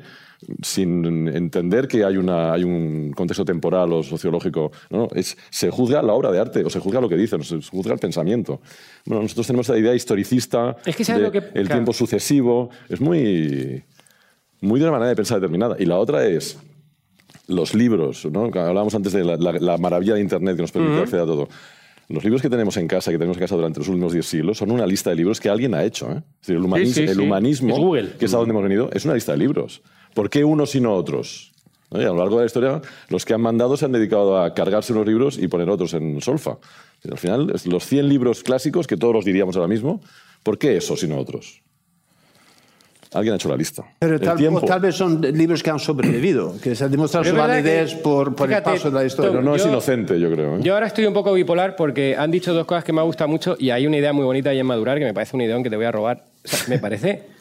sin 0.62 1.28
entender 1.28 1.86
que 1.88 2.04
hay, 2.04 2.16
una, 2.16 2.52
hay 2.52 2.64
un 2.64 3.12
contexto 3.12 3.44
temporal 3.44 3.92
o 3.92 4.02
sociológico. 4.02 4.72
No, 4.90 5.08
es, 5.14 5.36
se 5.50 5.70
juzga 5.70 6.02
la 6.02 6.12
obra 6.14 6.30
de 6.32 6.38
arte, 6.38 6.64
o 6.64 6.70
se 6.70 6.80
juzga 6.80 7.00
lo 7.00 7.08
que 7.08 7.16
dicen, 7.16 7.40
o 7.40 7.44
se 7.44 7.60
juzga 7.62 7.92
el 7.92 7.98
pensamiento. 7.98 8.60
Bueno, 9.04 9.22
nosotros 9.22 9.46
tenemos 9.46 9.68
esa 9.68 9.78
idea 9.78 9.94
historicista 9.94 10.76
Es 10.86 10.96
que 10.96 11.04
¿sabes 11.04 11.20
de 11.20 11.26
lo 11.26 11.32
que- 11.32 11.38
el 11.38 11.66
claro. 11.66 11.68
tiempo 11.68 11.92
sucesivo. 11.92 12.70
Es 12.88 13.00
muy, 13.00 13.82
muy 14.60 14.78
de 14.80 14.84
una 14.86 14.92
manera 14.92 15.10
de 15.10 15.16
pensar 15.16 15.38
determinada. 15.40 15.76
Y 15.78 15.84
la 15.86 15.98
otra 15.98 16.26
es 16.26 16.58
los 17.46 17.74
libros, 17.74 18.26
¿no? 18.30 18.44
Hablábamos 18.44 18.94
antes 18.94 19.12
de 19.12 19.24
la, 19.24 19.36
la- 19.36 19.52
la 19.52 19.76
maravilla 19.78 20.14
de 20.14 20.20
Internet 20.20 20.56
que 20.56 20.62
nos 20.62 20.72
permite 20.72 20.94
Ujú. 20.94 21.02
acceder 21.02 21.22
a 21.22 21.26
todo. 21.26 21.48
Los 22.08 22.24
libros 22.24 22.42
que 22.42 22.50
tenemos 22.50 22.76
en 22.76 22.88
casa, 22.88 23.12
que 23.12 23.18
tenemos 23.18 23.36
en 23.36 23.40
casa 23.42 23.54
durante 23.54 23.78
los 23.78 23.88
últimos 23.88 24.12
10 24.12 24.26
siglos, 24.26 24.58
son 24.58 24.72
una 24.72 24.84
lista 24.84 25.10
de 25.10 25.16
libros 25.16 25.38
que 25.38 25.48
alguien 25.48 25.74
ha 25.76 25.84
hecho. 25.84 26.10
¿eh? 26.10 26.22
Es 26.40 26.46
decir, 26.48 26.56
el, 26.56 26.62
sí, 26.92 27.06
sí. 27.14 27.20
humanismo, 27.20 27.96
Es 27.96 28.08
que 28.14 28.24
es 28.24 28.34
a 28.34 28.38
donde 28.38 28.50
hemos 28.50 28.62
venido, 28.64 28.90
es 28.92 29.04
una 29.04 29.14
lista 29.14 29.30
de 29.32 29.38
libros. 29.38 29.80
¿Por 30.14 30.28
qué 30.30 30.44
unos 30.44 30.74
y 30.74 30.80
no 30.80 30.94
otros? 30.94 31.52
¿No? 31.90 32.00
Y 32.00 32.04
a 32.04 32.08
lo 32.08 32.16
largo 32.16 32.36
de 32.36 32.42
la 32.42 32.46
historia, 32.46 32.80
los 33.08 33.24
que 33.24 33.34
han 33.34 33.40
mandado 33.40 33.76
se 33.76 33.84
han 33.84 33.92
dedicado 33.92 34.40
a 34.40 34.54
cargarse 34.54 34.92
unos 34.92 35.06
libros 35.06 35.38
y 35.38 35.48
poner 35.48 35.68
otros 35.70 35.92
en 35.94 36.20
solfa. 36.20 36.58
Y 37.02 37.10
al 37.10 37.18
final, 37.18 37.52
los 37.64 37.84
100 37.86 38.08
libros 38.08 38.42
clásicos, 38.42 38.86
que 38.86 38.96
todos 38.96 39.14
los 39.14 39.24
diríamos 39.24 39.56
ahora 39.56 39.68
mismo, 39.68 40.00
¿por 40.42 40.58
qué 40.58 40.76
esos 40.76 41.02
y 41.02 41.08
no 41.08 41.18
otros? 41.18 41.62
Alguien 43.12 43.32
ha 43.32 43.36
hecho 43.36 43.48
la 43.48 43.56
lista. 43.56 43.82
Pero 43.98 44.20
tal, 44.20 44.36
tiempo. 44.36 44.58
o 44.58 44.64
tal 44.64 44.78
vez 44.80 44.94
son 44.94 45.20
libros 45.20 45.64
que 45.64 45.70
han 45.70 45.80
sobrevivido, 45.80 46.54
que 46.62 46.76
se 46.76 46.84
ha 46.84 46.88
demostrado 46.88 47.24
su 47.28 47.34
validez 47.34 47.94
que- 47.94 48.02
por, 48.02 48.36
por 48.36 48.52
el 48.52 48.62
paso 48.62 48.88
de 48.88 48.94
la 49.00 49.04
historia. 49.04 49.32
Pero 49.32 49.42
no 49.42 49.56
es 49.56 49.66
inocente, 49.66 50.20
yo 50.20 50.30
creo. 50.30 50.58
¿eh? 50.58 50.60
Yo 50.62 50.74
ahora 50.74 50.86
estoy 50.86 51.06
un 51.06 51.12
poco 51.12 51.32
bipolar 51.32 51.74
porque 51.74 52.14
han 52.16 52.30
dicho 52.30 52.54
dos 52.54 52.66
cosas 52.66 52.84
que 52.84 52.92
me 52.92 53.00
ha 53.00 53.04
gustado 53.04 53.26
mucho 53.26 53.56
y 53.58 53.70
hay 53.70 53.84
una 53.88 53.96
idea 53.96 54.12
muy 54.12 54.24
bonita 54.24 54.50
ahí 54.50 54.60
en 54.60 54.66
Madurar 54.66 55.00
que 55.00 55.06
me 55.06 55.12
parece 55.12 55.34
un 55.34 55.42
ideón 55.42 55.64
que 55.64 55.70
te 55.70 55.74
voy 55.76 55.86
a 55.86 55.90
robar. 55.92 56.24
O 56.44 56.48
sea, 56.48 56.60
me 56.68 56.78
parece... 56.78 57.39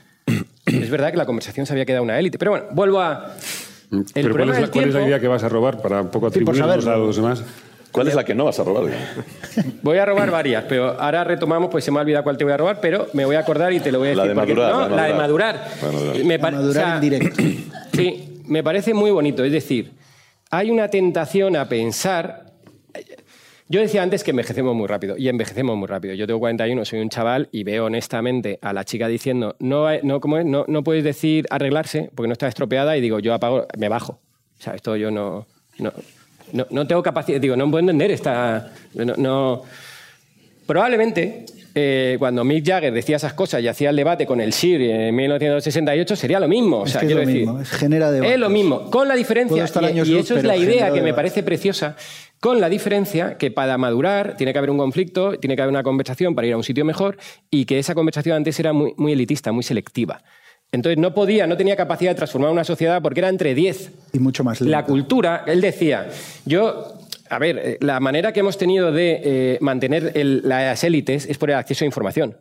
es 0.83 0.89
verdad 0.89 1.11
que 1.11 1.17
la 1.17 1.25
conversación 1.25 1.65
se 1.65 1.73
había 1.73 1.85
quedado 1.85 2.03
una 2.03 2.17
élite. 2.19 2.37
Pero 2.37 2.51
bueno, 2.51 2.65
vuelvo 2.71 2.99
a... 3.01 3.35
El 3.91 4.05
Pero 4.13 4.35
¿cuál 4.35 4.49
es, 4.51 4.59
la, 4.61 4.67
cuál 4.69 4.87
es 4.89 4.93
la 4.93 5.01
idea 5.07 5.19
que 5.19 5.27
vas 5.27 5.43
a 5.43 5.49
robar 5.49 5.81
para 5.81 6.01
un 6.01 6.09
poco 6.09 6.29
Sí, 6.29 6.41
por 6.41 6.53
atribuirnos 6.55 6.87
a 6.87 6.95
los 6.97 7.15
demás? 7.15 7.43
¿Cuál 7.91 8.07
es 8.07 8.13
la 8.13 8.23
que 8.23 8.35
no 8.35 8.45
vas 8.45 8.59
a 8.59 8.63
robar? 8.63 8.91
Voy 9.81 9.97
a 9.97 10.05
robar 10.05 10.29
varias, 10.29 10.63
pero 10.69 10.99
ahora 11.01 11.23
retomamos, 11.23 11.69
pues 11.71 11.83
se 11.83 11.89
me 11.91 11.97
ha 11.97 12.01
olvidado 12.03 12.23
cuál 12.23 12.37
te 12.37 12.43
voy 12.43 12.53
a 12.53 12.57
robar, 12.57 12.79
pero 12.81 13.07
me 13.13 13.25
voy 13.25 13.35
a 13.35 13.39
acordar 13.39 13.73
y 13.73 13.79
te 13.79 13.91
lo 13.91 13.97
voy 13.97 14.09
a 14.09 14.15
La 14.15 14.23
decir. 14.25 14.35
de 14.35 14.39
porque- 14.41 14.53
madurar, 14.53 14.73
no, 14.73 14.79
la 14.81 14.87
de 14.89 14.95
la 14.95 15.07
de 15.07 15.13
madurar. 15.15 15.55
madurar. 15.81 15.93
Madurar. 16.03 16.25
Me 16.25 16.37
pare- 16.39 16.55
Madurar 16.57 16.83
o 16.83 16.87
sea, 16.87 16.95
en 16.95 17.01
directo. 17.01 17.43
Sí, 17.93 18.41
me 18.45 18.63
parece 18.63 18.93
muy 18.93 19.09
bonito. 19.11 19.43
Es 19.43 19.51
decir, 19.51 19.91
hay 20.51 20.69
una 20.69 20.87
tentación 20.87 21.55
a 21.55 21.67
pensar. 21.67 22.45
Yo 23.71 23.79
decía 23.81 24.01
antes 24.01 24.23
que 24.23 24.31
envejecemos 24.31 24.75
muy 24.75 24.87
rápido, 24.87 25.15
y 25.15 25.29
envejecemos 25.29 25.77
muy 25.77 25.87
rápido. 25.87 26.15
Yo 26.15 26.25
tengo 26.25 26.39
41, 26.39 26.85
soy 26.85 26.99
un 27.01 27.09
chaval, 27.09 27.49
y 27.51 27.63
veo 27.63 27.85
honestamente 27.85 28.57
a 28.63 28.73
la 28.73 28.83
chica 28.83 29.07
diciendo, 29.07 29.55
no, 29.59 29.85
no, 30.01 30.19
¿cómo 30.19 30.39
es? 30.39 30.45
no, 30.45 30.65
no 30.67 30.83
puedes 30.83 31.03
decir 31.03 31.45
arreglarse 31.51 32.09
porque 32.15 32.27
no 32.27 32.33
está 32.33 32.47
estropeada, 32.47 32.97
y 32.97 33.01
digo, 33.01 33.19
yo 33.19 33.33
apago, 33.33 33.67
me 33.77 33.87
bajo. 33.87 34.13
O 34.59 34.61
sea, 34.61 34.73
esto 34.73 34.95
yo 34.95 35.11
no, 35.11 35.45
no, 35.77 35.93
no, 36.51 36.65
no 36.71 36.87
tengo 36.87 37.03
capacidad, 37.03 37.39
digo, 37.39 37.55
no 37.55 37.65
puedo 37.69 37.79
entender 37.81 38.09
esta... 38.11 38.71
No, 38.95 39.13
no- 39.15 39.61
Probablemente, 40.65 41.45
eh, 41.75 42.15
cuando 42.19 42.43
Mick 42.43 42.65
Jagger 42.65 42.91
decía 42.93 43.15
esas 43.17 43.33
cosas 43.33 43.61
y 43.61 43.67
hacía 43.67 43.89
el 43.91 43.95
debate 43.95 44.25
con 44.25 44.41
el 44.41 44.53
Sir 44.53 44.81
en 44.81 45.15
1968, 45.15 46.15
sería 46.15 46.39
lo 46.39 46.47
mismo. 46.47 46.79
O 46.79 46.85
Es 46.85 46.91
sea, 46.91 47.01
que 47.01 47.07
es 47.07 47.13
lo 47.13 47.19
decir, 47.19 47.35
mismo, 47.37 47.59
es- 47.61 47.69
genera 47.69 48.11
debates. 48.11 48.33
Es 48.33 48.39
lo 48.39 48.49
mismo, 48.49 48.89
con 48.89 49.07
la 49.07 49.15
diferencia, 49.15 49.65
y, 49.65 49.85
y 49.99 50.05
luz, 50.05 50.21
eso 50.25 50.37
es 50.37 50.43
la 50.43 50.55
idea 50.57 50.91
que 50.91 51.01
me 51.01 51.13
parece 51.13 51.43
preciosa, 51.43 51.95
con 52.39 52.61
la 52.61 52.69
diferencia 52.69 53.37
que 53.37 53.51
para 53.51 53.77
madurar 53.77 54.37
tiene 54.37 54.53
que 54.53 54.59
haber 54.59 54.69
un 54.71 54.77
conflicto, 54.77 55.37
tiene 55.39 55.55
que 55.55 55.61
haber 55.61 55.71
una 55.73 55.83
conversación 55.83 56.35
para 56.35 56.47
ir 56.47 56.53
a 56.53 56.57
un 56.57 56.63
sitio 56.63 56.85
mejor 56.85 57.17
y 57.51 57.65
que 57.65 57.79
esa 57.79 57.93
conversación 57.95 58.37
antes 58.37 58.59
era 58.59 58.71
muy, 58.73 58.93
muy 58.97 59.11
elitista, 59.13 59.51
muy 59.51 59.63
selectiva. 59.63 60.21
Entonces 60.71 60.99
no 60.99 61.13
podía, 61.15 61.47
no 61.47 61.57
tenía 61.57 61.75
capacidad 61.75 62.11
de 62.11 62.15
transformar 62.15 62.51
una 62.51 62.63
sociedad 62.63 63.01
porque 63.01 63.21
era 63.21 63.29
entre 63.29 63.55
10 63.55 63.91
Y 64.13 64.19
mucho 64.19 64.43
más 64.43 64.61
lento. 64.61 64.71
la 64.71 64.85
cultura, 64.85 65.43
él 65.47 65.61
decía, 65.61 66.07
yo, 66.45 66.93
a 67.29 67.39
ver, 67.39 67.57
eh, 67.57 67.77
la 67.81 67.99
manera 67.99 68.33
que 68.33 68.39
hemos 68.41 68.57
tenido 68.57 68.91
de 68.91 69.21
eh, 69.23 69.57
mantener 69.61 70.11
las 70.15 70.83
élites 70.83 71.25
es 71.25 71.37
por 71.37 71.49
el 71.49 71.57
acceso 71.57 71.85
a 71.85 71.87
información. 71.87 72.37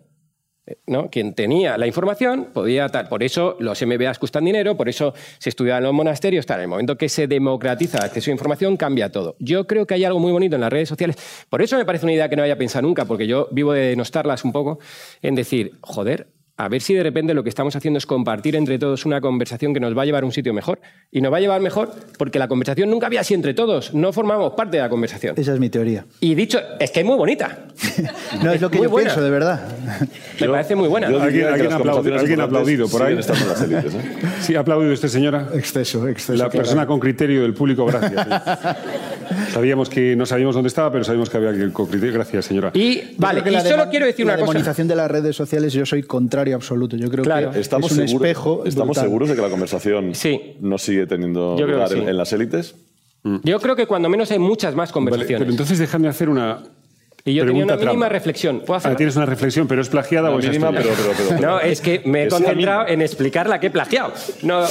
Eh, 0.66 0.76
¿no? 0.86 1.08
Quien 1.08 1.34
tenía 1.34 1.78
la 1.78 1.86
información 1.86 2.48
podía 2.52 2.88
tal. 2.88 3.08
Por 3.08 3.22
eso 3.22 3.56
los 3.58 3.80
MBAs 3.84 4.18
cuestan 4.18 4.44
dinero, 4.44 4.76
por 4.76 4.88
eso 4.88 5.14
se 5.38 5.48
estudian 5.48 5.78
en 5.78 5.84
los 5.84 5.94
monasterios. 5.94 6.46
Tal. 6.46 6.58
En 6.58 6.62
el 6.62 6.68
momento 6.68 6.96
que 6.96 7.08
se 7.08 7.26
democratiza 7.26 7.98
el 7.98 8.04
acceso 8.04 8.30
a 8.30 8.32
información, 8.32 8.76
cambia 8.76 9.10
todo. 9.10 9.36
Yo 9.38 9.66
creo 9.66 9.86
que 9.86 9.94
hay 9.94 10.04
algo 10.04 10.18
muy 10.18 10.32
bonito 10.32 10.56
en 10.56 10.60
las 10.60 10.72
redes 10.72 10.88
sociales. 10.88 11.16
Por 11.48 11.62
eso 11.62 11.76
me 11.76 11.84
parece 11.84 12.04
una 12.04 12.12
idea 12.12 12.28
que 12.28 12.36
no 12.36 12.42
había 12.42 12.58
pensado 12.58 12.82
nunca, 12.82 13.04
porque 13.04 13.26
yo 13.26 13.48
vivo 13.50 13.72
de 13.72 13.88
denostarlas 13.88 14.44
un 14.44 14.52
poco, 14.52 14.78
en 15.22 15.34
decir, 15.34 15.72
joder, 15.80 16.28
a 16.60 16.68
ver 16.68 16.82
si 16.82 16.92
de 16.92 17.02
repente 17.04 17.34
lo 17.34 17.42
que 17.44 17.48
estamos 17.48 17.74
haciendo 17.76 17.98
es 17.98 18.04
compartir 18.06 18.56
entre 18.56 18.78
todos 18.80 19.06
una 19.06 19.20
conversación 19.20 19.72
que 19.72 19.78
nos 19.80 19.96
va 19.96 20.02
a 20.02 20.04
llevar 20.04 20.24
a 20.24 20.26
un 20.26 20.32
sitio 20.32 20.52
mejor. 20.52 20.80
Y 21.12 21.20
nos 21.20 21.32
va 21.32 21.36
a 21.36 21.40
llevar 21.40 21.60
mejor 21.60 21.90
porque 22.18 22.38
la 22.40 22.48
conversación 22.48 22.90
nunca 22.90 23.06
había 23.06 23.20
así 23.20 23.32
entre 23.32 23.54
todos. 23.54 23.94
No 23.94 24.12
formamos 24.12 24.54
parte 24.54 24.76
de 24.76 24.82
la 24.82 24.88
conversación. 24.88 25.34
Esa 25.38 25.54
es 25.54 25.60
mi 25.60 25.70
teoría. 25.70 26.04
Y 26.20 26.34
dicho, 26.34 26.58
es 26.80 26.90
que 26.90 27.00
es 27.00 27.06
muy 27.06 27.16
bonita. 27.16 27.58
No 28.42 28.52
es 28.52 28.60
lo 28.60 28.70
que 28.70 28.78
muy 28.78 28.86
yo 28.86 28.90
buena. 28.90 29.06
pienso, 29.08 29.22
de 29.24 29.30
verdad. 29.30 29.66
Me 30.40 30.48
parece 30.48 30.74
muy 30.74 30.88
buena. 30.88 31.10
Yo 31.10 31.20
Alguien- 31.22 31.46
alguien 31.48 31.72
aplaudido 32.42 32.88
por 32.88 33.02
ahí. 33.02 33.16
siguen 33.16 33.18
estando 33.20 33.44
en 33.44 33.48
las 33.48 33.62
élites, 33.62 33.94
¿eh? 33.94 34.18
Sí, 34.40 34.54
ha 34.54 34.60
aplaudido 34.60 34.92
usted, 34.92 35.08
señora. 35.08 35.48
Exceso, 35.54 36.06
exceso. 36.08 36.32
La 36.34 36.48
claro. 36.50 36.58
persona 36.64 36.86
con 36.86 37.00
criterio 37.00 37.42
del 37.42 37.54
público, 37.54 37.86
gracias. 37.86 38.12
sabíamos 39.52 39.88
que 39.88 40.14
no 40.16 40.26
sabíamos 40.26 40.54
dónde 40.54 40.68
estaba, 40.68 40.90
pero 40.92 41.04
sabíamos 41.04 41.30
que 41.30 41.36
había 41.36 41.50
alguien 41.50 41.70
con 41.70 41.86
criterio. 41.86 42.14
Gracias, 42.14 42.44
señora. 42.46 42.70
Y 42.74 43.00
vale, 43.16 43.42
que 43.42 43.50
y 43.50 43.52
la 43.52 43.60
solo 43.62 43.88
quiero 43.90 44.06
decir 44.06 44.26
la 44.26 44.32
una 44.34 44.40
cosa. 44.40 44.52
demonización 44.52 44.88
de 44.88 44.96
las 44.96 45.10
redes 45.10 45.36
sociales, 45.36 45.72
yo 45.72 45.84
soy 45.86 46.02
contrario 46.02 46.56
absoluto. 46.56 46.96
Yo 46.96 47.10
creo 47.10 47.24
Claro. 47.24 47.50
que 47.52 47.60
¿Estamos, 47.60 47.90
es 47.92 47.98
un 47.98 48.04
espejo. 48.04 48.62
¿estamos 48.64 48.88
brutal. 48.88 49.04
seguros 49.04 49.28
de 49.28 49.34
que 49.36 49.42
la 49.42 49.48
conversación 49.50 50.14
Sí. 50.14 50.56
no 50.60 50.78
sigue 50.78 51.06
teniendo 51.06 51.56
Yo 51.58 51.66
lugar 51.66 51.88
que 51.88 51.94
sí. 51.96 52.00
en, 52.02 52.08
en 52.08 52.16
las 52.16 52.32
élites? 52.32 52.74
Yo 53.42 53.60
creo 53.60 53.76
que 53.76 53.86
cuando 53.86 54.08
menos 54.08 54.30
hay 54.30 54.38
muchas 54.38 54.74
más 54.74 54.88
Vale, 54.88 54.92
conversaciones. 54.94 55.38
pero 55.40 55.50
entonces 55.50 55.78
déjame 55.78 56.08
hacer 56.08 56.28
una. 56.28 56.62
Y 57.24 57.34
yo 57.34 57.44
tenía 57.44 57.64
una 57.64 57.76
mínima 57.76 58.08
reflexión. 58.08 58.60
¿Puedo? 58.60 58.80
Ah, 58.84 58.96
tienes 58.96 59.16
una 59.16 59.26
reflexión, 59.26 59.66
pero 59.68 59.82
es 59.82 59.88
plagiada 59.88 60.30
La 60.30 60.36
o 60.36 60.38
es 60.38 60.46
mínima, 60.46 60.70
pero, 60.70 60.90
pero, 60.96 61.12
pero- 61.16 61.28
pero- 61.36 61.40
No, 61.40 61.60
es 61.60 61.80
que 61.80 62.00
me 62.04 62.24
he 62.24 62.28
concentrado 62.28 62.86
en 62.88 63.02
explicar 63.02 63.48
la 63.48 63.60
que 63.60 63.66
he 63.66 63.70
plagiado. 63.70 64.12
No, 64.42 64.64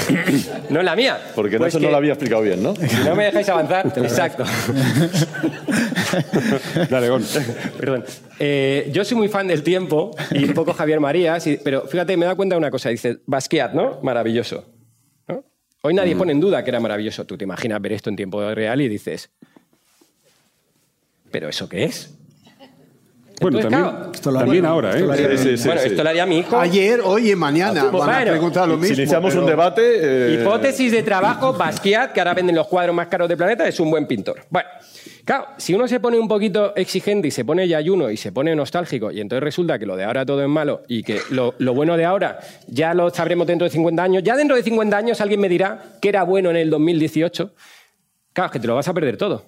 no 0.70 0.82
la 0.82 0.94
mía. 0.96 1.18
Porque 1.34 1.56
Pues 1.58 1.74
que 1.74 1.80
no 1.80 1.90
lo 1.90 1.96
había 1.96 2.12
explicado 2.12 2.42
bien, 2.42 2.62
¿no? 2.62 2.74
Si 2.76 3.04
no 3.04 3.14
me 3.16 3.24
dejáis 3.24 3.48
avanzar, 3.48 3.86
exacto. 3.96 4.44
Dale, 6.90 7.08
Gon. 7.08 7.24
Perdón. 7.78 8.04
Eh, 8.38 8.90
yo 8.92 9.04
soy 9.04 9.16
muy 9.16 9.28
fan 9.28 9.46
del 9.46 9.62
tiempo 9.62 10.14
y 10.32 10.44
un 10.44 10.54
poco 10.54 10.72
Javier 10.72 11.00
Marías, 11.00 11.46
y- 11.46 11.58
pero 11.62 11.86
fíjate, 11.86 12.16
me 12.16 12.24
he 12.24 12.26
dado 12.26 12.36
cuenta 12.36 12.54
de 12.54 12.58
una 12.58 12.70
cosa. 12.70 12.88
Dice, 12.90 13.18
Basquiat, 13.26 13.72
¿no? 13.72 14.00
Maravilloso. 14.02 14.64
¿no? 15.28 15.44
Hoy 15.82 15.94
nadie 15.94 16.14
Mm. 16.14 16.18
pone 16.18 16.32
en 16.32 16.40
duda 16.40 16.62
que 16.64 16.70
era 16.70 16.80
maravilloso. 16.80 17.24
Tú 17.24 17.36
te 17.36 17.44
imaginas 17.44 17.80
ver 17.80 17.92
esto 17.92 18.10
en 18.10 18.16
tiempo 18.16 18.54
real 18.54 18.80
y 18.80 18.88
dices, 18.88 19.30
¿pero 21.36 21.50
eso 21.50 21.68
qué 21.68 21.84
es? 21.84 22.14
Bueno, 23.42 23.58
Entonces, 23.58 23.70
también, 23.70 23.94
claro, 23.94 24.12
Esto 24.14 24.30
lo 24.30 24.38
también 24.38 24.64
ahora, 24.64 24.90
esto 24.94 25.04
lo 25.04 25.12
¿eh? 25.12 25.16
haría- 25.26 25.36
Sí, 25.36 25.44
sí, 25.50 25.56
sí, 25.58 25.66
bueno, 25.66 25.80
sí. 25.82 25.88
esto 25.88 26.02
lo 26.02 26.08
haría 26.08 26.24
mi 26.24 26.38
hijo. 26.38 26.58
Ayer, 26.58 27.00
hoy 27.04 27.32
y 27.32 27.36
mañana 27.36 27.84
van 27.84 27.86
a 27.88 27.90
Bueno, 27.90 28.30
preguntar 28.30 28.66
lo 28.66 28.78
mismo. 28.78 28.94
Si 28.96 29.02
iniciamos 29.02 29.34
un 29.34 29.44
debate... 29.44 29.82
eh, 29.84 30.40
Hipótesis 30.40 30.90
de 30.92 31.02
trabajo, 31.02 31.52
Basquiat, 31.52 32.12
que 32.14 32.20
ahora 32.20 32.32
venden 32.32 32.56
los 32.56 32.66
cuadros 32.68 32.96
más 32.96 33.08
caros 33.08 33.28
del 33.28 33.36
planeta, 33.36 33.68
es 33.68 33.78
un 33.78 33.90
buen 33.90 34.06
pintor. 34.06 34.46
Bueno, 34.48 34.66
claro, 35.26 35.48
si 35.58 35.74
uno 35.74 35.86
se 35.86 36.00
pone 36.00 36.18
un 36.18 36.26
poquito 36.28 36.74
exigente 36.74 37.28
y 37.28 37.30
se 37.30 37.44
pone 37.44 37.68
yayuno 37.68 38.10
y 38.10 38.16
se 38.16 38.32
pone 38.32 38.56
nostálgico, 38.56 39.10
y 39.10 39.20
entonces 39.20 39.42
resulta 39.42 39.78
que 39.78 39.84
lo 39.84 39.94
de 39.96 40.04
ahora 40.04 40.24
todo 40.24 40.40
es 40.42 40.48
malo 40.48 40.84
y 40.88 41.02
que 41.02 41.20
lo, 41.28 41.54
lo 41.58 41.74
bueno 41.74 41.98
de 41.98 42.06
ahora 42.06 42.38
ya 42.68 42.94
lo 42.94 43.10
sabremos 43.10 43.46
dentro 43.46 43.66
de 43.66 43.70
50 43.70 44.02
años, 44.02 44.22
ya 44.22 44.34
dentro 44.34 44.56
de 44.56 44.62
50 44.62 44.96
años 44.96 45.20
alguien 45.20 45.40
me 45.40 45.50
dirá 45.50 45.82
que 46.00 46.08
era 46.08 46.22
bueno 46.22 46.48
en 46.48 46.56
el 46.56 46.70
2018, 46.70 47.52
claro, 48.32 48.46
es 48.46 48.52
que 48.54 48.60
te 48.60 48.66
lo 48.66 48.74
vas 48.76 48.88
a 48.88 48.94
perder 48.94 49.18
todo. 49.18 49.44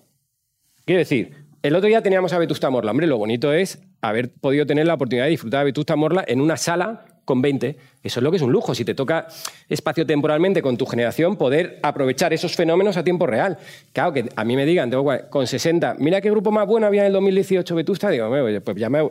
Quiero 0.85 0.99
decir, 0.99 1.48
el 1.63 1.75
otro 1.75 1.89
día 1.89 2.03
teníamos 2.03 2.33
a 2.33 2.39
Vetusta 2.39 2.71
Morla. 2.71 2.93
Hombre, 2.93 3.07
lo 3.07 3.19
bonito 3.19 3.53
es 3.53 3.81
haber 4.01 4.31
podido 4.31 4.67
tener 4.67 4.87
la 4.87 4.95
oportunidad 4.95 5.25
de 5.25 5.31
disfrutar 5.31 5.61
de 5.61 5.67
Vetusta 5.67 5.97
Morla 5.97 6.25
en 6.27 6.41
una 6.41 6.57
sala 6.57 7.05
con 7.25 7.43
20. 7.43 7.77
Eso 8.03 8.21
es 8.21 8.25
lo 8.25 8.31
que 8.31 8.37
es 8.37 8.43
un 8.43 8.53
lujo. 8.53 8.75
Si 8.75 8.85
te 8.85 8.95
toca 8.95 9.27
espacio-temporalmente 9.69 10.63
con 10.63 10.77
tu 10.77 10.87
generación, 10.87 11.37
poder 11.37 11.79
aprovechar 11.83 12.33
esos 12.33 12.55
fenómenos 12.55 12.97
a 12.97 13.05
tiempo 13.05 13.27
real. 13.27 13.59
Claro, 13.93 14.13
que 14.13 14.29
a 14.35 14.45
mí 14.45 14.57
me 14.57 14.65
digan, 14.65 14.89
tengo 14.89 15.07
con 15.29 15.47
60, 15.47 15.97
mira 15.99 16.21
qué 16.21 16.31
grupo 16.31 16.51
más 16.51 16.67
bueno 16.67 16.87
había 16.87 17.03
en 17.03 17.09
el 17.09 17.13
2018 17.13 17.75
Vetusta, 17.75 18.09
digo, 18.09 18.27
"Hombre, 18.27 18.61
pues 18.61 18.77
ya 18.77 18.89
me... 18.89 19.09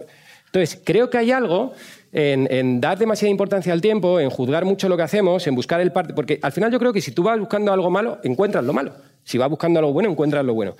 Entonces, 0.48 0.82
creo 0.84 1.10
que 1.10 1.18
hay 1.18 1.32
algo 1.32 1.74
en, 2.14 2.48
en 2.50 2.80
dar 2.80 2.98
demasiada 2.98 3.30
importancia 3.30 3.74
al 3.74 3.82
tiempo, 3.82 4.20
en 4.20 4.30
juzgar 4.30 4.64
mucho 4.64 4.88
lo 4.88 4.96
que 4.96 5.04
hacemos, 5.04 5.46
en 5.46 5.56
buscar 5.56 5.82
el 5.82 5.92
parte. 5.92 6.14
Porque 6.14 6.40
al 6.42 6.54
final 6.54 6.72
yo 6.72 6.80
creo 6.80 6.94
que 6.94 7.02
si 7.02 7.12
tú 7.12 7.24
vas 7.24 7.38
buscando 7.38 7.74
algo 7.74 7.90
malo, 7.90 8.20
encuentras 8.24 8.64
lo 8.64 8.72
malo. 8.72 8.94
Si 9.26 9.38
vas 9.38 9.50
buscando 9.50 9.80
algo 9.80 9.92
bueno, 9.92 10.10
encuentras 10.10 10.46
lo 10.46 10.54
bueno. 10.54 10.78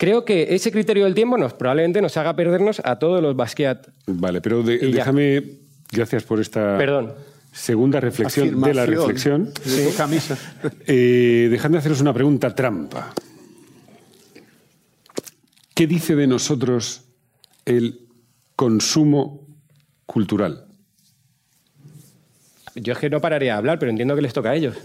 Creo 0.00 0.24
que 0.24 0.54
ese 0.54 0.72
criterio 0.72 1.04
del 1.04 1.12
tiempo 1.14 1.36
nos, 1.36 1.52
probablemente 1.52 2.00
nos 2.00 2.16
haga 2.16 2.34
perdernos 2.34 2.80
a 2.86 2.98
todos 2.98 3.20
los 3.20 3.36
Basquiat. 3.36 3.86
Vale, 4.06 4.40
pero 4.40 4.62
de- 4.62 4.78
déjame, 4.78 5.58
gracias 5.92 6.22
por 6.22 6.40
esta 6.40 6.78
Perdón. 6.78 7.12
segunda 7.52 8.00
reflexión 8.00 8.62
de 8.62 8.72
la 8.72 8.86
reflexión. 8.86 9.52
De 9.62 9.90
tu 9.90 9.94
camisa. 9.98 10.38
Eh, 10.86 11.48
dejadme 11.50 11.76
haceros 11.76 12.00
una 12.00 12.14
pregunta 12.14 12.54
trampa. 12.54 13.12
¿Qué 15.74 15.86
dice 15.86 16.16
de 16.16 16.26
nosotros 16.26 17.02
el 17.66 18.06
consumo 18.56 19.46
cultural? 20.06 20.64
Yo 22.74 22.94
es 22.94 22.98
que 22.98 23.10
no 23.10 23.20
pararía 23.20 23.52
de 23.52 23.58
hablar, 23.58 23.78
pero 23.78 23.90
entiendo 23.90 24.16
que 24.16 24.22
les 24.22 24.32
toca 24.32 24.48
a 24.48 24.54
ellos. 24.56 24.76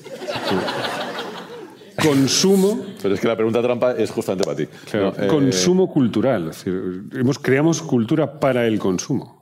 Consumo, 2.02 2.80
Pero 3.02 3.16
es 3.16 3.22
que 3.22 3.28
la 3.28 3.36
pregunta 3.36 3.62
trampa 3.62 3.93
es 3.93 4.12
justamente 4.12 4.43
para 4.43 4.58
ti. 4.58 4.68
claro, 4.89 5.14
No, 5.18 5.24
eh, 5.24 5.28
consumo 5.28 5.88
cultural. 5.91 6.50
Es 6.50 6.58
decir, 6.64 7.04
hemos, 7.14 7.39
creamos 7.39 7.82
cultura 7.82 8.39
para 8.39 8.66
el 8.68 8.80
consumo. 8.80 9.35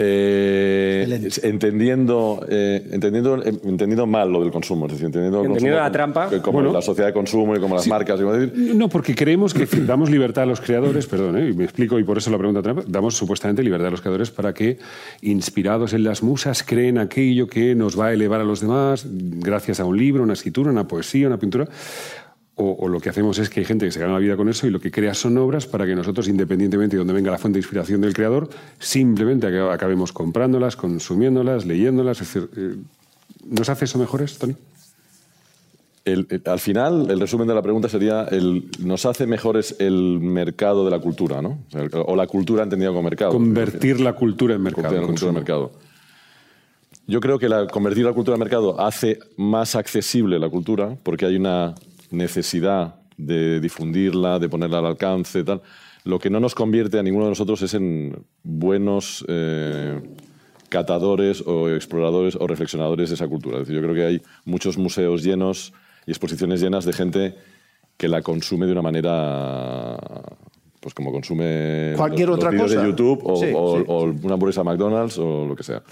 Eh, 0.00 1.06
Excelente. 1.08 1.48
entendiendo, 1.48 2.46
eh, 2.48 2.88
entendiendo, 2.92 3.42
eh, 3.42 3.52
entendiendo 3.64 4.06
mal 4.06 4.30
lo 4.30 4.40
del 4.42 4.52
consumo, 4.52 4.86
es 4.86 4.92
decir, 4.92 5.06
entendiendo, 5.06 5.40
el 5.40 5.46
Entendiendo 5.46 5.78
consumo 5.78 5.88
la 5.88 5.92
trampa. 5.92 6.42
como 6.42 6.58
Bueno. 6.58 6.72
la 6.72 6.82
sociedad 6.82 7.08
de 7.08 7.12
consumo 7.12 7.56
y 7.56 7.60
como 7.60 7.74
las 7.74 7.86
marcas. 7.88 8.18
y 8.20 8.22
como 8.22 8.34
decir, 8.34 8.76
No, 8.76 8.88
porque 8.88 9.14
creemos 9.14 9.52
que 9.54 9.66
damos 9.86 10.10
libertad 10.10 10.44
a 10.44 10.46
los 10.46 10.60
creadores, 10.60 11.06
perdón, 11.06 11.36
¿eh? 11.38 11.48
y 11.50 11.52
me 11.52 11.64
explico, 11.64 11.98
y 11.98 12.04
por 12.04 12.16
eso 12.18 12.30
la 12.30 12.38
pregunta 12.38 12.62
trampa, 12.62 12.82
damos 12.86 13.16
supuestamente 13.16 13.62
libertad 13.62 13.88
a 13.88 13.90
los 13.90 14.00
creadores 14.00 14.30
para 14.30 14.54
que, 14.54 14.78
inspirados 15.22 15.92
en 15.92 16.04
las 16.04 16.22
musas, 16.22 16.62
creen 16.62 16.98
aquello 16.98 17.48
que 17.48 17.74
nos 17.74 17.98
va 17.98 18.06
a 18.06 18.12
elevar 18.12 18.40
a 18.40 18.44
los 18.44 18.60
demás, 18.60 19.04
gracias 19.08 19.80
a 19.80 19.84
un 19.84 19.96
libro, 19.98 20.22
una 20.22 20.34
escritura, 20.34 20.70
una 20.70 20.86
poesía, 20.86 21.26
una 21.26 21.38
pintura. 21.38 21.68
O, 22.60 22.76
o 22.80 22.88
lo 22.88 22.98
que 23.00 23.08
hacemos 23.08 23.38
es 23.38 23.48
que 23.50 23.60
hay 23.60 23.66
gente 23.66 23.86
que 23.86 23.92
se 23.92 24.00
gana 24.00 24.14
la 24.14 24.18
vida 24.18 24.36
con 24.36 24.48
eso 24.48 24.66
y 24.66 24.70
lo 24.70 24.80
que 24.80 24.90
crea 24.90 25.14
son 25.14 25.38
obras 25.38 25.66
para 25.66 25.86
que 25.86 25.94
nosotros, 25.94 26.26
independientemente 26.26 26.96
de 26.96 26.98
donde 26.98 27.12
venga 27.14 27.30
la 27.30 27.38
fuente 27.38 27.58
de 27.58 27.60
inspiración 27.60 28.00
del 28.00 28.12
creador, 28.14 28.50
simplemente 28.80 29.46
aca- 29.46 29.72
acabemos 29.72 30.12
comprándolas, 30.12 30.74
consumiéndolas, 30.74 31.66
leyéndolas. 31.66 32.20
Es 32.20 32.34
decir, 32.34 32.50
eh, 32.56 32.74
¿nos 33.48 33.68
hace 33.68 33.84
eso 33.84 33.98
mejores, 33.98 34.38
Tony? 34.38 34.54
el- 36.04 36.26
el- 36.30 36.42
al 36.46 36.58
final, 36.58 37.10
el 37.10 37.20
resumen 37.20 37.46
de 37.46 37.54
la 37.54 37.60
pregunta 37.62 37.88
sería, 37.88 38.24
el, 38.24 38.70
nos 38.80 39.04
hace 39.04 39.26
mejores 39.26 39.76
el 39.78 40.18
mercado 40.20 40.84
de 40.84 40.90
la 40.90 41.00
cultura, 41.00 41.42
¿no? 41.42 41.50
O, 41.68 41.70
sea, 41.70 41.82
el- 41.82 41.90
o 41.94 42.16
la 42.16 42.26
cultura 42.26 42.62
entendida 42.62 42.88
como 42.88 43.02
mercado. 43.02 43.32
Convertir 43.32 44.00
la 44.00 44.14
cultura 44.14 44.54
en 44.54 44.62
mercado. 44.62 44.84
Convertir 44.88 45.02
la 45.02 45.06
cultura 45.06 45.28
en 45.28 45.34
mercado. 45.34 45.72
Yo 47.06 47.20
creo 47.20 47.38
que 47.38 47.48
la, 47.48 47.66
convertir 47.66 48.04
la 48.06 48.12
cultura 48.14 48.34
en 48.36 48.40
mercado 48.40 48.80
hace 48.80 49.18
más 49.36 49.76
accesible 49.76 50.38
la 50.38 50.48
cultura 50.48 50.96
porque 51.02 51.26
hay 51.26 51.36
una 51.36 51.74
necesidad 52.10 52.96
de 53.16 53.60
difundirla, 53.60 54.38
de 54.38 54.48
ponerla 54.48 54.78
al 54.78 54.86
alcance, 54.86 55.42
tal. 55.44 55.60
Lo 56.04 56.18
que 56.18 56.30
no 56.30 56.40
nos 56.40 56.54
convierte 56.54 56.98
a 56.98 57.02
ninguno 57.02 57.24
de 57.24 57.30
nosotros 57.32 57.60
es 57.62 57.74
en 57.74 58.24
buenos 58.42 59.24
eh, 59.28 60.00
catadores 60.68 61.42
o 61.46 61.68
exploradores 61.68 62.36
o 62.36 62.46
reflexionadores 62.46 63.08
de 63.10 63.14
esa 63.16 63.26
cultura. 63.28 63.56
Es 63.56 63.66
decir, 63.66 63.76
yo 63.76 63.82
creo 63.82 63.94
que 63.94 64.04
hay 64.06 64.22
muchos 64.44 64.78
museos 64.78 65.22
llenos 65.22 65.72
y 66.06 66.10
exposiciones 66.10 66.60
llenas 66.60 66.84
de 66.84 66.92
gente 66.92 67.34
que 67.96 68.08
la 68.08 68.22
consume 68.22 68.66
de 68.66 68.72
una 68.72 68.82
manera 68.82 69.96
pues 70.80 70.94
como 70.94 71.10
consume 71.10 71.94
Cualquier 71.96 72.28
los, 72.28 72.38
los 72.38 72.46
otra 72.46 72.56
cosa. 72.58 72.80
de 72.80 72.86
YouTube 72.86 73.20
o, 73.24 73.36
Sí, 73.36 73.50
o- 73.54 73.78
sí. 73.78 73.84
o 73.88 74.02
una 74.04 74.34
hamburguesa 74.34 74.62
McDonald's 74.62 75.18
o 75.18 75.44
lo 75.46 75.56
que 75.56 75.64
sea. 75.64 75.82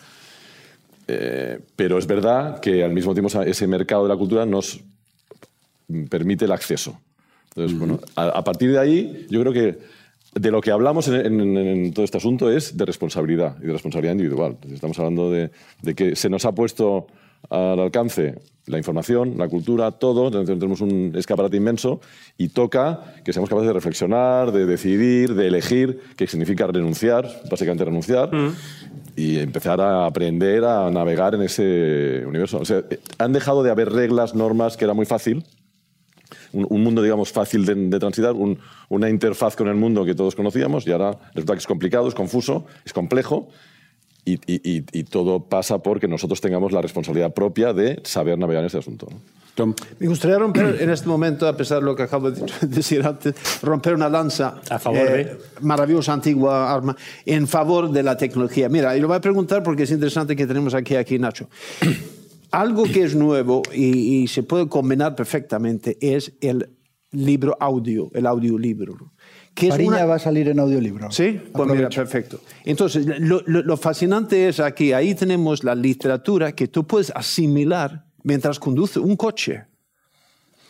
Eh, 1.09 1.59
pero 1.75 1.99
es 1.99 2.07
verdad 2.07 2.61
que 2.61 2.83
al 2.85 2.93
mismo 2.93 3.13
tiempo 3.13 3.43
ese 3.43 3.67
mercado 3.67 4.05
de 4.05 4.09
la 4.09 4.17
cultura 4.17 4.47
nos 4.47 4.81
permite 6.09 6.45
el 6.45 6.53
acceso. 6.53 7.01
Entonces, 7.55 7.79
bueno, 7.79 8.01
a, 8.17 8.27
a 8.29 8.45
partir 8.45 8.71
de 8.73 8.79
ahí, 8.79 9.27
yo 9.31 9.41
creo 9.41 9.53
que 9.53 9.79
de 10.35 10.51
lo 10.51 10.61
que 10.61 10.71
hablamos 10.71 11.09
en, 11.09 11.41
en- 11.41 11.57
en 11.57 11.93
todo 11.95 12.05
este 12.05 12.19
asunto 12.19 12.51
es 12.51 12.77
de 12.77 12.85
responsabilidad 12.85 13.57
y 13.63 13.67
de 13.67 13.73
responsabilidad 13.73 14.13
individual. 14.13 14.57
Estamos 14.71 14.99
hablando 14.99 15.31
de, 15.31 15.51
de 15.83 15.95
que 15.95 16.15
se 16.17 16.29
nos 16.29 16.45
ha 16.45 16.53
puesto 16.53 17.07
al 17.49 17.79
alcance 17.81 18.35
la 18.67 18.77
información, 18.79 19.35
la 19.39 19.47
cultura, 19.49 19.93
todo, 19.93 20.31
tenemos 20.45 20.81
un 20.81 21.13
escaparate 21.15 21.57
inmenso 21.57 22.01
y 22.37 22.49
toca 22.49 23.15
que 23.25 23.33
seamos 23.33 23.49
capaces 23.49 23.69
de 23.69 23.73
reflexionar, 23.73 24.51
de 24.51 24.67
decidir, 24.67 25.35
de 25.35 25.47
elegir, 25.47 26.01
que 26.17 26.27
significa 26.27 26.67
renunciar, 26.67 27.29
básicamente 27.49 27.85
renunciar, 27.85 28.31
y 29.15 29.39
empezar 29.39 29.81
a 29.81 30.07
aprender 30.07 30.65
a 30.65 30.91
navegar 30.91 31.37
en 31.37 31.43
ese 31.43 32.25
universo. 32.27 32.59
O 32.59 32.65
sea, 32.65 32.83
eh, 32.91 32.99
han 33.19 33.33
dejado 33.33 33.63
de 33.63 33.71
haber 33.71 33.91
reglas, 33.93 34.35
normas, 34.35 34.77
que 34.77 34.85
era 34.85 34.95
muy 34.95 35.07
fácil, 35.07 35.45
un, 36.57 36.67
un 36.69 36.83
mundo, 36.83 37.03
digamos, 37.03 37.31
fácil 37.33 37.65
de, 37.67 37.75
de 37.75 37.99
transitar, 37.99 38.33
un- 38.33 38.59
una 38.89 39.09
interfaz 39.11 39.55
con 39.57 39.69
el 39.69 39.75
mundo 39.77 40.05
que 40.05 40.15
todos 40.15 40.35
conocíamos 40.35 40.87
y 40.87 40.93
ahora 40.93 41.19
resulta 41.35 41.53
que 41.55 41.59
es 41.61 41.67
complicado, 41.67 42.09
es 42.09 42.15
confuso, 42.15 42.67
es 42.85 42.93
complejo 42.93 43.49
y, 44.25 44.35
y- 44.47 44.61
y- 44.79 44.85
y 44.93 45.05
todo 45.05 45.41
pasa 45.45 45.79
porque 45.79 46.09
nosotros 46.09 46.41
tengamos 46.41 46.73
la 46.73 46.81
responsabilidad 46.83 47.33
propia 47.33 47.73
de 47.73 48.01
saber 48.05 48.39
navegar 48.39 48.63
en 48.63 48.67
este 48.67 48.79
asunto. 48.79 49.07
¿no? 49.11 49.19
Tom. 49.55 49.75
Me 50.01 50.07
gustaría 50.09 50.39
romper 50.39 50.77
en 50.83 50.91
este 50.91 51.09
momento, 51.09 51.49
a 51.49 51.57
pesar 51.57 51.79
de 51.79 51.85
lo 51.87 51.97
que 51.97 52.03
acabo 52.03 52.31
de 52.31 52.45
decir 52.67 53.07
antes, 53.07 53.35
romper 53.63 53.95
una 53.95 54.09
lanza. 54.09 54.61
A 54.69 54.79
favor 54.79 55.09
de- 55.11 55.39
Maravillosa 55.63 56.13
antigua 56.13 56.73
arma, 56.75 56.95
en 57.25 57.47
favor 57.49 57.91
de 57.91 58.03
la 58.03 58.17
tecnología. 58.17 58.69
Mira, 58.69 58.95
y 58.97 59.01
lo 59.01 59.09
voy 59.09 59.17
a 59.17 59.21
preguntar 59.21 59.63
porque 59.63 59.85
es 59.85 59.91
interesante 59.91 60.37
que 60.37 60.47
tenemos 60.47 60.75
aquí, 60.75 60.95
aquí 60.97 61.19
Nacho. 61.19 61.49
Algo 62.51 62.85
que 62.85 63.03
es 63.05 63.15
nuevo 63.15 63.63
y, 63.73 64.23
y 64.23 64.29
se 64.29 64.43
puede 64.43 64.69
combinar 64.69 65.15
perfectamente 65.17 65.97
es 66.01 66.33
el 66.41 66.71
libro 67.13 67.57
audio, 67.61 68.11
el 68.15 68.27
audiolibro. 68.27 69.13
Que 69.55 69.67
es 69.69 69.73
Fariña 69.73 69.89
una- 69.97 70.05
va 70.07 70.15
a 70.17 70.19
salir 70.19 70.49
en 70.49 70.59
audiolibro. 70.59 71.11
Sí, 71.11 71.41
pues 71.53 71.69
mira, 71.71 71.89
perfecto. 71.89 72.41
Entonces, 72.65 73.07
lo, 73.07 73.41
lo- 73.47 73.63
lo 73.63 73.77
fascinante 73.79 74.49
es 74.49 74.61
aquí, 74.61 74.93
ahí 74.93 75.15
tenemos 75.15 75.65
la 75.65 75.75
literatura 75.75 76.53
que 76.53 76.69
tú 76.69 76.87
puedes 76.87 77.11
asimilar 77.15 78.07
mientras 78.23 78.59
conduces 78.59 78.99
un 78.99 79.17
coche. 79.17 79.65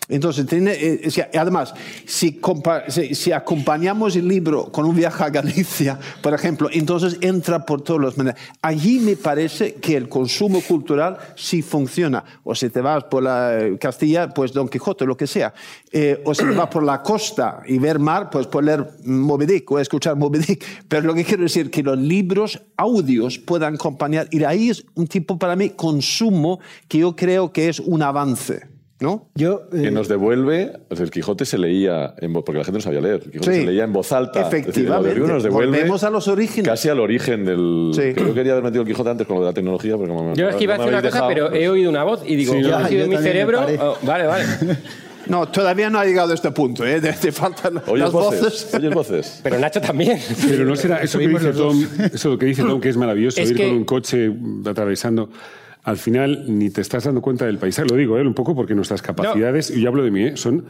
Entonces, 0.08 0.46
tiene, 0.46 0.72
eh, 0.72 1.30
además, 1.34 1.74
si, 2.04 2.40
si, 2.88 3.14
si 3.14 3.32
acompañamos 3.32 4.14
el 4.14 4.28
libro 4.28 4.70
con 4.70 4.84
un 4.84 4.94
viaje 4.94 5.24
a 5.24 5.30
Galicia, 5.30 5.98
por 6.22 6.32
ejemplo, 6.32 6.68
entonces 6.72 7.18
entra 7.20 7.66
por 7.66 7.82
todas 7.82 8.02
las 8.02 8.16
maneras. 8.16 8.40
Allí 8.62 9.00
me 9.00 9.16
parece 9.16 9.74
que 9.74 9.96
el 9.96 10.08
consumo 10.08 10.60
cultural 10.60 11.18
sí 11.34 11.60
funciona. 11.60 12.24
O 12.44 12.54
si 12.54 12.70
te 12.70 12.80
vas 12.80 13.04
por 13.04 13.24
la 13.24 13.58
eh, 13.58 13.78
Castilla, 13.78 14.28
pues 14.28 14.52
Don 14.52 14.68
Quijote, 14.68 15.06
lo 15.06 15.16
que 15.16 15.26
sea. 15.26 15.52
Eh, 15.90 16.22
o 16.24 16.34
si 16.34 16.44
te 16.44 16.54
vas 16.54 16.68
por 16.68 16.84
la 16.84 17.02
costa 17.02 17.62
y 17.66 17.78
ver 17.78 17.98
mar, 17.98 18.30
pues 18.30 18.46
puedes 18.46 18.66
leer 18.66 18.88
Moby 19.04 19.46
Dick 19.46 19.70
o 19.72 19.80
escuchar 19.80 20.14
Moby 20.14 20.38
Dick. 20.38 20.64
Pero 20.86 21.02
lo 21.06 21.14
que 21.14 21.24
quiero 21.24 21.42
decir 21.42 21.66
es 21.66 21.72
que 21.72 21.82
los 21.82 21.98
libros 21.98 22.62
audios 22.76 23.38
puedan 23.38 23.74
acompañar. 23.74 24.28
Y 24.30 24.44
ahí 24.44 24.70
es 24.70 24.84
un 24.94 25.08
tipo, 25.08 25.36
para 25.36 25.56
mí, 25.56 25.70
consumo 25.70 26.60
que 26.86 26.98
yo 26.98 27.16
creo 27.16 27.52
que 27.52 27.68
es 27.68 27.80
un 27.80 28.02
avance. 28.02 28.75
¿No? 28.98 29.28
Yo, 29.34 29.68
eh, 29.74 29.82
Que 29.82 29.90
nos 29.90 30.08
devuelve, 30.08 30.72
el 30.88 31.10
Quijote 31.10 31.44
se 31.44 31.58
leía, 31.58 32.14
en 32.18 32.32
voz, 32.32 32.44
porque 32.46 32.58
la 32.60 32.64
gente 32.64 32.78
no 32.78 32.82
sabía 32.82 33.02
leer, 33.02 33.20
el 33.26 33.30
Quijote 33.30 33.52
Sí. 33.54 33.60
se 33.60 33.66
leía 33.66 33.84
en 33.84 33.92
voz 33.92 34.10
alta. 34.12 34.44
Decir, 34.44 34.60
Efectivamente. 34.60 34.96
audiolibro 35.10 35.34
nos 35.34 35.42
devuelve 35.42 35.76
Volvemos 35.78 36.02
a 36.04 36.08
los 36.10 36.28
orígenes. 36.28 36.66
Casi 36.66 36.88
al 36.88 37.00
origen 37.00 37.44
del... 37.44 37.90
Sí. 37.92 38.14
que 38.14 38.20
yo 38.26 38.32
quería 38.32 38.52
haber 38.52 38.64
metido 38.64 38.82
el 38.82 38.88
Quijote 38.88 39.10
antes 39.10 39.26
con 39.26 39.36
lo 39.36 39.42
de 39.42 39.48
la 39.50 39.52
tecnología, 39.54 39.96
como 39.96 40.32
Yo 40.34 40.48
es 40.48 40.56
que 40.56 40.64
iba 40.64 40.74
a 40.74 40.78
no 40.78 40.84
decir 40.84 40.92
me 40.94 40.98
una 40.98 40.98
habéis 40.98 41.12
cosa, 41.14 41.28
dejado, 41.28 41.50
pero 41.50 41.60
he 41.62 41.68
oído 41.68 41.90
una 41.90 42.04
voz 42.04 42.22
y 42.26 42.36
digo, 42.36 42.54
Sí, 42.54 42.62
yo 42.62 42.68
yo 42.88 43.00
en 43.04 43.10
mi 43.10 43.18
cerebro. 43.18 43.66
oh, 43.80 43.98
vale, 44.02 44.26
vale. 44.26 44.44
No, 45.26 45.48
todavía 45.48 45.90
no 45.90 45.98
ha 45.98 46.04
llegado 46.04 46.30
a 46.30 46.34
este 46.36 46.52
punto, 46.52 46.86
¿eh? 46.86 47.00
Te, 47.00 47.32
faltan 47.32 47.78
Oyes 47.88 47.98
las 48.04 48.12
voces, 48.12 48.40
voces. 48.42 48.74
oyes 48.76 48.94
voces. 48.94 49.40
Pero 49.42 49.58
Nacho 49.58 49.80
también. 49.80 50.20
Pero 50.48 50.64
no 50.64 50.76
será 50.76 50.98
eso 50.98 51.18
que 51.18 51.26
dice 51.26 51.52
Tom, 51.52 51.84
eso 52.14 52.38
que 52.38 52.46
dice 52.46 52.62
Tom, 52.62 52.80
que 52.80 52.90
es 52.90 52.96
maravilloso, 52.96 53.40
Es 53.40 53.50
ir 53.50 53.56
que- 53.56 53.66
con 53.66 53.76
un 53.76 53.84
coche 53.84 54.32
atravesando. 54.64 55.28
Al 55.86 55.96
final 55.96 56.44
ni 56.48 56.68
te 56.70 56.80
estás 56.80 57.04
dando 57.04 57.22
cuenta 57.22 57.46
del 57.46 57.58
paisaje. 57.58 57.88
Lo 57.88 57.96
digo, 57.96 58.18
¿eh? 58.18 58.22
un 58.26 58.34
poco 58.34 58.54
porque 58.54 58.74
nuestras 58.74 59.00
capacidades, 59.02 59.70
y 59.70 59.80
yo 59.80 59.88
hablo 59.88 60.02
de 60.04 60.10
mí, 60.10 60.22
¿eh? 60.24 60.36
son 60.36 60.64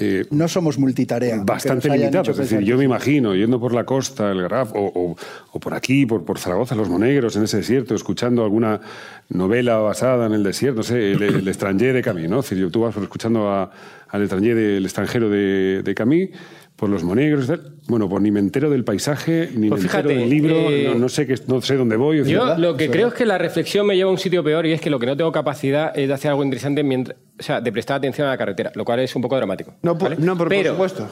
eh, 0.00 0.26
no 0.30 0.46
somos 0.46 0.78
multitarea. 0.78 1.42
bastante 1.44 1.88
limitadas. 1.88 2.28
hecho 2.28 2.30
Es 2.30 2.50
decir, 2.50 2.60
yo 2.64 2.76
me 2.76 2.84
imagino 2.84 3.34
yendo 3.34 3.58
por 3.58 3.72
la 3.74 3.84
costa, 3.84 4.30
el 4.30 4.42
Garraf, 4.42 4.72
o, 4.74 4.78
o- 4.94 5.16
o 5.52 5.58
por 5.60 5.74
aquí, 5.74 6.06
por, 6.06 6.24
por 6.24 6.38
Zaragoza, 6.38 6.76
los 6.76 6.88
Monegros, 6.88 7.34
en 7.36 7.42
ese 7.44 7.56
desierto, 7.58 7.94
escuchando 7.96 8.44
alguna 8.44 8.80
novela 9.28 9.76
basada 9.78 10.26
en 10.26 10.32
el 10.34 10.42
desierto, 10.44 10.78
no 10.78 10.82
sé, 10.84 11.12
el, 11.12 11.22
el 11.22 11.48
extranjero 11.48 11.94
de 11.94 12.02
Camille, 12.02 12.28
¿no? 12.28 12.40
Es 12.40 12.50
decir, 12.50 12.70
tú 12.70 12.82
vas 12.82 12.96
escuchando 12.96 13.48
a- 13.50 13.72
al 14.10 14.20
extranjero 14.22 14.56
del 14.56 14.84
extranjero 14.84 15.28
de, 15.30 15.82
de 15.84 15.94
Camille, 15.96 16.30
por 16.78 16.88
los 16.88 17.02
Monegros, 17.02 17.48
tal. 17.48 17.60
bueno, 17.88 18.08
pues 18.08 18.22
ni 18.22 18.30
me 18.30 18.38
entero 18.38 18.70
del 18.70 18.84
paisaje, 18.84 19.48
ni 19.56 19.68
Pues 19.68 19.80
me 19.82 19.86
entero 19.86 20.08
fíjate, 20.08 20.08
del 20.14 20.30
libro, 20.30 20.54
eh, 20.70 20.84
no, 20.92 20.94
no 20.94 21.08
sé 21.08 21.26
qué, 21.26 21.34
no 21.48 21.60
sé 21.60 21.74
dónde 21.76 21.96
voy. 21.96 22.20
es 22.20 22.28
Yo 22.28 22.56
lo 22.56 22.76
que 22.76 22.88
creo 22.88 23.08
es 23.08 23.14
que 23.14 23.26
la 23.26 23.36
reflexión 23.36 23.84
me 23.84 23.96
lleva 23.96 24.08
a 24.10 24.12
un 24.12 24.18
sitio 24.18 24.44
peor 24.44 24.64
y 24.64 24.72
es 24.72 24.80
que 24.80 24.88
lo 24.88 25.00
que 25.00 25.06
no 25.06 25.16
tengo 25.16 25.32
capacidad 25.32 25.90
es 25.98 26.06
de 26.06 26.14
hacer 26.14 26.30
algo 26.30 26.44
interesante 26.44 26.84
mientras, 26.84 27.16
o 27.38 27.42
sea, 27.42 27.60
de 27.60 27.72
prestar 27.72 27.96
atención 27.96 28.28
a 28.28 28.30
la 28.30 28.38
carretera, 28.38 28.70
lo 28.76 28.84
cual 28.84 29.00
es 29.00 29.14
un 29.16 29.22
poco 29.22 29.34
dramático. 29.36 29.74
No, 29.82 29.98
por- 29.98 30.10
¿vale? 30.10 30.24
no, 30.24 30.38
pero 30.38 30.48
por 30.48 30.66
supuesto. 30.70 31.08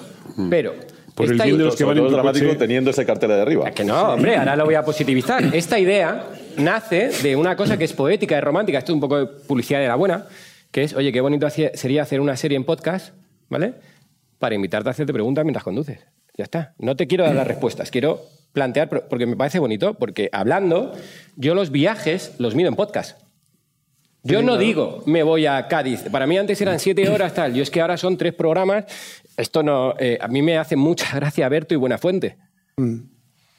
Pero 0.48 0.74
Por 1.16 1.26
el 1.32 1.34
bien 1.42 1.58
de 1.58 1.64
los 1.64 1.74
que 1.74 1.82
van 1.82 1.98
en 1.98 2.08
dramático 2.12 2.46
coche. 2.46 2.58
teniendo 2.58 2.90
ese 2.90 3.04
cartel 3.04 3.30
de 3.30 3.40
arriba. 3.42 3.70
que 3.72 3.84
no, 3.84 4.12
hombre, 4.12 4.36
ahora 4.36 4.54
lo 4.54 4.66
voy 4.66 4.74
a 4.76 4.84
positivizar. 4.84 5.42
Esta 5.52 5.80
idea 5.80 6.26
nace 6.58 7.10
de 7.24 7.34
una 7.34 7.56
cosa 7.56 7.76
que 7.76 7.84
es 7.84 7.92
poética 7.92 8.36
y 8.38 8.40
romántica, 8.40 8.78
esto 8.78 8.92
es 8.92 8.94
un 8.94 9.00
poco 9.00 9.18
de 9.18 9.26
publicidad 9.26 9.80
de 9.80 9.88
la 9.88 9.96
buena, 9.96 10.26
que 10.70 10.84
es, 10.84 10.94
oye, 10.94 11.10
qué 11.10 11.20
bonito 11.20 11.48
sería 11.50 12.02
hacer 12.02 12.20
una 12.20 12.36
serie 12.36 12.56
en 12.56 12.62
podcast, 12.64 13.14
¿vale? 13.48 13.74
Para 14.38 14.54
invitarte 14.54 14.88
a 14.88 14.92
hacerte 14.92 15.12
preguntas 15.12 15.44
mientras 15.44 15.64
conduces. 15.64 16.00
Ya 16.36 16.44
está. 16.44 16.74
No 16.78 16.96
te 16.96 17.06
quiero 17.06 17.24
dar 17.24 17.34
las 17.34 17.46
respuestas, 17.46 17.90
quiero 17.90 18.20
plantear, 18.52 18.88
porque 18.88 19.26
me 19.26 19.36
parece 19.36 19.58
bonito, 19.58 19.94
porque 19.94 20.28
hablando, 20.32 20.92
yo 21.36 21.54
los 21.54 21.70
viajes 21.70 22.34
los 22.38 22.54
mido 22.54 22.68
en 22.68 22.76
podcast. 22.76 23.20
Yo 24.22 24.42
no 24.42 24.58
digo, 24.58 25.02
me 25.06 25.22
voy 25.22 25.46
a 25.46 25.68
Cádiz. 25.68 26.02
Para 26.10 26.26
mí 26.26 26.36
antes 26.36 26.60
eran 26.60 26.80
siete 26.80 27.08
horas, 27.08 27.32
tal. 27.32 27.54
Yo 27.54 27.62
es 27.62 27.70
que 27.70 27.80
ahora 27.80 27.96
son 27.96 28.16
tres 28.16 28.34
programas. 28.34 28.84
Esto 29.36 29.62
no. 29.62 29.94
eh, 30.00 30.18
a 30.20 30.26
mí 30.26 30.42
me 30.42 30.58
hace 30.58 30.74
mucha 30.74 31.14
gracia 31.14 31.48
Berto 31.48 31.74
y 31.74 31.76
Buenafuente. 31.76 32.36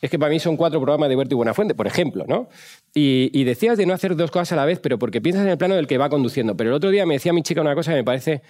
Es 0.02 0.12
que 0.12 0.20
para 0.20 0.30
mí 0.30 0.40
son 0.40 0.58
cuatro 0.58 0.80
programas 0.80 1.08
de 1.08 1.16
Berto 1.16 1.36
y 1.36 1.38
Buenafuente, 1.38 1.74
por 1.74 1.88
ejemplo, 1.88 2.26
¿no? 2.28 2.50
Y, 2.94 3.32
y 3.34 3.46
decías 3.46 3.78
de 3.78 3.86
no 3.86 3.94
hacer 3.94 4.16
dos 4.16 4.30
cosas 4.30 4.52
a 4.52 4.56
la 4.58 4.66
vez, 4.66 4.80
pero 4.80 5.00
porque 5.00 5.22
piensas 5.22 5.46
en 5.46 5.52
el 5.52 5.58
plano 5.58 5.76
del 5.76 5.88
que 5.88 5.98
va 5.98 6.10
conduciendo. 6.10 6.58
Pero 6.58 6.72
el 6.72 6.76
otro 6.76 6.90
día 6.90 7.06
me 7.06 7.14
decía 7.14 7.32
mi 7.32 7.44
chica 7.44 7.62
una 7.62 7.74
cosa 7.74 7.92
que 7.92 7.98
me 7.98 8.04
parece 8.04 8.42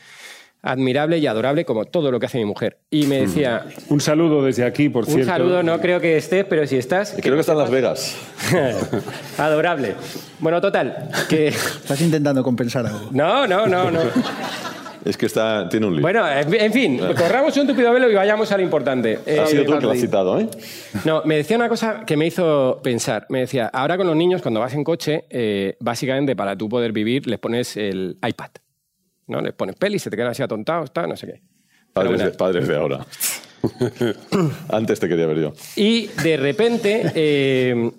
admirable 0.62 1.18
y 1.20 1.28
adorable, 1.28 1.66
como 1.66 1.86
todo 1.86 2.12
lo 2.12 2.20
que 2.20 2.26
hace 2.26 2.38
mi 2.40 2.46
mujer. 2.46 2.78
Y 2.90 3.06
me 3.08 3.22
decía, 3.22 3.66
Un 3.90 4.02
saludo 4.02 4.44
desde 4.44 4.64
aquí, 4.66 4.90
por 4.90 5.06
un 5.06 5.12
cierto. 5.14 5.32
saludo, 5.32 5.64
no 5.64 5.80
creo 5.80 6.00
que 6.02 6.18
estés, 6.18 6.46
pero 6.46 6.66
si 6.68 6.78
estás... 6.78 7.16
Creo 7.22 7.36
que 7.36 7.42
está 7.42 7.54
en 7.54 7.58
Las 7.60 7.70
Vegas. 7.72 8.18
Adorable. 9.38 9.96
Bueno, 10.40 10.62
total, 10.62 11.10
que... 11.30 11.48
Estás 11.88 12.02
intentando 12.02 12.44
compensar 12.44 12.86
algo. 12.86 13.10
No, 13.12 13.48
no, 13.48 13.68
no, 13.68 13.90
no. 13.92 14.00
Es 15.06 15.16
que 15.16 15.26
está, 15.28 15.70
tiene 15.70 15.86
un 15.86 15.94
lío. 15.94 16.02
Bueno, 16.02 16.28
en 16.28 16.54
en 16.54 16.74
fin, 16.74 16.98
corramos 17.18 17.56
un 17.56 17.66
tupido 17.68 17.94
velo 17.94 18.12
y 18.12 18.16
vayamos 18.16 18.52
a 18.52 18.58
lo 18.58 18.64
importante. 18.64 19.20
ha 19.26 19.30
Eh, 19.30 19.48
sido 19.48 19.64
tú 19.64 19.74
el 19.74 19.80
que 19.80 19.86
lo 19.86 19.92
has 19.94 20.00
citado, 20.02 20.40
¿eh? 20.40 20.50
No, 21.06 21.22
me 21.24 21.38
decía 21.38 21.56
una 21.56 21.70
cosa 21.70 22.04
que 22.06 22.18
me 22.18 22.26
hizo 22.26 22.82
pensar. 22.84 23.26
Me 23.30 23.40
decía, 23.42 23.68
ahora 23.72 23.96
con 23.96 24.06
los 24.08 24.16
niños, 24.18 24.42
cuando 24.42 24.60
vas 24.60 24.74
en 24.74 24.84
coche, 24.84 25.24
eh, 25.30 25.78
básicamente 25.80 26.36
para 26.36 26.58
tú 26.58 26.68
poder 26.68 26.92
vivir, 26.92 27.26
les 27.28 27.40
pones 27.40 27.78
el 27.78 28.18
iPad. 28.28 28.50
¿No? 29.28 29.42
Les 29.42 29.54
pones 29.54 29.76
pelis, 29.76 30.02
se 30.02 30.10
te 30.10 30.16
quedan 30.16 30.32
así 30.32 30.44
atontados, 30.44 30.92
tal, 30.92 31.10
no 31.10 31.16
sé 31.16 31.28
qué. 31.28 31.42
Padres 31.94 32.20
de, 32.20 32.32
padres 32.32 32.68
de 32.68 32.76
ahora. 32.76 33.06
Antes 34.70 35.00
te 35.00 35.08
quería 35.08 35.26
ver 35.28 35.40
yo. 35.40 35.54
Y 35.76 36.08
de 36.08 36.38
repente 36.38 37.12
eh, 37.16 37.92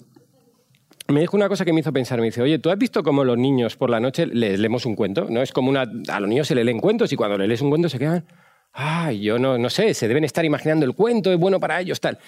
me 1.09 1.21
dijo 1.21 1.37
una 1.37 1.49
cosa 1.49 1.65
que 1.65 1.73
me 1.73 1.81
hizo 1.81 1.93
pensar. 1.93 2.21
Me 2.21 2.27
dice, 2.27 2.43
oye, 2.43 2.59
¿tú 2.59 2.71
has 2.71 2.79
visto 2.79 3.03
cómo 3.03 3.25
los 3.25 3.37
niños 3.37 3.77
por 3.77 3.91
la 3.91 3.99
noche 3.99 4.27
les 4.27 4.59
leemos 4.59 4.87
un 4.87 4.95
cuento? 4.95 5.27
¿No? 5.29 5.43
Es 5.43 5.53
como 5.53 5.71
una... 5.71 5.91
A 6.09 6.21
los 6.21 6.29
niños 6.29 6.47
se 6.47 6.55
les 6.55 6.65
leen 6.65 6.81
cuentos 6.81 7.13
y 7.13 7.17
cuando 7.17 7.39
les 7.39 7.49
lees 7.49 7.61
un 7.61 7.71
cuento 7.71 7.89
se 7.89 7.99
quedan... 7.99 8.25
Ay, 8.73 9.21
yo 9.21 9.39
no, 9.39 9.59
no 9.59 9.71
sé, 9.71 9.95
se 9.95 10.07
deben 10.07 10.25
estar 10.25 10.45
imaginando 10.45 10.85
el 10.85 10.95
cuento, 10.95 11.33
es 11.33 11.39
bueno 11.39 11.59
para 11.59 11.81
ellos, 11.81 12.01
tal. 12.01 12.19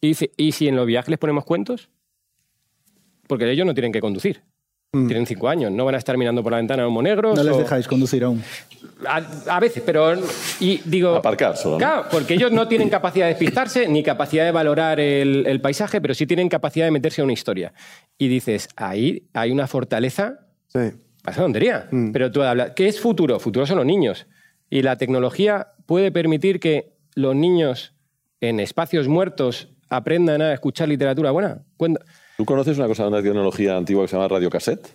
Y 0.00 0.08
dice, 0.08 0.32
¿y 0.36 0.52
si 0.52 0.68
en 0.68 0.76
los 0.76 0.86
viajes 0.86 1.08
les 1.08 1.18
ponemos 1.18 1.44
cuentos? 1.44 1.88
Porque 3.26 3.50
ellos 3.50 3.64
no 3.64 3.74
tienen 3.74 3.92
que 3.92 4.00
conducir. 4.00 4.42
Tienen 4.90 5.26
cinco 5.26 5.50
años, 5.50 5.70
no 5.70 5.84
van 5.84 5.96
a 5.96 5.98
estar 5.98 6.16
mirando 6.16 6.42
por 6.42 6.50
la 6.50 6.56
ventana 6.56 6.82
a 6.84 6.88
humo 6.88 7.02
negro. 7.02 7.34
No 7.34 7.42
les 7.44 7.58
dejáis 7.58 7.86
conducir 7.86 8.24
aún. 8.24 8.42
A, 9.06 9.16
a 9.56 9.60
veces, 9.60 9.82
pero. 9.84 10.14
Y 10.60 10.80
digo. 10.86 11.14
Aparcar 11.14 11.58
solo, 11.58 11.74
¿no? 11.74 11.78
Claro, 11.78 12.04
porque 12.10 12.32
ellos 12.34 12.50
no 12.52 12.66
tienen 12.68 12.88
capacidad 12.88 13.26
de 13.26 13.32
despistarse 13.34 13.86
ni 13.86 14.02
capacidad 14.02 14.46
de 14.46 14.50
valorar 14.50 14.98
el, 14.98 15.46
el 15.46 15.60
paisaje, 15.60 16.00
pero 16.00 16.14
sí 16.14 16.26
tienen 16.26 16.48
capacidad 16.48 16.86
de 16.86 16.90
meterse 16.90 17.20
en 17.20 17.24
una 17.24 17.34
historia. 17.34 17.74
Y 18.16 18.28
dices, 18.28 18.70
ahí 18.76 19.28
hay 19.34 19.50
una 19.50 19.66
fortaleza. 19.66 20.46
Sí. 20.68 20.80
Pasa 21.22 21.42
tontería. 21.42 21.90
Pero 22.14 22.32
tú 22.32 22.42
hablas. 22.42 22.70
¿Qué 22.74 22.88
es 22.88 22.98
futuro? 22.98 23.38
Futuro 23.40 23.66
son 23.66 23.76
los 23.76 23.86
niños. 23.86 24.26
Y 24.70 24.80
la 24.80 24.96
tecnología 24.96 25.68
puede 25.84 26.10
permitir 26.10 26.60
que 26.60 26.94
los 27.14 27.36
niños 27.36 27.92
en 28.40 28.58
espacios 28.58 29.06
muertos 29.06 29.68
aprendan 29.90 30.40
a 30.40 30.54
escuchar 30.54 30.88
literatura 30.88 31.30
buena. 31.30 31.62
Cuenta- 31.76 32.00
¿Tú 32.38 32.44
conoces 32.44 32.78
una 32.78 32.86
cosa 32.86 33.02
de 33.02 33.08
una 33.08 33.20
tecnología 33.20 33.76
antigua 33.76 34.04
que 34.04 34.08
se 34.10 34.14
llama 34.16 34.28
radiocassette? 34.28 34.86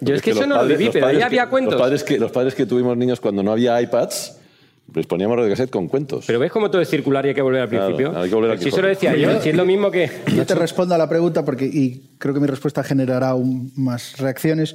Yo 0.00 0.16
es 0.16 0.20
que 0.20 0.30
eso 0.32 0.40
los 0.40 0.48
no 0.48 0.54
lo 0.56 0.60
padres- 0.62 0.78
viví, 0.78 0.90
pero 0.92 1.06
ahí 1.06 1.22
había 1.22 1.44
que- 1.44 1.50
cuentos. 1.50 1.74
Los 1.74 1.80
padres, 1.80 2.02
que, 2.02 2.18
los 2.18 2.32
padres 2.32 2.56
que 2.56 2.66
tuvimos 2.66 2.96
niños 2.96 3.20
cuando 3.20 3.44
no 3.44 3.52
había 3.52 3.80
iPads, 3.80 4.36
les 4.92 5.06
poníamos 5.06 5.36
radiocassette 5.36 5.70
con 5.70 5.86
cuentos. 5.86 6.24
Pero 6.26 6.40
ves 6.40 6.50
cómo 6.50 6.72
todo 6.72 6.82
es 6.82 6.88
circular 6.90 7.24
y 7.24 7.28
hay 7.28 7.34
que 7.36 7.42
volver 7.42 7.60
al 7.62 7.68
Claro, 7.68 7.86
principio. 7.94 8.18
hay 8.20 8.28
que 8.28 8.34
volver 8.34 8.50
al 8.50 8.58
si 8.58 8.68
eso 8.70 8.82
lo 8.82 8.88
decía 8.88 9.14
yo, 9.14 9.40
si 9.40 9.50
es 9.50 9.54
lo 9.54 9.64
mismo 9.64 9.92
que. 9.92 10.10
Yo 10.34 10.44
te 10.44 10.56
respondo 10.56 10.96
a 10.96 10.98
la 10.98 11.08
pregunta 11.08 11.44
porque, 11.44 11.66
y 11.66 12.16
creo 12.18 12.34
que 12.34 12.40
mi 12.40 12.48
respuesta 12.48 12.82
generará 12.82 13.28
aún 13.28 13.70
más 13.76 14.18
reacciones. 14.18 14.74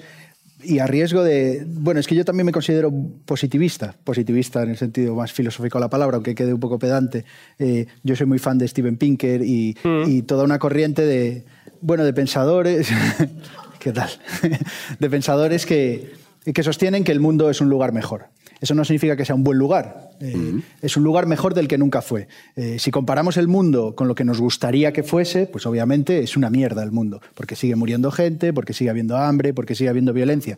Y 0.61 0.79
a 0.79 0.87
riesgo 0.87 1.23
de. 1.23 1.65
Bueno, 1.65 1.99
es 1.99 2.07
que 2.07 2.15
yo 2.15 2.25
también 2.25 2.45
me 2.45 2.51
considero 2.51 2.91
positivista, 3.25 3.95
positivista 4.03 4.61
en 4.63 4.71
el 4.71 4.77
sentido 4.77 5.15
más 5.15 5.31
filosófico 5.31 5.77
de 5.77 5.85
la 5.85 5.89
palabra, 5.89 6.15
aunque 6.15 6.35
quede 6.35 6.53
un 6.53 6.59
poco 6.59 6.77
pedante. 6.77 7.23
Eh, 7.57 7.85
yo 8.03 8.15
soy 8.15 8.25
muy 8.25 8.39
fan 8.39 8.57
de 8.57 8.67
Steven 8.67 8.97
Pinker 8.97 9.41
y, 9.41 9.77
y 10.05 10.21
toda 10.23 10.43
una 10.43 10.59
corriente 10.59 11.03
de. 11.03 11.45
Bueno, 11.81 12.03
de 12.03 12.13
pensadores. 12.13 12.89
¿Qué 13.79 13.93
tal? 13.93 14.09
de 14.99 15.09
pensadores 15.09 15.65
que, 15.65 16.11
que 16.53 16.63
sostienen 16.63 17.05
que 17.05 17.13
el 17.13 17.21
mundo 17.21 17.49
es 17.49 17.61
un 17.61 17.69
lugar 17.69 17.93
mejor. 17.93 18.25
Eso 18.61 18.75
no 18.75 18.83
significa 18.83 19.15
que 19.15 19.25
sea 19.25 19.35
un 19.35 19.43
buen 19.43 19.57
lugar. 19.57 20.11
Eh, 20.19 20.61
Es 20.81 20.97
un 20.97 21.03
lugar 21.03 21.25
mejor 21.27 21.53
del 21.53 21.67
que 21.67 21.77
nunca 21.77 22.01
fue. 22.01 22.27
Eh, 22.55 22.77
si 22.79 22.91
comparamos 22.91 23.37
el 23.37 23.47
mundo 23.47 23.95
con 23.95 24.07
lo 24.07 24.15
que 24.15 24.25
nos 24.25 24.41
gustaría 24.41 24.91
que 24.91 25.03
fuese, 25.03 25.45
pues 25.45 25.65
obviamente 25.65 26.19
es 26.19 26.35
una 26.35 26.49
mierda 26.49 26.83
el 26.83 26.91
mundo, 26.91 27.21
porque 27.35 27.55
sigue 27.55 27.75
muriendo 27.75 28.11
gente, 28.11 28.51
porque 28.53 28.73
sigue 28.73 28.89
habiendo 28.89 29.17
hambre, 29.17 29.53
porque 29.53 29.75
sigue 29.75 29.89
habiendo 29.89 30.13
violencia. 30.13 30.57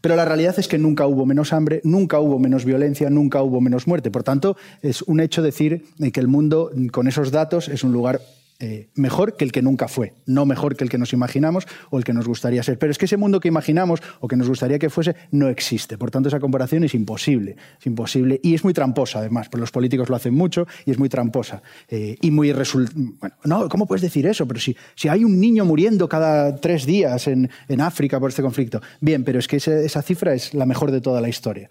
Pero 0.00 0.14
la 0.14 0.24
realidad 0.24 0.58
es 0.58 0.68
que 0.68 0.78
nunca 0.78 1.06
hubo 1.06 1.26
menos 1.26 1.52
hambre, 1.52 1.80
nunca 1.84 2.20
hubo 2.20 2.38
menos 2.38 2.64
violencia, 2.64 3.10
nunca 3.10 3.42
hubo 3.42 3.60
menos 3.60 3.86
muerte. 3.86 4.10
Por 4.10 4.22
tanto, 4.22 4.56
es 4.82 5.02
un 5.02 5.20
hecho 5.20 5.42
decir 5.42 5.86
eh, 5.98 6.12
que 6.12 6.20
el 6.20 6.28
mundo, 6.28 6.70
con 6.92 7.08
esos 7.08 7.30
datos, 7.30 7.68
es 7.68 7.82
un 7.82 7.92
lugar 7.92 8.20
eh, 8.60 8.88
mejor 8.94 9.36
que 9.36 9.44
el 9.44 9.52
que 9.52 9.62
nunca 9.62 9.86
fue, 9.86 10.14
no 10.26 10.44
mejor 10.44 10.76
que 10.76 10.82
el 10.82 10.90
que 10.90 10.98
nos 10.98 11.12
imaginamos 11.12 11.66
o 11.90 11.98
el 11.98 12.04
que 12.04 12.12
nos 12.12 12.26
gustaría 12.26 12.62
ser. 12.62 12.76
Pero 12.78 12.90
es 12.90 12.98
que 12.98 13.04
ese 13.04 13.16
mundo 13.16 13.38
que 13.38 13.46
imaginamos 13.46 14.00
o 14.18 14.26
que 14.26 14.34
nos 14.36 14.48
gustaría 14.48 14.80
que 14.80 14.90
fuese 14.90 15.14
no 15.30 15.48
existe. 15.48 15.96
Por 15.96 16.10
tanto, 16.10 16.28
esa 16.28 16.40
comparación 16.40 16.82
es 16.82 16.94
imposible. 16.94 17.56
Es 17.78 17.86
imposible 17.86 18.40
y 18.42 18.54
es 18.54 18.64
muy 18.64 18.74
tramposa, 18.74 19.20
además, 19.20 19.48
porque 19.48 19.60
los 19.60 19.70
políticos 19.70 20.08
lo 20.08 20.16
hacen 20.16 20.34
mucho 20.34 20.66
y 20.84 20.90
es 20.90 20.98
muy 20.98 21.08
tramposa. 21.08 21.62
Eh, 21.88 22.16
y 22.20 22.30
muy 22.32 22.52
Bueno, 22.52 23.36
no, 23.44 23.68
¿cómo 23.68 23.86
puedes 23.86 24.02
decir 24.02 24.26
eso? 24.26 24.46
Pero 24.48 24.58
si, 24.58 24.76
si 24.96 25.08
hay 25.08 25.22
un 25.22 25.40
niño 25.40 25.64
muriendo 25.64 26.08
cada 26.08 26.56
tres 26.56 26.84
días 26.84 27.28
en, 27.28 27.48
en 27.68 27.80
África 27.80 28.18
por 28.18 28.30
este 28.30 28.42
conflicto. 28.42 28.80
Bien, 29.00 29.22
pero 29.22 29.38
es 29.38 29.46
que 29.46 29.56
esa 29.56 30.02
cifra 30.02 30.34
es 30.34 30.52
la 30.54 30.66
mejor 30.66 30.90
de 30.90 31.00
toda 31.00 31.20
la 31.20 31.28
historia. 31.28 31.68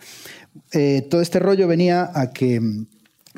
Eh, 0.71 1.05
todo 1.09 1.21
este 1.21 1.39
rollo 1.39 1.67
venía 1.67 2.09
a 2.13 2.31
que 2.31 2.61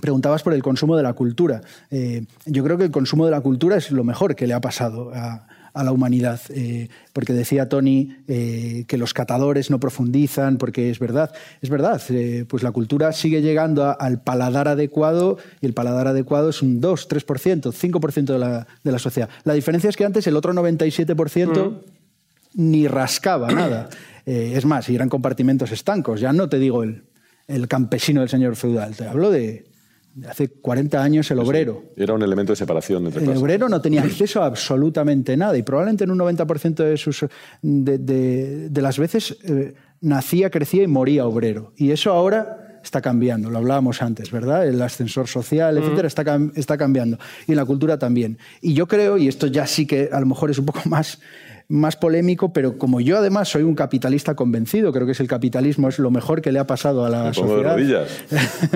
Preguntabas 0.02 0.44
por 0.44 0.54
el 0.54 0.64
consumo 0.64 0.96
de 0.98 1.04
la 1.04 1.14
cultura. 1.14 1.62
Eh, 1.92 2.26
yo 2.46 2.64
creo 2.64 2.78
que 2.78 2.86
el 2.86 2.92
consumo 2.92 3.26
de 3.26 3.32
la 3.32 3.42
cultura 3.42 3.78
es 3.78 3.92
lo 3.92 4.04
mejor 4.04 4.36
que 4.36 4.48
le 4.48 4.54
ha 4.54 4.62
pasado 4.62 5.12
a, 5.14 5.48
a 5.74 5.84
la 5.84 5.92
humanidad, 5.92 6.40
eh, 6.50 6.90
porque 7.14 7.32
decía 7.34 7.70
Tony 7.70 8.16
eh, 8.28 8.86
que 8.88 8.98
los 8.98 9.14
catadores 9.14 9.70
no 9.70 9.80
profundizan, 9.80 10.58
porque 10.58 10.90
es 10.90 10.98
verdad, 11.00 11.32
es 11.62 11.70
verdad, 11.70 12.02
eh, 12.10 12.46
pues 12.48 12.64
la 12.64 12.72
cultura 12.72 13.12
sigue 13.14 13.42
llegando 13.42 13.84
a- 13.86 13.92
al 13.92 14.22
paladar 14.22 14.68
adecuado 14.68 15.38
y 15.62 15.68
el 15.68 15.74
paladar 15.74 16.08
adecuado 16.08 16.50
es 16.50 16.62
un 16.64 16.82
2, 16.82 17.08
3%, 17.08 17.72
5% 17.72 18.34
de 18.34 18.40
la, 18.40 18.68
de 18.84 18.92
la 18.92 19.00
sociedad. 19.00 19.30
La 19.44 19.54
diferencia 19.54 19.90
es 19.90 19.96
que 19.96 20.06
antes 20.06 20.26
el 20.28 20.36
otro 20.36 20.54
97% 20.54 21.82
ni 22.56 22.88
rascaba 22.88 23.52
nada. 23.52 23.90
Es 24.26 24.64
más, 24.66 24.88
eran 24.90 25.10
compartimentos 25.10 25.72
estancos. 25.72 26.20
Ya 26.22 26.32
no 26.34 26.50
te 26.50 26.60
digo 26.60 26.84
el, 26.84 27.02
el 27.48 27.68
campesino 27.68 28.20
del 28.22 28.30
señor 28.30 28.56
feudal, 28.56 28.96
te 28.96 29.08
hablo 29.08 29.32
de 29.32 29.66
hace 30.28 30.50
40 30.50 31.02
años 31.02 31.30
el 31.32 31.40
obrero. 31.40 31.84
Era 31.96 32.14
un 32.14 32.22
elemento 32.22 32.52
de 32.52 32.58
separación 32.58 33.06
entre 33.06 33.20
El 33.22 33.26
clases. 33.26 33.42
obrero 33.42 33.70
no 33.70 33.82
tenía 33.82 34.02
acceso 34.04 34.42
a 34.42 34.46
absolutamente 34.46 35.36
nada 35.38 35.58
y 35.58 35.64
probablemente 35.64 36.04
en 36.04 36.12
un 36.12 36.20
90% 36.20 36.76
de, 36.84 36.98
sus, 36.98 37.26
de, 37.62 37.98
de- 37.98 38.70
de 38.70 38.82
las 38.82 38.98
veces 39.00 39.38
eh, 39.44 39.74
nacía, 40.02 40.50
crecía 40.50 40.84
y 40.84 40.88
moría 40.88 41.26
obrero. 41.26 41.74
Y 41.78 41.92
eso 41.92 42.12
ahora 42.12 42.80
está 42.84 43.02
cambiando, 43.02 43.50
lo 43.50 43.58
hablábamos 43.58 44.02
antes, 44.02 44.32
¿verdad? 44.32 44.66
El 44.66 44.82
ascensor 44.82 45.28
social, 45.28 45.78
etcétera, 45.78 46.08
está, 46.08 46.40
está 46.56 46.78
cambiando. 46.78 47.20
Y 47.46 47.52
en 47.52 47.58
la 47.58 47.66
cultura 47.66 48.00
también. 48.00 48.38
Y 48.62 48.74
yo 48.74 48.88
creo, 48.88 49.18
y 49.18 49.28
esto 49.28 49.48
ya 49.48 49.68
sí 49.68 49.86
que 49.86 50.10
a 50.12 50.20
lo 50.22 50.26
mejor 50.26 50.50
es 50.50 50.60
un 50.60 50.66
poco 50.66 50.82
más 50.86 51.20
más 51.72 51.96
polémico, 51.96 52.52
pero 52.52 52.80
como 52.80 53.00
yo 53.00 53.18
además 53.20 53.48
soy 53.48 53.62
un 53.62 53.76
capitalista 53.76 54.34
convencido, 54.36 54.92
creo 54.92 55.06
que 55.06 55.12
es 55.12 55.20
el 55.20 55.28
capitalismo 55.28 55.88
es 55.88 56.00
lo 56.00 56.10
mejor 56.10 56.42
que 56.42 56.52
le 56.52 56.58
ha 56.58 56.66
pasado 56.66 57.06
a 57.06 57.10
la 57.12 57.26
Me 57.26 57.32
pongo 57.32 57.58
de 57.58 57.64
sociedad. 57.64 57.74
rodillas. 57.76 58.10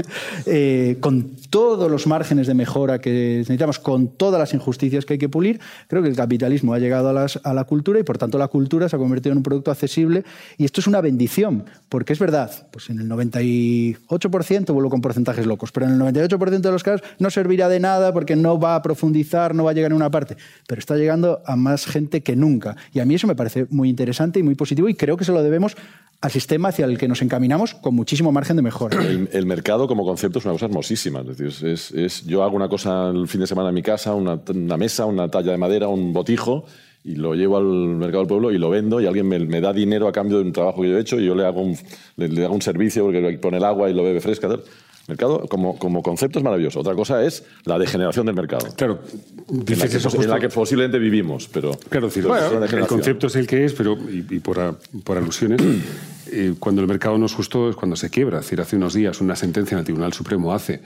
Eh, 0.45 0.97
con 0.99 1.31
todos 1.49 1.89
los 1.89 2.05
márgenes 2.05 2.47
de 2.47 2.53
mejora 2.53 2.99
que 2.99 3.37
necesitamos, 3.39 3.79
con 3.79 4.07
todas 4.09 4.39
las 4.39 4.53
injusticias 4.53 5.05
que 5.05 5.13
hay 5.13 5.19
que 5.19 5.29
pulir, 5.29 5.59
creo 5.87 6.03
que 6.03 6.09
el 6.09 6.15
capitalismo 6.15 6.73
ha 6.73 6.79
llegado 6.79 7.09
a, 7.09 7.13
las- 7.13 7.39
a 7.43 7.53
la 7.53 7.63
cultura 7.63 7.99
y 7.99 8.03
por 8.03 8.17
tanto 8.17 8.37
la 8.37 8.47
cultura 8.49 8.89
se 8.89 8.95
ha 8.95 8.99
convertido 8.99 9.31
en 9.31 9.37
un 9.37 9.43
producto 9.43 9.71
accesible 9.71 10.23
y 10.57 10.65
esto 10.65 10.81
es 10.81 10.87
una 10.87 11.01
bendición, 11.01 11.65
porque 11.89 12.13
es 12.13 12.19
verdad, 12.19 12.51
pues 12.71 12.89
en 12.89 12.99
el 12.99 13.07
98%, 13.09 14.73
vuelvo 14.73 14.89
con 14.89 15.01
porcentajes 15.01 15.45
locos, 15.45 15.71
pero 15.71 15.85
en 15.87 15.93
el 15.93 15.99
98% 15.99 16.59
de 16.61 16.71
los 16.71 16.83
casos 16.83 17.01
no 17.19 17.29
servirá 17.29 17.69
de 17.69 17.79
nada 17.79 18.13
porque 18.13 18.35
no 18.35 18.59
va 18.59 18.75
a 18.75 18.81
profundizar, 18.81 19.55
no 19.55 19.63
va 19.63 19.71
a 19.71 19.73
llegar 19.73 19.91
a 19.91 19.95
una 19.95 20.11
parte, 20.11 20.37
pero 20.67 20.79
está 20.79 20.95
llegando 20.95 21.41
a 21.45 21.55
más 21.55 21.85
gente 21.85 22.21
que 22.21 22.35
nunca. 22.35 22.75
Y 22.93 22.99
a 22.99 23.05
mí 23.05 23.15
eso 23.15 23.27
me 23.27 23.35
parece 23.35 23.67
muy 23.69 23.89
interesante 23.89 24.39
y 24.39 24.43
muy 24.43 24.55
positivo 24.55 24.89
y 24.89 24.95
creo 24.95 25.17
que 25.17 25.25
se 25.25 25.31
lo 25.31 25.43
debemos 25.43 25.75
al 26.21 26.31
sistema 26.31 26.69
hacia 26.69 26.85
el 26.85 26.97
que 26.97 27.07
nos 27.07 27.21
encaminamos 27.21 27.73
con 27.75 27.93
muchísimo 27.95 28.31
margen 28.31 28.55
de 28.55 28.61
mejora. 28.61 28.97
El, 29.03 29.45
mercado 29.45 29.87
como 29.87 30.05
concepto 30.05 30.39
es 30.39 30.45
una 30.45 30.53
cosa 30.53 30.65
hermosísima. 30.67 31.21
Es 31.21 31.37
decir, 31.37 31.73
es- 31.97 32.25
yo 32.25 32.43
hago 32.43 32.55
una 32.55 32.69
cosa 32.69 33.09
el 33.09 33.27
fin 33.27 33.41
de 33.41 33.47
semana 33.47 33.69
en 33.69 33.75
mi 33.75 33.81
casa, 33.81 34.13
una, 34.15 34.37
mesa, 34.77 35.05
una 35.05 35.27
talla 35.29 35.51
de 35.51 35.57
madera, 35.57 35.89
un 35.89 36.13
botijo, 36.13 36.65
y 37.03 37.15
lo 37.15 37.35
llevo 37.35 37.57
al 37.57 37.65
mercado 37.65 38.19
del 38.19 38.27
pueblo 38.29 38.51
y 38.51 38.57
lo 38.57 38.69
vendo 38.69 39.01
y 39.01 39.05
alguien 39.05 39.27
me, 39.27 39.37
me 39.39 39.59
da 39.59 39.73
dinero 39.73 40.07
a 40.07 40.13
cambio 40.13 40.37
de 40.37 40.43
un 40.45 40.53
trabajo 40.53 40.81
que 40.81 40.89
yo 40.89 40.97
he 40.97 41.01
hecho 41.01 41.19
y 41.19 41.25
yo 41.25 41.35
le 41.35 41.45
hago 41.45 41.61
un, 41.61 41.77
le, 42.15 42.45
hago 42.45 42.53
un 42.55 42.61
servicio 42.61 43.03
porque 43.03 43.37
pone 43.41 43.57
el 43.57 43.65
agua 43.65 43.89
y 43.89 43.93
lo 43.93 44.03
bebe 44.05 44.21
fresca. 44.21 44.47
Mercado 45.07 45.41
como, 45.49 45.77
como 45.77 46.01
concepto 46.01 46.39
es 46.39 46.45
maravilloso. 46.45 46.79
Otra 46.79 46.95
cosa 46.95 47.23
es 47.25 47.43
la 47.65 47.77
degeneración 47.77 48.25
del 48.25 48.35
mercado. 48.35 48.67
Claro, 48.77 49.01
En 49.49 49.57
la, 49.79 49.87
que, 49.87 49.97
eso 49.97 50.21
en 50.21 50.29
la 50.29 50.39
que 50.39 50.47
posiblemente 50.49 50.97
vivimos, 50.97 51.49
pero... 51.51 51.71
Claro, 51.89 52.07
decir, 52.07 52.25
el 52.25 52.87
concepto 52.87 53.27
es 53.27 53.35
el 53.35 53.45
que 53.45 53.65
es, 53.65 53.73
pero 53.73 53.97
y, 54.09 54.25
y 54.29 54.39
por, 54.39 54.59
a- 54.61 54.75
por 55.03 55.17
alusiones, 55.17 55.61
eh, 56.31 56.53
cuando 56.57 56.81
el 56.81 56.87
mercado 56.87 57.17
no 57.17 57.25
es 57.25 57.33
justo 57.33 57.69
es 57.69 57.75
cuando 57.75 57.95
se 57.97 58.09
quiebra. 58.09 58.39
Es 58.39 58.45
decir, 58.45 58.61
hace 58.61 58.77
unos 58.77 58.93
días 58.93 59.19
una 59.19 59.35
sentencia 59.35 59.75
en 59.75 59.79
el 59.79 59.85
Tribunal 59.85 60.13
Supremo 60.13 60.53
hace 60.53 60.81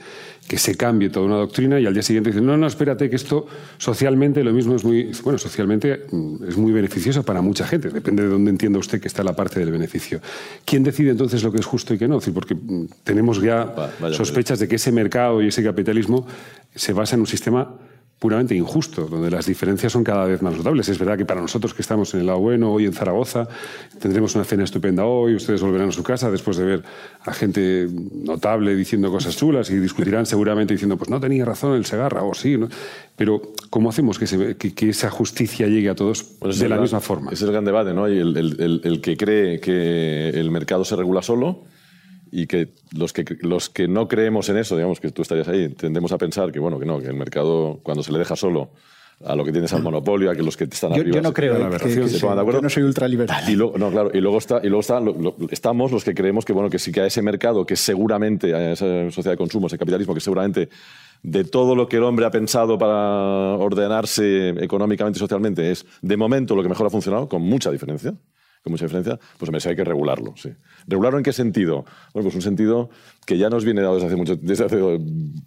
que 0.48 0.56
se 0.56 0.76
cambie 0.76 1.10
toda 1.10 1.26
una 1.26 1.36
doctrina 1.36 1.78
y 1.78 1.84
al 1.84 1.92
día 1.92 2.02
siguiente 2.02 2.30
dicen, 2.30 2.46
no, 2.46 2.56
no, 2.56 2.66
espérate, 2.66 3.10
que 3.10 3.16
esto 3.16 3.46
socialmente 3.76 4.42
lo 4.42 4.52
mismo 4.52 4.74
es 4.74 4.82
muy, 4.82 5.12
bueno, 5.22 5.38
socialmente 5.38 6.06
mm, 6.10 6.48
es 6.48 6.56
muy 6.56 6.72
beneficioso 6.72 7.22
para 7.22 7.42
mucha 7.42 7.66
gente. 7.66 7.90
Depende 7.90 8.22
de 8.22 8.30
dónde 8.30 8.50
entienda 8.50 8.78
usted 8.78 8.98
que 8.98 9.08
está 9.08 9.22
la 9.22 9.36
parte 9.36 9.60
del 9.60 9.70
beneficio. 9.70 10.20
¿Quién 10.64 10.82
decide 10.82 11.10
entonces 11.10 11.42
lo 11.42 11.52
que 11.52 11.58
es 11.58 11.66
justo 11.66 11.92
y 11.92 11.98
qué 11.98 12.08
no? 12.08 12.18
Porque 12.18 12.54
mm, 12.54 12.86
tenemos 13.04 13.42
ya 13.42 13.92
vaya 14.00 14.16
sospechas 14.16 14.58
de 14.58 14.66
que 14.66 14.76
ese 14.76 14.90
mercado 14.90 15.42
y 15.42 15.48
ese 15.48 15.62
capitalismo 15.62 16.26
se 16.74 16.94
basa 16.94 17.16
en 17.16 17.20
un 17.20 17.26
sistema 17.26 17.68
puramente 18.18 18.54
injusto, 18.54 19.06
donde 19.06 19.30
las 19.30 19.46
diferencias 19.46 19.92
son 19.92 20.02
cada 20.02 20.24
vez 20.24 20.42
más 20.42 20.56
notables. 20.56 20.88
Es 20.88 20.98
verdad 20.98 21.16
que 21.16 21.24
para 21.24 21.40
nosotros 21.40 21.72
que 21.72 21.82
estamos 21.82 22.12
en 22.14 22.20
el 22.20 22.26
lado 22.26 22.40
bueno, 22.40 22.72
hoy 22.72 22.84
en 22.84 22.92
Zaragoza, 22.92 23.46
tendremos 24.00 24.34
una 24.34 24.44
cena 24.44 24.64
estupenda 24.64 25.04
hoy, 25.04 25.36
ustedes 25.36 25.62
volverán 25.62 25.90
a 25.90 25.92
su 25.92 26.02
casa 26.02 26.28
después 26.30 26.56
de 26.56 26.64
ver 26.64 26.82
a 27.24 27.32
gente 27.32 27.86
notable 28.12 28.74
diciendo 28.74 29.10
cosas 29.12 29.36
chulas 29.36 29.70
y 29.70 29.76
discutirán 29.78 30.26
seguramente 30.26 30.74
diciendo, 30.74 30.96
pues 30.96 31.10
no 31.10 31.20
tenía 31.20 31.44
razón 31.44 31.74
el 31.76 31.84
Segarra, 31.86 32.22
o 32.24 32.34
sí, 32.34 32.56
¿no? 32.58 32.68
Pero 33.14 33.40
¿cómo 33.70 33.88
hacemos 33.90 34.18
que, 34.18 34.26
se- 34.26 34.56
que- 34.56 34.74
que 34.74 34.88
esa 34.90 35.10
justicia 35.10 35.68
llegue 35.68 35.88
a 35.88 35.94
todos 35.94 36.24
Bueno, 36.40 36.54
de 36.56 36.62
la 36.68 36.74
gran- 36.74 36.82
misma 36.82 37.00
forma? 37.00 37.30
Ese 37.30 37.44
es 37.44 37.48
el 37.48 37.52
gran 37.52 37.64
debate, 37.64 37.94
¿no? 37.94 38.06
El- 38.06 38.36
el- 38.36 38.80
el 38.82 39.00
que 39.00 39.16
cree 39.16 39.60
que 39.60 40.30
el 40.30 40.50
mercado 40.50 40.84
se 40.84 40.96
regula 40.96 41.22
solo 41.22 41.60
y 42.32 42.46
que 42.46 42.68
los 42.96 43.12
que 43.12 43.24
los 43.40 43.68
que 43.70 43.88
no 43.88 44.08
creemos 44.08 44.48
en 44.48 44.56
eso, 44.58 44.76
digamos 44.76 45.00
que 45.00 45.10
tú 45.10 45.22
estarías 45.22 45.48
ahí, 45.48 45.68
tendemos 45.70 46.12
a 46.12 46.18
pensar 46.18 46.50
que 46.52 46.58
bueno, 46.58 46.78
que 46.78 46.86
no, 46.86 47.00
que 47.00 47.06
el 47.08 47.14
mercado 47.14 47.80
cuando 47.82 48.02
se 48.02 48.12
le 48.12 48.18
deja 48.18 48.36
solo 48.36 48.70
a 49.24 49.34
lo 49.34 49.44
que 49.44 49.50
tienes 49.50 49.72
al 49.72 49.82
monopolio, 49.82 50.30
a 50.30 50.36
que 50.36 50.44
los 50.44 50.56
que 50.56 50.62
están 50.64 50.90
Yo, 50.90 51.00
arriba 51.00 51.16
yo 51.16 51.22
no 51.22 51.28
se- 51.30 51.34
creo 51.34 51.54
la 51.54 51.58
eh, 51.58 51.60
que, 51.62 51.66
aberración, 51.66 52.04
que 52.04 52.08
se 52.10 52.14
sí, 52.16 52.20
pongan 52.20 52.36
de 52.36 52.42
acuerdo. 52.42 52.58
yo 52.60 52.62
no 52.62 52.70
soy 52.70 52.82
ultraliberal. 52.84 53.50
Y 53.50 53.56
luego, 53.56 53.76
no, 53.76 53.90
claro, 53.90 54.10
y 54.14 54.20
luego, 54.20 54.38
está, 54.38 54.60
y 54.62 54.68
luego 54.68 54.80
está, 54.80 55.00
lo- 55.00 55.12
lo- 55.14 55.34
estamos 55.50 55.90
los 55.90 56.04
que 56.04 56.14
creemos 56.14 56.44
que, 56.44 56.52
bueno, 56.52 56.70
que 56.70 56.78
sí 56.78 56.92
que 56.92 57.00
a 57.00 57.06
ese 57.06 57.20
mercado, 57.20 57.66
que 57.66 57.74
seguramente, 57.74 58.54
a 58.54 58.72
esa 58.72 58.86
sociedad 59.10 59.32
de 59.32 59.36
consumo, 59.36 59.66
ese 59.66 59.76
capitalismo, 59.76 60.14
que 60.14 60.20
seguramente 60.20 60.68
de 61.24 61.42
todo 61.42 61.74
lo 61.74 61.88
que 61.88 61.96
el 61.96 62.04
hombre 62.04 62.26
ha 62.26 62.30
pensado 62.30 62.78
para 62.78 63.56
ordenarse 63.56 64.50
económicamente 64.62 65.18
y 65.18 65.20
socialmente 65.20 65.70
es, 65.70 65.84
de 66.00 66.16
momento, 66.16 66.54
lo 66.54 66.62
que 66.62 66.68
mejor 66.68 66.86
ha 66.86 66.90
funcionado, 66.90 67.28
con 67.28 67.42
mucha 67.42 67.70
diferencia, 67.72 68.14
con 68.62 68.72
mucha 68.72 68.84
diferencia, 68.84 69.18
pues 69.38 69.50
me 69.50 69.58
hay 69.70 69.76
que 69.76 69.84
regularlo, 69.84 70.34
sí. 70.36 70.50
¿Regularlo 70.88 71.18
en 71.18 71.24
qué 71.24 71.32
sentido? 71.32 71.84
Bueno, 72.14 72.24
pues 72.24 72.34
un 72.34 72.42
sentido 72.42 72.90
que 73.28 73.36
ya 73.36 73.50
nos 73.50 73.62
viene 73.62 73.82
dado 73.82 73.96
desde 73.96 74.06
hace, 74.06 74.16
mucho, 74.16 74.36
desde 74.36 74.64
hace 74.64 74.78
eh, 74.78 74.98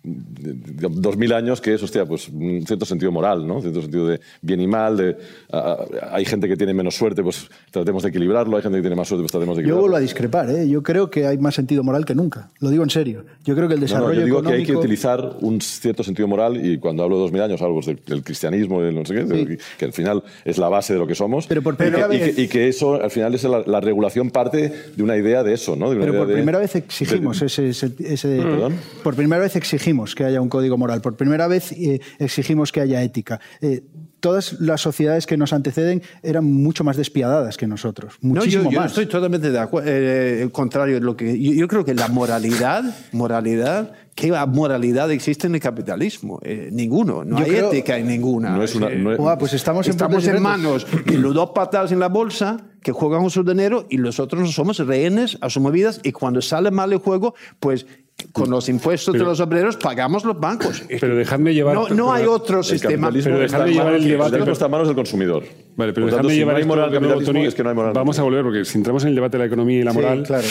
dos 0.04 1.18
mil 1.18 1.34
años, 1.34 1.60
que 1.62 1.74
es, 1.74 1.82
hostia, 1.82 2.06
pues 2.06 2.30
un 2.30 2.64
cierto 2.66 2.86
sentido 2.86 3.12
moral, 3.12 3.48
¿no? 3.48 3.56
Un 3.56 3.62
cierto 3.64 3.82
sentido 3.82 4.08
de 4.08 4.20
bien 4.42 4.62
y 4.62 4.68
mal, 4.68 4.98
de, 4.98 5.18
a- 5.52 5.58
a- 5.58 6.16
hay 6.16 6.24
gente 6.26 6.48
que 6.48 6.56
tiene 6.56 6.76
menos 6.76 6.96
suerte, 6.96 7.24
pues 7.24 7.48
tratemos 7.72 8.04
de 8.04 8.10
equilibrarlo, 8.10 8.56
hay 8.56 8.62
gente 8.62 8.78
que 8.78 8.82
tiene 8.84 8.96
más 8.96 9.08
suerte, 9.08 9.24
pues 9.24 9.32
tratemos 9.32 9.58
de 9.58 9.64
Yo 9.64 9.66
equilibrarlo. 9.70 9.82
vuelvo 9.82 9.98
a 9.98 10.00
discrepar, 10.00 10.50
¿eh? 10.52 10.70
yo 10.70 10.84
creo 10.84 11.10
que 11.10 11.26
hay 11.26 11.40
más 11.40 11.56
sentido 11.56 11.84
moral 11.84 12.06
que 12.06 12.14
nunca. 12.14 12.52
Lo 12.60 12.70
digo 12.70 12.84
en 12.84 12.92
serio. 12.92 13.26
Yo 13.46 13.56
creo 13.56 13.68
que 13.68 13.74
el 13.74 13.80
No, 13.80 13.86
no, 13.88 13.94
desarrollo 13.94 14.20
yo 14.20 14.26
digo 14.26 14.42
que 14.44 14.50
hay 14.50 14.58
que 14.64 14.74
económico- 14.74 14.80
utilizar 14.80 15.38
un 15.42 15.60
cierto 15.62 16.04
sentido 16.04 16.28
moral 16.28 16.64
y 16.64 16.78
cuando 16.78 17.02
hablo 17.02 17.16
de 17.16 17.22
dos 17.24 17.32
mil 17.32 17.42
años 17.42 17.62
hablo 17.64 17.80
del, 17.84 18.00
del 18.06 18.24
cristianismo, 18.24 18.82
del 18.84 18.94
no 18.94 19.06
sé 19.06 19.16
qué, 19.16 19.58
que 19.80 19.86
al 19.86 19.94
final 19.94 20.24
es 20.46 20.60
la 20.60 20.70
base 20.70 20.94
de 20.94 21.00
lo 21.00 21.08
que 21.08 21.16
somos. 21.16 21.48
Pero 21.48 21.64
por 21.64 21.74
y, 21.74 21.78
que, 21.78 21.84
primera 21.86 22.08
y 22.14 22.20
que- 22.20 22.26
vez- 22.26 22.38
y 22.40 22.48
que 22.48 22.68
eso, 22.68 23.02
al 23.02 23.10
final, 23.10 23.34
es 23.34 23.44
la, 23.46 23.64
la 23.66 23.80
regulación 23.82 24.30
parte 24.30 24.72
de 24.96 25.02
una 25.04 25.18
idea 25.18 25.42
de 25.44 25.54
eso, 25.56 25.76
¿no? 25.76 25.90
De 25.90 25.96
una 25.96 26.02
Pero 26.06 26.12
idea 26.14 26.20
por 26.22 26.28
de- 26.28 26.34
primera 26.36 26.60
vez 26.60 26.76
exigimos 26.76 27.40
de- 27.40 27.46
ese, 27.48 27.71
ese- 27.72 27.92
ese- 28.00 28.38
¿Perdón? 28.42 28.76
por 29.04 29.16
primera 29.16 29.42
vez 29.42 29.56
exigimos 29.56 30.16
que 30.16 30.24
haya 30.24 30.40
un 30.42 30.50
código 30.50 30.78
moral. 30.78 31.02
Por 31.02 31.16
primera 31.16 31.48
vez 31.48 31.72
eh, 31.72 32.00
exigimos 32.20 32.72
que 32.72 32.82
haya 32.82 33.02
ética. 33.04 33.40
Eh, 33.62 33.84
todas 34.22 34.62
las 34.62 34.80
sociedades 34.80 35.26
que 35.28 35.36
nos 35.36 35.52
anteceden 35.52 36.02
eran 36.24 36.46
mucho 36.46 36.84
más 36.86 36.96
despiadadas 36.96 37.58
que 37.58 37.68
nosotros, 37.68 38.14
No, 38.22 38.36
muchísimo 38.36 38.64
yo, 38.66 38.72
yo 38.72 38.80
más. 38.80 38.92
estoy 38.92 39.08
totalmente 39.08 39.52
de 39.52 39.60
acuerdo. 39.60 39.90
Eh, 39.92 40.42
el 40.44 40.52
contrario 40.52 40.96
de 40.96 41.02
lo 41.02 41.18
que. 41.18 41.38
Yo, 41.42 41.52
yo 41.54 41.68
creo 41.68 41.84
que 41.84 41.94
la 41.94 42.08
moralidad, 42.08 42.84
moralidad, 43.12 43.94
¿qué 44.16 44.32
moralidad 44.48 45.12
existe 45.12 45.48
en 45.48 45.56
el 45.56 45.62
capitalismo? 45.62 46.40
Eh, 46.44 46.70
ninguno. 46.72 47.24
No 47.26 47.40
Yo 47.40 47.44
hay 47.46 47.50
creo- 47.52 47.68
ética 47.72 47.98
en 47.98 48.08
ninguna. 48.08 48.52
No 48.56 48.64
es 48.64 48.76
una- 48.76 48.88
Eh, 48.90 48.96
no 48.98 49.12
es- 49.14 49.38
pues 49.40 49.54
estamos 49.54 49.86
en 49.88 49.92
Estamos 49.92 50.26
en 50.28 50.42
manos 50.42 50.86
de 51.06 51.18
los 51.18 51.34
dos 51.34 51.52
patadas 51.56 51.92
en 51.92 52.00
la 52.00 52.08
bolsa 52.10 52.58
que 52.82 52.92
juegan 52.92 53.22
con 53.22 53.30
su 53.30 53.44
dinero 53.44 53.86
y 53.90 53.98
los 53.98 54.20
otros 54.20 54.52
somos 54.54 54.78
rehenes 54.80 55.38
a 55.42 55.50
sus 55.50 55.62
movidas 55.62 56.00
y 56.04 56.12
cuando 56.12 56.42
sale 56.42 56.72
mal 56.72 56.92
el 56.94 57.00
juego, 57.00 57.36
pues 57.60 57.86
con 58.32 58.50
los 58.50 58.70
impuestos 58.70 59.14
de 59.14 59.20
los 59.20 59.40
obreros 59.40 59.78
pagamos 59.78 60.24
los 60.26 60.40
bancos. 60.40 60.84
Pero 61.00 61.16
dejadme 61.16 61.54
llevar... 61.54 61.76
no, 61.76 61.90
no 61.90 62.14
hay 62.14 62.26
otro 62.26 62.60
el 62.60 62.64
sistema. 62.64 63.10
Pero 63.12 63.44
está 63.44 63.64
dejadme 63.64 63.68
en 63.70 63.74
llevar 63.74 63.86
manos- 63.94 64.04
el 64.04 64.10
debate- 64.12 64.24
capitalismo 64.32 64.54
está 64.54 64.66
en 64.66 64.72
manos 64.72 64.88
del 64.88 64.96
consumidor. 64.96 65.44
Vale, 65.76 65.94
pero 65.94 66.06
si 66.08 66.12
llevar 66.36 66.56
no 66.56 66.60
esto 66.60 66.68
moral 66.68 66.92
de 66.92 67.00
nuevo, 67.00 67.14
capitalismo, 67.16 67.34
Tony. 67.34 67.46
es 67.48 67.56
que 67.56 67.64
no 67.64 67.70
hay 67.70 67.76
moral 67.76 67.94
Vamos 67.94 68.20
a 68.20 68.24
volver, 68.24 68.44
porque 68.44 68.66
si 68.66 68.78
entramos 68.78 69.04
en 69.04 69.10
el 69.10 69.16
debate 69.16 69.38
de 69.38 69.44
la 69.44 69.48
economía 69.48 69.80
y 69.80 69.84
la 69.84 69.92
Sí, 69.92 69.98
moral, 69.98 70.24
claro. 70.24 70.48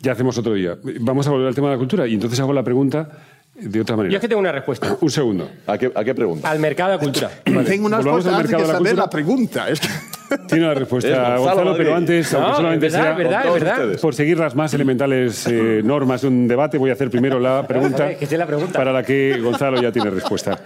ya 0.00 0.12
hacemos 0.12 0.38
otro 0.38 0.54
día. 0.54 0.78
Vamos 1.00 1.26
a 1.26 1.30
volver 1.30 1.48
al 1.48 1.54
tema 1.54 1.68
de 1.68 1.74
la 1.74 1.78
cultura 1.78 2.06
y 2.06 2.14
entonces 2.14 2.38
hago 2.40 2.52
la 2.52 2.62
pregunta 2.62 3.08
de 3.54 3.80
otra 3.80 3.96
manera. 3.96 4.12
Yo 4.12 4.16
es 4.16 4.20
que 4.22 4.28
tengo 4.28 4.40
una 4.40 4.52
respuesta. 4.52 4.96
Un 5.00 5.10
segundo. 5.10 5.50
¿A 5.66 5.76
qué, 5.76 5.90
a 5.94 6.04
qué 6.04 6.14
pregunta? 6.14 6.48
Al 6.50 6.58
mercado 6.60 6.92
de 6.92 6.98
cultura. 6.98 7.30
Tengo 7.44 7.86
una 7.86 7.98
volvamos 7.98 8.24
respuesta 8.24 8.30
al 8.30 8.34
antes 8.36 8.50
mercado 8.50 8.56
que 8.56 8.56
de 8.56 8.56
la 8.56 8.66
saber 8.66 8.78
cultura. 8.78 9.04
la 9.04 9.10
pregunta. 9.10 9.68
Es 9.68 9.80
que- 9.80 9.88
Tiene 10.48 10.66
la 10.66 10.72
Es 10.72 10.78
respuesta 10.78 11.36
Gonzalo 11.36 11.40
Gonzalo, 11.40 11.76
pero 11.76 11.94
antes, 11.94 12.32
No, 12.32 12.38
aunque 12.38 12.56
solamente 12.56 12.86
verdad, 12.86 13.02
sea 13.02 13.12
verdad, 13.14 13.52
verdad. 13.52 14.00
por 14.00 14.14
seguir 14.14 14.38
las 14.38 14.54
más 14.54 14.72
elementales 14.74 15.46
eh, 15.46 15.80
normas 15.84 16.22
de 16.22 16.28
un 16.28 16.46
debate, 16.48 16.78
voy 16.78 16.90
a 16.90 16.94
hacer 16.94 17.10
primero 17.10 17.38
la 17.38 17.66
pregunta, 17.66 18.06
ver, 18.06 18.16
que 18.18 18.38
la 18.38 18.46
pregunta. 18.46 18.78
para 18.78 18.92
la 18.92 19.02
que 19.02 19.38
Gonzalo 19.40 19.80
ya 19.80 19.92
tiene 19.92 20.10
respuesta. 20.10 20.58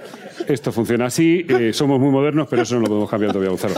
Esto 0.46 0.72
funciona 0.72 1.06
así, 1.06 1.46
eh, 1.48 1.72
somos 1.72 1.98
muy 1.98 2.10
modernos, 2.10 2.46
pero 2.48 2.62
eso 2.62 2.74
no 2.74 2.82
lo 2.82 2.86
podemos 2.88 3.10
cambiar 3.10 3.32
todavía, 3.32 3.50
Gonzalo. 3.50 3.74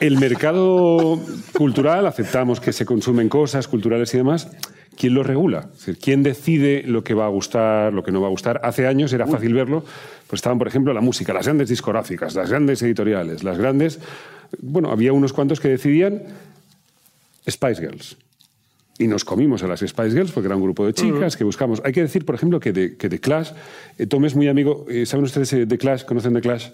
El 0.00 0.18
mercado 0.18 1.20
cultural, 1.52 2.06
aceptamos 2.06 2.60
que 2.60 2.72
se 2.72 2.84
consumen 2.84 3.28
cosas 3.28 3.68
culturales 3.68 4.12
y 4.14 4.16
demás. 4.16 4.50
¿Quién 4.96 5.14
lo 5.14 5.22
regula? 5.22 5.68
Es 5.72 5.78
decir, 5.78 5.98
¿quién 5.98 6.22
decide 6.22 6.82
lo 6.84 7.02
que 7.02 7.14
va 7.14 7.24
a 7.26 7.28
gustar, 7.28 7.92
lo 7.92 8.02
que 8.02 8.12
no 8.12 8.20
va 8.20 8.26
a 8.26 8.30
gustar? 8.30 8.60
Hace 8.62 8.86
años 8.86 9.12
era 9.12 9.26
fácil 9.26 9.54
verlo, 9.54 9.84
pues 10.26 10.38
estaban, 10.38 10.58
por 10.58 10.68
ejemplo, 10.68 10.92
la 10.92 11.00
música, 11.00 11.32
las 11.32 11.46
grandes 11.46 11.68
discográficas, 11.68 12.34
las 12.34 12.50
grandes 12.50 12.82
editoriales, 12.82 13.42
las 13.44 13.58
grandes... 13.58 14.00
Bueno, 14.60 14.90
había 14.90 15.12
unos 15.12 15.32
cuantos 15.32 15.60
que 15.60 15.68
decidían 15.68 16.22
Spice 17.48 17.80
Girls. 17.80 18.16
Y 18.98 19.08
nos 19.08 19.24
comimos 19.24 19.62
a 19.62 19.66
las 19.66 19.80
Spice 19.80 20.10
Girls 20.10 20.30
porque 20.32 20.46
era 20.46 20.56
un 20.56 20.62
grupo 20.62 20.86
de 20.86 20.92
chicas 20.92 21.36
que 21.36 21.44
buscamos. 21.44 21.80
Hay 21.84 21.92
que 21.92 22.02
decir, 22.02 22.24
por 22.24 22.34
ejemplo, 22.34 22.60
que 22.60 22.72
de, 22.72 22.96
que 22.96 23.08
The 23.08 23.18
Clash, 23.18 23.50
eh, 23.98 24.06
Tom 24.06 24.24
es 24.26 24.36
muy 24.36 24.48
amigo, 24.48 24.86
eh, 24.88 25.06
¿saben 25.06 25.24
ustedes 25.24 25.52
eh, 25.54 25.66
The 25.66 25.78
Clash? 25.78 26.04
¿Conocen 26.04 26.34
The 26.34 26.40
Clash? 26.40 26.66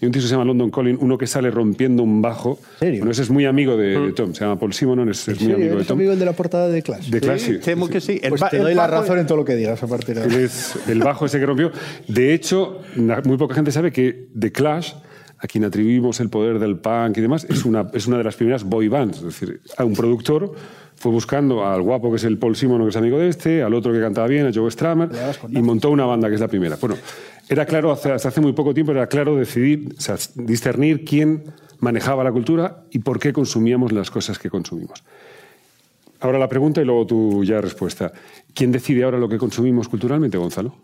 Hay 0.00 0.06
un 0.06 0.12
tío 0.12 0.20
que 0.22 0.28
se 0.28 0.32
llama 0.32 0.44
London 0.44 0.70
Calling, 0.70 0.98
uno 1.00 1.16
que 1.18 1.26
sale 1.26 1.50
rompiendo 1.50 2.02
un 2.02 2.20
bajo. 2.22 2.58
serio? 2.78 2.98
Bueno, 3.00 3.12
ese 3.12 3.22
es 3.22 3.30
muy 3.30 3.46
amigo 3.46 3.76
de, 3.76 3.98
de 3.98 4.12
Tom, 4.12 4.32
se 4.34 4.40
llama 4.44 4.58
Paul 4.58 4.72
Simonon, 4.74 5.08
es, 5.08 5.26
es 5.26 5.38
¿En 5.40 5.44
muy 5.46 5.54
amigo 5.54 5.70
de 5.70 5.74
¿Eres 5.76 5.86
Tom. 5.88 5.98
amigo 5.98 6.12
el 6.12 6.18
de 6.18 6.24
la 6.26 6.32
portada 6.34 6.68
de 6.68 6.82
Clash? 6.82 7.08
De 7.08 7.20
Clash, 7.20 7.40
sí. 7.40 7.58
Temo 7.58 7.88
que 7.88 8.00
sí. 8.00 8.20
El 8.22 8.28
Pues 8.30 8.42
te 8.50 8.58
doy 8.58 8.74
la 8.74 8.86
bajo- 8.86 9.00
razón 9.02 9.18
en 9.18 9.26
todo 9.26 9.38
lo 9.38 9.44
que 9.44 9.56
digas 9.56 9.82
a 9.82 9.86
partir 9.86 10.14
de 10.16 10.22
Él 10.24 10.30
ahora. 10.32 10.44
es 10.44 10.76
el 10.88 10.98
bajo 11.00 11.26
ese 11.26 11.38
que 11.40 11.46
rompió. 11.46 11.72
De 12.08 12.32
hecho, 12.34 12.80
muy 13.24 13.36
poca 13.38 13.54
gente 13.54 13.72
sabe 13.72 13.90
que 13.90 14.28
The 14.38 14.52
Clash, 14.52 14.92
a 15.38 15.46
quien 15.46 15.64
atribuimos 15.64 16.18
el 16.20 16.28
poder 16.30 16.58
del 16.58 16.76
punk 16.76 17.18
y 17.18 17.20
demás, 17.20 17.44
es 17.48 17.64
una, 17.64 17.86
es 17.92 18.06
una 18.06 18.18
de 18.18 18.24
las 18.24 18.36
primeras 18.36 18.64
boy 18.64 18.88
bands. 18.88 19.18
Es 19.18 19.24
decir, 19.24 19.60
a 19.76 19.84
un 19.84 19.94
productor 19.94 20.52
fue 20.96 21.12
buscando 21.12 21.66
al 21.66 21.82
guapo 21.82 22.10
que 22.10 22.16
es 22.16 22.24
el 22.24 22.38
Paul 22.38 22.56
Simon, 22.56 22.82
que 22.82 22.88
es 22.88 22.96
amigo 22.96 23.18
de 23.18 23.28
este, 23.28 23.62
al 23.62 23.74
otro 23.74 23.92
que 23.92 24.00
cantaba 24.00 24.26
bien, 24.28 24.46
a 24.46 24.50
Joe 24.54 24.70
Stramer, 24.70 25.10
y 25.50 25.60
montó 25.60 25.90
una 25.90 26.06
banda 26.06 26.28
que 26.28 26.36
es 26.36 26.40
la 26.40 26.48
primera. 26.48 26.76
Bueno, 26.80 26.96
era 27.48 27.66
claro, 27.66 27.92
hace- 27.92 28.12
hasta 28.12 28.28
hace 28.28 28.40
muy 28.40 28.52
poco 28.54 28.72
tiempo 28.72 28.92
era 28.92 29.06
claro 29.06 29.36
decidir, 29.36 29.94
o 29.96 30.00
sea, 30.00 30.16
discernir 30.36 31.04
quién 31.04 31.44
manejaba 31.80 32.24
la 32.24 32.32
cultura 32.32 32.84
y 32.90 33.00
por 33.00 33.18
qué 33.18 33.34
consumíamos 33.34 33.92
las 33.92 34.10
cosas 34.10 34.38
que 34.38 34.48
consumimos. 34.48 35.04
Ahora 36.20 36.38
la 36.38 36.48
pregunta 36.48 36.80
y 36.80 36.86
luego 36.86 37.06
tu 37.06 37.44
ya 37.44 37.60
respuesta. 37.60 38.10
¿Quién 38.54 38.72
decide 38.72 39.04
ahora 39.04 39.18
lo 39.18 39.28
que 39.28 39.36
consumimos 39.36 39.86
culturalmente, 39.88 40.38
Gonzalo? 40.38 40.74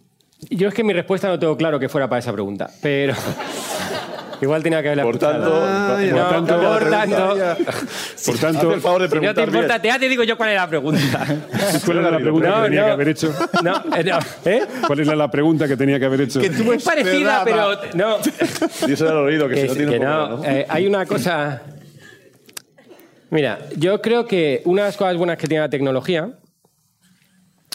Yo 0.50 0.68
es 0.68 0.74
que 0.74 0.84
mi 0.84 0.92
respuesta 0.92 1.28
no 1.28 1.38
tengo 1.38 1.56
claro 1.56 1.80
que 1.80 1.88
fuera 1.88 2.06
para 2.08 2.18
esa 2.18 2.32
pregunta, 2.32 2.68
pero 2.82 3.14
igual 4.42 4.62
tenía 4.62 4.82
que 4.82 4.88
haberla 4.88 5.02
Por 5.04 5.14
escuchado. 5.14 5.60
tanto, 5.62 5.96
Ay, 5.96 6.10
por 6.10 6.18
no, 6.18 6.28
tanto, 6.28 6.60
por 6.60 6.90
tanto, 6.90 7.36
Por 8.26 8.38
tanto, 8.38 8.72
el 8.74 8.80
favor 8.80 9.02
de 9.02 9.08
si 9.08 9.14
no 9.14 9.34
te 9.34 9.40
bien. 9.40 9.48
importa, 9.54 9.80
te- 9.82 9.88
ya 9.88 9.98
te 9.98 10.08
digo 10.08 10.22
yo 10.24 10.36
cuál 10.36 10.50
es 10.50 10.56
la 10.56 10.68
pregunta. 10.68 11.00
¿cuál 11.84 11.98
era 11.98 12.10
la 12.10 12.18
pregunta 12.18 12.48
No, 12.48 12.56
que 12.56 12.62
tenía 12.64 12.80
no. 12.80 12.86
que 12.86 12.92
haber 12.92 13.08
hecho? 13.08 13.34
No, 13.62 13.76
eh, 13.96 14.04
no, 14.04 14.18
¿eh? 14.50 14.62
¿Cuál 14.86 15.00
era 15.00 15.16
la 15.16 15.30
pregunta 15.30 15.66
que 15.68 15.76
tenía 15.76 15.98
que 15.98 16.04
haber 16.06 16.20
hecho? 16.22 16.40
Que 16.40 16.50
tú 16.50 16.72
Es 16.72 16.82
parecida, 16.82 17.42
pero 17.44 17.78
no. 17.94 18.16
Díselo 18.86 19.10
al 19.10 19.16
oído, 19.18 19.48
que, 19.48 19.54
si 19.56 19.62
Que, 19.62 19.68
no 19.68 19.74
tiene 19.74 19.90
que 19.92 19.98
un 19.98 20.04
no, 20.04 20.26
problema, 20.28 20.50
¿no? 20.52 20.58
eh, 20.58 20.66
hay 20.68 20.86
una 20.86 21.06
cosa 21.06 21.62
Mira, 23.30 23.60
yo 23.78 24.02
creo 24.02 24.26
que 24.26 24.60
una 24.66 24.82
de 24.82 24.88
las 24.88 24.96
cosas 24.96 25.16
buenas 25.16 25.38
que 25.38 25.46
tiene 25.46 25.62
la 25.62 25.70
tecnología 25.70 26.30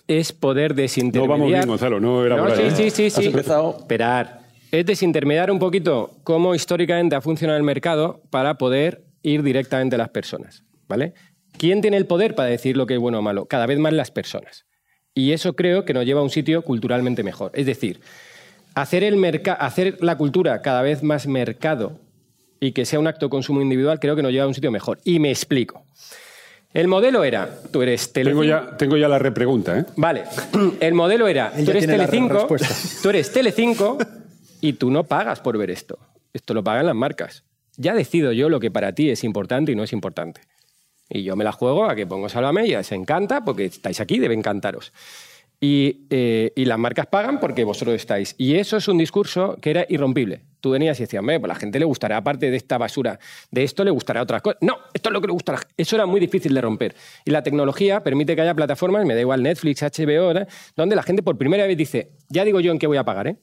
es 0.08 0.32
poder 0.32 0.72
No 0.72 0.78
desintermediar. 0.78 1.30
vamos 1.30 1.48
bien, 1.52 1.68
Gonzalo, 1.68 2.00
no 2.00 2.26
era 2.26 2.38
por 2.38 2.50
No, 2.50 2.56
ahí. 2.56 2.70
sí, 2.72 2.76
sí, 2.76 2.90
sí, 2.92 3.10
sí. 3.10 3.20
Has 3.22 3.26
empezado. 3.26 3.76
Esperar. 3.80 4.40
Es 4.72 4.86
desintermediar 4.86 5.50
un 5.50 5.60
poquito 5.60 6.18
cómo 6.24 6.54
históricamente 6.54 7.16
ha 7.16 7.22
funcionado 7.22 7.58
el 7.58 7.64
mercado 7.64 8.22
para 8.30 8.58
poder 8.58 9.06
ir 9.24 9.44
directamente 9.44 9.96
a 9.96 10.00
las 10.00 10.10
personas. 10.10 10.64
¿Vale? 10.88 11.14
¿Quién 11.58 11.82
tiene 11.82 11.98
el 11.98 12.06
poder 12.06 12.36
para 12.36 12.50
decir 12.50 12.78
lo 12.78 12.86
que 12.86 12.96
es 12.96 13.00
bueno 13.00 13.20
o 13.20 13.22
malo? 13.22 13.46
Cada 13.46 13.66
vez 13.66 13.80
más 13.80 13.94
las 13.94 14.12
personas. 14.12 14.66
Y 15.14 15.32
eso 15.32 15.56
creo 15.56 15.86
que 15.86 15.94
nos 15.94 16.06
lleva 16.06 16.22
a 16.22 16.24
un 16.24 16.30
sitio 16.30 16.62
culturalmente 16.62 17.24
mejor. 17.24 17.52
Es 17.56 17.66
decir, 17.66 18.00
hacer, 18.76 19.04
el 19.04 19.42
hacer 19.60 19.98
la 20.02 20.18
cultura 20.18 20.62
cada 20.62 20.82
vez 20.82 21.02
más 21.02 21.28
mercado 21.28 22.00
y 22.60 22.72
que 22.74 22.86
sea 22.86 23.00
un 23.00 23.08
acto 23.08 23.26
de 23.26 23.30
consumo 23.32 23.62
individual 23.62 24.00
creo 24.00 24.16
que 24.16 24.22
nos 24.22 24.32
lleva 24.32 24.46
a 24.46 24.48
un 24.48 24.54
sitio 24.54 24.72
mejor. 24.72 25.00
Y 25.04 25.20
me 25.20 25.30
explico. 25.30 25.86
El 26.74 26.88
modelo 26.88 27.24
era, 27.24 27.50
tú 27.72 27.82
eres 27.82 28.14
Tengo 28.14 28.42
Telecinco... 28.42 28.44
ya, 28.44 28.78
tengo 28.78 28.98
ya 28.98 29.08
la 29.08 29.18
repregunta, 29.18 29.80
¿eh? 29.80 29.86
Vale, 29.96 30.26
el 30.80 30.94
modelo 30.94 31.28
era, 31.28 31.52
Él 31.56 31.66
tú 31.66 31.72
eres 31.72 31.88
Telecinco, 31.88 32.48
tú 33.02 33.10
eres 33.10 33.32
Telecinco 33.32 33.98
y 34.62 34.74
tú 34.74 34.92
no 34.92 35.04
pagas 35.06 35.40
por 35.40 35.58
ver 35.58 35.72
esto. 35.72 36.00
Esto 36.34 36.54
lo 36.54 36.64
pagan 36.64 36.86
las 36.86 36.96
marcas. 36.96 37.44
Ya 37.78 37.94
decido 37.94 38.32
yo 38.32 38.50
lo 38.50 38.60
que 38.60 38.72
para 38.72 38.94
ti 38.94 39.10
es 39.10 39.24
importante 39.24 39.72
y 39.72 39.76
no 39.76 39.84
es 39.84 39.94
importante. 39.94 40.42
Y 41.10 41.24
yo 41.24 41.36
me 41.36 41.44
la 41.44 41.52
juego 41.52 41.86
a 41.86 41.96
que 41.96 42.06
pongo 42.06 42.28
Sálvame 42.28 42.68
y 42.68 42.76
os 42.76 42.92
encanta 42.92 43.46
porque 43.46 43.66
estáis 43.66 44.00
aquí, 44.00 44.20
debe 44.20 44.34
encantaros. 44.34 44.92
Y, 45.60 46.06
eh, 46.12 46.54
y 46.56 46.66
las 46.66 46.78
marcas 46.78 47.08
pagan 47.08 47.40
porque 47.40 47.64
vosotros 47.64 47.96
estáis. 47.96 48.36
Y 48.38 48.56
eso 48.56 48.78
es 48.78 48.88
un 48.88 48.98
discurso 48.98 49.58
que 49.60 49.72
era 49.72 49.86
irrompible. 49.90 50.42
Tú 50.60 50.72
venías 50.72 51.00
y 51.00 51.04
decías, 51.04 51.22
"Hombre, 51.22 51.40
pues 51.40 51.48
la 51.48 51.56
gente 51.56 51.80
le 51.80 51.86
gustará, 51.86 52.18
aparte 52.18 52.52
de 52.52 52.58
esta 52.58 52.78
basura, 52.78 53.20
de 53.50 53.64
esto 53.64 53.84
le 53.84 53.90
gustará 53.90 54.22
otras 54.22 54.42
cosas. 54.42 54.60
No, 54.62 54.78
esto 54.94 55.10
es 55.10 55.14
lo 55.14 55.22
que 55.22 55.28
le 55.28 55.34
gusta 55.34 55.54
a 55.54 55.56
la 55.56 55.60
gente. 55.60 55.74
Eso 55.78 55.96
era 55.96 56.06
muy 56.06 56.20
difícil 56.20 56.54
de 56.54 56.62
romper. 56.62 56.96
Y 57.26 57.32
la 57.32 57.42
tecnología 57.42 58.04
permite 58.04 58.36
que 58.36 58.42
haya 58.42 58.54
plataformas, 58.54 59.06
me 59.06 59.16
da 59.16 59.22
igual 59.22 59.42
Netflix, 59.42 59.82
HBO, 59.82 60.34
donde 60.76 60.96
la 60.96 61.04
gente 61.04 61.24
por 61.24 61.38
primera 61.38 61.66
vez 61.66 61.78
dice, 61.78 62.12
ya 62.30 62.44
digo 62.44 62.60
yo 62.60 62.72
en 62.72 62.78
qué 62.78 62.86
voy 62.86 62.98
a 62.98 63.04
pagar, 63.04 63.28
¿eh? 63.28 63.38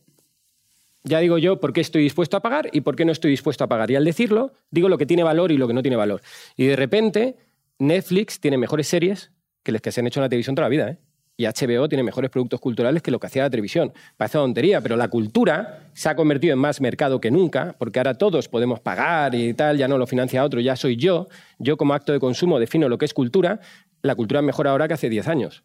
Ya 1.06 1.18
digo 1.18 1.36
yo 1.36 1.60
por 1.60 1.74
qué 1.74 1.82
estoy 1.82 2.02
dispuesto 2.02 2.38
a 2.38 2.40
pagar 2.40 2.70
y 2.72 2.80
por 2.80 2.96
qué 2.96 3.04
no 3.04 3.12
estoy 3.12 3.30
dispuesto 3.30 3.62
a 3.62 3.68
pagar. 3.68 3.90
Y 3.90 3.96
al 3.96 4.04
decirlo, 4.04 4.52
digo 4.70 4.88
lo 4.88 4.96
que 4.96 5.04
tiene 5.04 5.22
valor 5.22 5.52
y 5.52 5.58
lo 5.58 5.68
que 5.68 5.74
no 5.74 5.82
tiene 5.82 5.96
valor. 5.96 6.22
Y 6.56 6.66
de 6.66 6.76
repente, 6.76 7.36
Netflix 7.78 8.40
tiene 8.40 8.56
mejores 8.56 8.88
series 8.88 9.30
que 9.62 9.72
las 9.72 9.82
que 9.82 9.92
se 9.92 10.00
han 10.00 10.06
hecho 10.06 10.20
en 10.20 10.22
la 10.22 10.28
televisión 10.30 10.56
toda 10.56 10.66
la 10.66 10.70
vida. 10.70 10.88
¿eh? 10.88 10.98
Y 11.36 11.46
HBO 11.46 11.88
tiene 11.88 12.04
mejores 12.04 12.30
productos 12.30 12.58
culturales 12.58 13.02
que 13.02 13.10
lo 13.10 13.18
que 13.18 13.26
hacía 13.26 13.42
la 13.42 13.50
televisión. 13.50 13.92
Parece 14.16 14.38
una 14.38 14.44
tontería, 14.44 14.80
pero 14.80 14.96
la 14.96 15.08
cultura 15.08 15.90
se 15.92 16.08
ha 16.08 16.16
convertido 16.16 16.54
en 16.54 16.60
más 16.60 16.80
mercado 16.80 17.20
que 17.20 17.30
nunca, 17.30 17.74
porque 17.78 17.98
ahora 17.98 18.14
todos 18.14 18.48
podemos 18.48 18.80
pagar 18.80 19.34
y 19.34 19.52
tal, 19.52 19.76
ya 19.76 19.88
no 19.88 19.98
lo 19.98 20.06
financia 20.06 20.42
otro, 20.42 20.60
ya 20.60 20.74
soy 20.76 20.96
yo. 20.96 21.28
Yo 21.58 21.76
como 21.76 21.92
acto 21.92 22.12
de 22.12 22.20
consumo 22.20 22.58
defino 22.58 22.88
lo 22.88 22.96
que 22.96 23.04
es 23.04 23.12
cultura. 23.12 23.60
La 24.00 24.14
cultura 24.14 24.40
es 24.40 24.46
mejor 24.46 24.68
ahora 24.68 24.88
que 24.88 24.94
hace 24.94 25.10
10 25.10 25.28
años. 25.28 25.64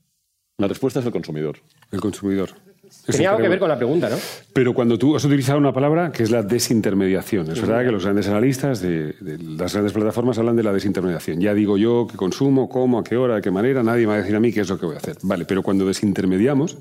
La 0.58 0.68
respuesta 0.68 1.00
es 1.00 1.06
el 1.06 1.12
consumidor. 1.12 1.60
El 1.92 2.02
consumidor. 2.02 2.50
Tenía 3.06 3.30
algo 3.30 3.42
que 3.42 3.50
ver 3.50 3.60
con 3.60 3.70
la 3.70 3.78
pregunta, 3.78 4.10
¿no? 4.10 4.18
Pero 4.54 4.74
cuando 4.74 4.98
tú 4.98 5.16
has 5.16 5.24
utilizado 5.26 5.58
una 5.58 5.74
palabra 5.74 6.12
que 6.12 6.24
es 6.24 6.32
la 6.32 6.44
desintermediación. 6.44 7.52
Es 7.52 7.62
verdad 7.62 7.84
que 7.84 7.92
los 7.92 8.04
grandes 8.04 8.28
analistas 8.28 8.82
de, 8.82 9.14
de 9.20 9.38
las 9.40 9.74
grandes 9.74 9.94
plataformas 9.94 10.38
hablan 10.38 10.56
de 10.56 10.64
la 10.64 10.74
desintermediación. 10.74 11.40
Ya 11.40 11.54
digo 11.54 11.78
yo 11.78 12.08
qué 12.10 12.18
consumo, 12.18 12.70
cómo, 12.70 13.00
a 13.00 13.04
qué 13.04 13.18
hora, 13.18 13.36
de 13.36 13.42
qué 13.42 13.52
manera, 13.52 13.84
nadie 13.84 14.02
me 14.02 14.08
va 14.08 14.14
a 14.16 14.18
decir 14.18 14.36
a 14.36 14.40
mí 14.40 14.52
qué 14.52 14.62
es 14.62 14.70
lo 14.70 14.80
que 14.80 14.86
voy 14.86 14.96
a 14.96 15.00
hacer. 15.00 15.18
Vale, 15.24 15.46
pero 15.46 15.64
cuando 15.64 15.86
desintermediamos, 15.86 16.78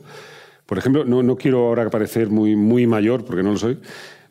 por 0.66 0.78
ejemplo, 0.78 1.04
no, 1.04 1.22
no 1.22 1.36
quiero 1.36 1.66
ahora 1.66 1.88
parecer 1.88 2.28
muy, 2.28 2.56
muy 2.56 2.86
mayor, 2.86 3.24
porque 3.24 3.42
no 3.42 3.52
lo 3.52 3.58
soy, 3.58 3.78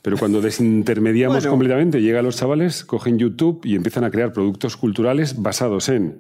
pero 0.02 0.18
cuando 0.18 0.40
desintermediamos 0.48 1.38
Bueno. 1.38 1.50
completamente, 1.50 2.02
llegan 2.02 2.26
los 2.26 2.38
chavales, 2.38 2.86
cogen 2.86 3.18
YouTube 3.18 3.62
y 3.64 3.76
empiezan 3.76 4.04
a 4.04 4.12
crear 4.12 4.34
productos 4.34 4.78
culturales 4.78 5.42
basados 5.42 5.90
en 5.90 6.20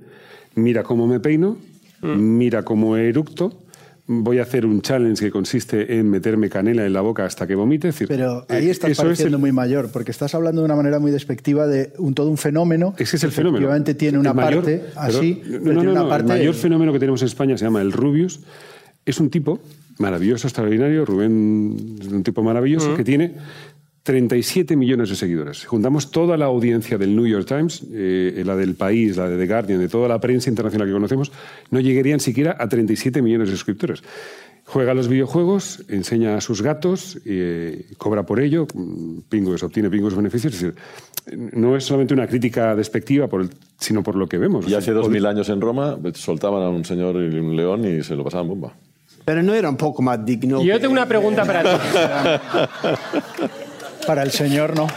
mira 0.56 0.84
cómo 0.84 1.08
me 1.08 1.20
peino, 1.20 1.58
mira 2.02 2.64
cómo 2.64 2.98
eructo, 2.98 3.54
voy 4.10 4.40
a 4.40 4.44
hacer 4.44 4.66
un 4.66 4.82
challenge 4.82 5.26
que 5.26 5.32
consiste 5.32 5.98
en 6.00 6.10
meterme 6.10 6.50
canela 6.50 6.86
en 6.86 6.94
la 6.94 7.02
boca 7.02 7.26
hasta 7.26 7.46
que 7.46 7.56
vomite. 7.56 7.90
Es 7.90 7.96
decir, 7.96 8.08
Pero 8.08 8.46
ahí 8.50 8.68
eh, 8.68 8.72
estás 8.72 8.92
eso 8.92 9.10
es 9.12 9.20
el- 9.20 9.38
muy 9.38 9.52
mayor, 9.52 9.90
porque 9.92 10.12
estás 10.12 10.34
hablando 10.34 10.62
de 10.62 10.66
una 10.66 10.76
manera 10.76 11.00
muy 11.00 11.12
despectiva 11.12 11.68
de 11.68 11.92
un, 11.98 12.14
todo 12.14 12.30
un 12.30 12.38
fenómeno. 12.38 12.96
Ese 12.98 13.18
es 13.18 13.24
el 13.24 13.30
que 13.32 13.36
fenómeno. 13.36 13.58
Efectivamente 13.58 13.94
tiene 13.96 14.16
El 14.16 14.22
una 14.22 14.34
mayor- 14.34 14.64
parte 14.64 14.84
pero- 14.88 15.00
así, 15.02 15.42
no, 15.46 15.60
pero 15.64 15.84
no, 15.84 15.92
una 15.92 16.04
no, 16.04 16.10
parte. 16.10 16.32
El 16.34 16.40
mayor 16.40 16.54
fenómeno 16.56 16.94
que 16.94 17.00
tenemos 17.00 17.22
en 17.22 17.28
España 17.28 17.58
se 17.58 17.66
llama 17.66 17.82
el 17.82 17.92
Rubius. 17.92 18.40
Es 19.06 19.20
un 19.20 19.30
tipo 19.30 19.60
maravilloso, 20.00 20.48
extraordinario. 20.48 21.04
Rubén 21.06 21.98
es 22.00 22.08
un 22.08 22.24
tipo 22.24 22.44
maravilloso 22.44 22.96
que 22.96 23.04
tiene 23.04 23.34
37 24.08 24.78
millones 24.78 25.10
de 25.10 25.18
seguidores. 25.18 25.58
Si 25.60 25.66
Juntamos 25.66 26.12
toda 26.12 26.38
la 26.38 26.46
audiencia 26.46 26.98
del 26.98 27.14
New 27.14 27.28
York 27.28 27.46
Times, 27.46 27.84
eh, 27.92 28.42
la 28.46 28.56
del 28.56 28.74
País, 28.76 29.18
la 29.18 29.28
de 29.28 29.38
The 29.38 29.46
Guardian, 29.52 29.80
de 29.82 29.90
toda 29.90 30.08
la 30.08 30.18
prensa 30.22 30.50
internacional 30.50 30.88
que 30.88 30.94
conocemos, 30.94 31.30
no 31.72 31.82
llegarían 31.82 32.22
siquiera 32.22 32.56
a 32.58 32.70
37 32.70 33.22
millones 33.22 33.50
de 33.50 33.56
suscriptores. 33.56 34.02
Juega 34.64 34.94
a 34.94 34.96
los 34.96 35.10
videojuegos, 35.10 35.84
enseña 35.90 36.38
a 36.38 36.42
sus 36.42 36.62
gatos, 36.62 37.20
eh, 37.26 37.86
cobra 37.98 38.26
por 38.26 38.40
ello, 38.40 38.66
mm, 38.74 39.20
pingües, 39.28 39.62
obtiene 39.64 39.90
pingües 39.90 40.16
beneficios. 40.16 40.54
Es 40.54 40.62
decir, 40.62 40.76
no 41.58 41.76
es 41.76 41.84
solamente 41.84 42.14
una 42.14 42.28
crítica 42.28 42.76
despectiva, 42.78 43.28
por 43.28 43.42
el- 43.42 43.50
sino 43.78 44.04
por 44.04 44.16
lo 44.16 44.28
que 44.30 44.38
vemos. 44.38 44.70
Y 44.70 44.74
hace 44.74 44.94
dos 44.94 45.10
mil 45.10 45.26
años 45.26 45.50
en 45.50 45.60
Roma 45.60 45.98
soltaban 46.14 46.64
a 46.64 46.70
un 46.70 46.86
señor 46.86 47.18
y 47.18 47.38
un 47.40 47.58
león 47.58 47.84
y 47.86 48.04
se 48.04 48.16
lo 48.16 48.24
pasaban 48.24 48.48
bomba. 48.48 48.72
Pero 49.26 49.44
no 49.44 49.54
era 49.54 49.70
un 49.70 49.76
poco 49.76 50.02
más 50.02 50.26
digno. 50.26 50.64
Yo 50.64 50.76
que- 50.76 50.80
tengo 50.80 50.94
una 50.94 51.06
pregunta 51.06 51.44
para 51.44 51.62
ti. 51.64 51.70
Para 54.08 54.24
el 54.24 54.32
señor, 54.32 54.76
no. 54.76 54.88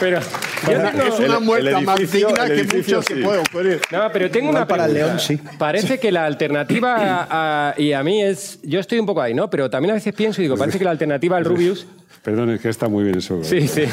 Pero 0.00 0.20
tengo- 0.66 1.02
es 1.04 1.20
una 1.20 1.38
muerte 1.38 1.80
más 1.82 1.98
digna 2.10 2.46
que 2.46 2.52
edificio 2.54 2.96
muchas 2.98 3.06
que 3.06 3.14
sí. 3.14 3.22
puede 3.22 3.38
ocurrir. 3.38 3.80
No, 3.92 4.10
pero 4.12 4.30
tengo 4.30 4.46
Igual 4.48 4.56
una 4.62 4.66
para 4.68 4.86
el 4.86 4.92
pregunta. 4.92 5.14
león, 5.16 5.20
sí. 5.20 5.40
Parece 5.58 5.98
que 6.00 6.10
la 6.12 6.24
alternativa, 6.26 6.96
a- 6.96 7.68
a- 7.70 7.80
y 7.80 7.92
a 7.92 8.02
mí 8.02 8.22
es, 8.22 8.58
yo 8.62 8.80
estoy 8.80 8.98
un 8.98 9.06
poco 9.06 9.22
ahí, 9.22 9.32
¿no? 9.34 9.48
Pero 9.48 9.70
también 9.70 9.92
a 9.92 9.94
veces 9.94 10.12
pienso 10.14 10.40
y 10.40 10.44
digo, 10.44 10.56
parece 10.56 10.78
que 10.78 10.84
la 10.84 10.90
alternativa 10.90 11.36
al 11.36 11.44
Rubius, 11.44 11.86
Perdón, 12.22 12.50
es 12.50 12.60
que 12.60 12.68
está 12.68 12.88
muy 12.88 13.04
bien 13.04 13.18
eso. 13.18 13.38
sí, 13.44 13.68
sí. 13.68 13.84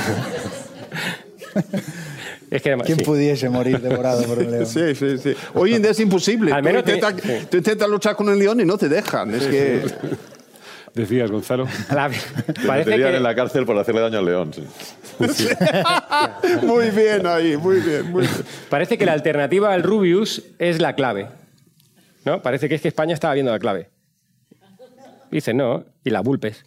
Es 2.50 2.62
que 2.62 2.70
además, 2.70 2.86
¿Quién 2.86 3.00
sí. 3.00 3.06
pudiese 3.06 3.50
morir 3.50 3.80
devorado 3.82 4.24
por 4.24 4.38
un 4.40 4.52
león? 4.52 4.66
Sí, 4.66 4.94
sí, 4.96 5.18
sí. 5.18 5.34
Hoy 5.56 5.74
en 5.74 5.82
día 5.82 5.92
es 5.92 6.00
imposible. 6.00 6.52
Al 6.52 6.62
Tú 6.62 6.66
menos 6.66 6.84
te- 6.84 6.94
sí. 7.02 7.48
tú 7.50 7.58
intentas 7.58 7.90
luchar 7.90 8.16
con 8.16 8.30
el 8.30 8.38
león 8.38 8.60
y 8.62 8.66
no 8.66 8.78
te 8.78 8.90
dejan. 8.90 9.34
Es 9.34 9.44
que 9.48 9.82
Decías, 10.96 11.32
Gonzalo. 11.32 11.68
La- 11.90 12.08
Le 12.08 12.16
parece 12.68 12.90
meterían 12.90 13.12
que 13.12 13.18
en 13.18 13.24
la 13.24 13.34
cárcel 13.36 13.66
por 13.66 13.78
hacerle 13.78 14.02
daño 14.02 14.20
al 14.20 14.26
león. 14.26 14.52
sí. 14.54 15.48
muy 16.66 16.90
bien 16.92 17.26
ahí, 17.26 17.58
muy 17.58 17.80
bien, 17.80 18.12
muy 18.12 18.22
bien. 18.22 18.34
Parece 18.70 18.98
que 18.98 19.06
la 19.06 19.14
alternativa 19.14 19.74
al 19.74 19.82
Rubius 19.84 20.44
es 20.60 20.80
la 20.82 20.94
clave. 20.96 21.30
¿No? 22.26 22.42
Parece 22.42 22.70
que 22.70 22.76
es 22.76 22.82
que 22.82 22.88
España 22.88 23.14
estaba 23.14 23.34
viendo 23.34 23.52
la 23.52 23.60
clave. 23.60 23.90
Dice, 25.32 25.54
no, 25.54 25.84
y 26.04 26.10
la 26.12 26.22
Bulpes. 26.22 26.64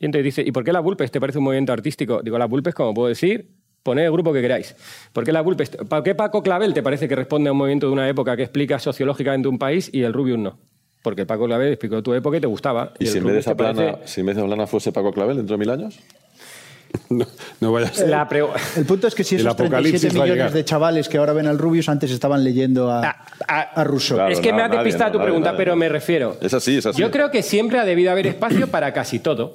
Y 0.00 0.06
entonces 0.06 0.24
dice, 0.24 0.42
¿y 0.42 0.50
por 0.52 0.64
qué 0.64 0.72
la 0.72 0.80
Bulpes 0.80 1.10
te 1.10 1.20
parece 1.20 1.38
un 1.38 1.44
movimiento 1.44 1.72
artístico? 1.72 2.20
Digo, 2.22 2.38
la 2.38 2.46
Bulpes, 2.46 2.74
como 2.74 2.94
puedo 2.94 3.08
decir, 3.08 3.50
poned 3.82 4.04
el 4.04 4.12
grupo 4.12 4.32
que 4.32 4.40
queráis. 4.40 4.74
¿Por 5.12 5.24
qué 5.24 5.32
la 5.32 5.40
Bulpes? 5.42 5.70
¿Por 5.70 6.02
qué 6.02 6.14
Paco 6.14 6.42
Clavel 6.42 6.74
te 6.74 6.82
parece 6.82 7.06
que 7.06 7.14
responde 7.16 7.48
a 7.48 7.52
un 7.52 7.58
movimiento 7.58 7.86
de 7.86 7.92
una 7.92 8.08
época 8.08 8.36
que 8.36 8.42
explica 8.42 8.78
sociológicamente 8.78 9.46
un 9.48 9.58
país 9.58 9.88
y 9.92 10.02
el 10.02 10.12
Rubius 10.12 10.38
no? 10.38 10.58
Porque 11.06 11.24
Paco 11.24 11.44
Clavel 11.46 11.68
explicó 11.68 12.02
tu 12.02 12.12
época 12.14 12.36
y 12.36 12.40
te 12.40 12.48
gustaba. 12.48 12.92
¿Y 12.98 13.06
si 13.06 13.18
en, 13.18 13.24
vez 13.26 13.34
de 13.34 13.38
esa 13.38 13.54
plana, 13.56 13.92
parece- 13.92 14.08
si 14.08 14.20
en 14.22 14.26
vez 14.26 14.34
de 14.34 14.42
Plana 14.42 14.66
fuese 14.66 14.90
Paco 14.90 15.12
Clavel 15.12 15.36
dentro 15.36 15.54
de 15.54 15.58
mil 15.60 15.70
años? 15.70 16.00
No, 17.10 17.24
no 17.60 17.70
vayas. 17.70 18.00
La 18.08 18.28
pre- 18.28 18.42
El 18.76 18.84
punto 18.86 19.06
es 19.06 19.14
que 19.14 19.22
si 19.22 19.36
esos 19.36 19.46
apocalipsis 19.46 20.00
37 20.00 20.18
va 20.18 20.24
a 20.24 20.26
millones 20.26 20.52
de 20.52 20.64
chavales 20.64 21.08
que 21.08 21.18
ahora 21.18 21.32
ven 21.32 21.46
al 21.46 21.58
Rubius 21.58 21.88
antes 21.88 22.10
estaban 22.10 22.42
leyendo 22.42 22.90
a, 22.90 23.02
Ah, 23.06 23.26
ah, 23.46 23.60
a 23.76 23.84
Rousseau. 23.84 24.16
Claro, 24.16 24.32
es 24.32 24.40
que 24.40 24.50
no, 24.50 24.56
me 24.56 24.62
ha 24.64 24.68
despistado 24.68 25.12
tu 25.12 25.18
nadie, 25.18 25.26
pregunta, 25.28 25.52
nadie. 25.52 25.58
pero 25.64 25.76
me 25.76 25.88
refiero. 25.88 26.36
Es 26.40 26.52
así, 26.54 26.78
es 26.78 26.86
así. 26.86 27.00
Yo 27.00 27.12
creo 27.12 27.30
que 27.30 27.42
siempre 27.44 27.78
ha 27.78 27.84
debido 27.84 28.10
haber 28.10 28.26
espacio 28.26 28.66
para 28.66 28.92
casi 28.92 29.20
todo. 29.20 29.54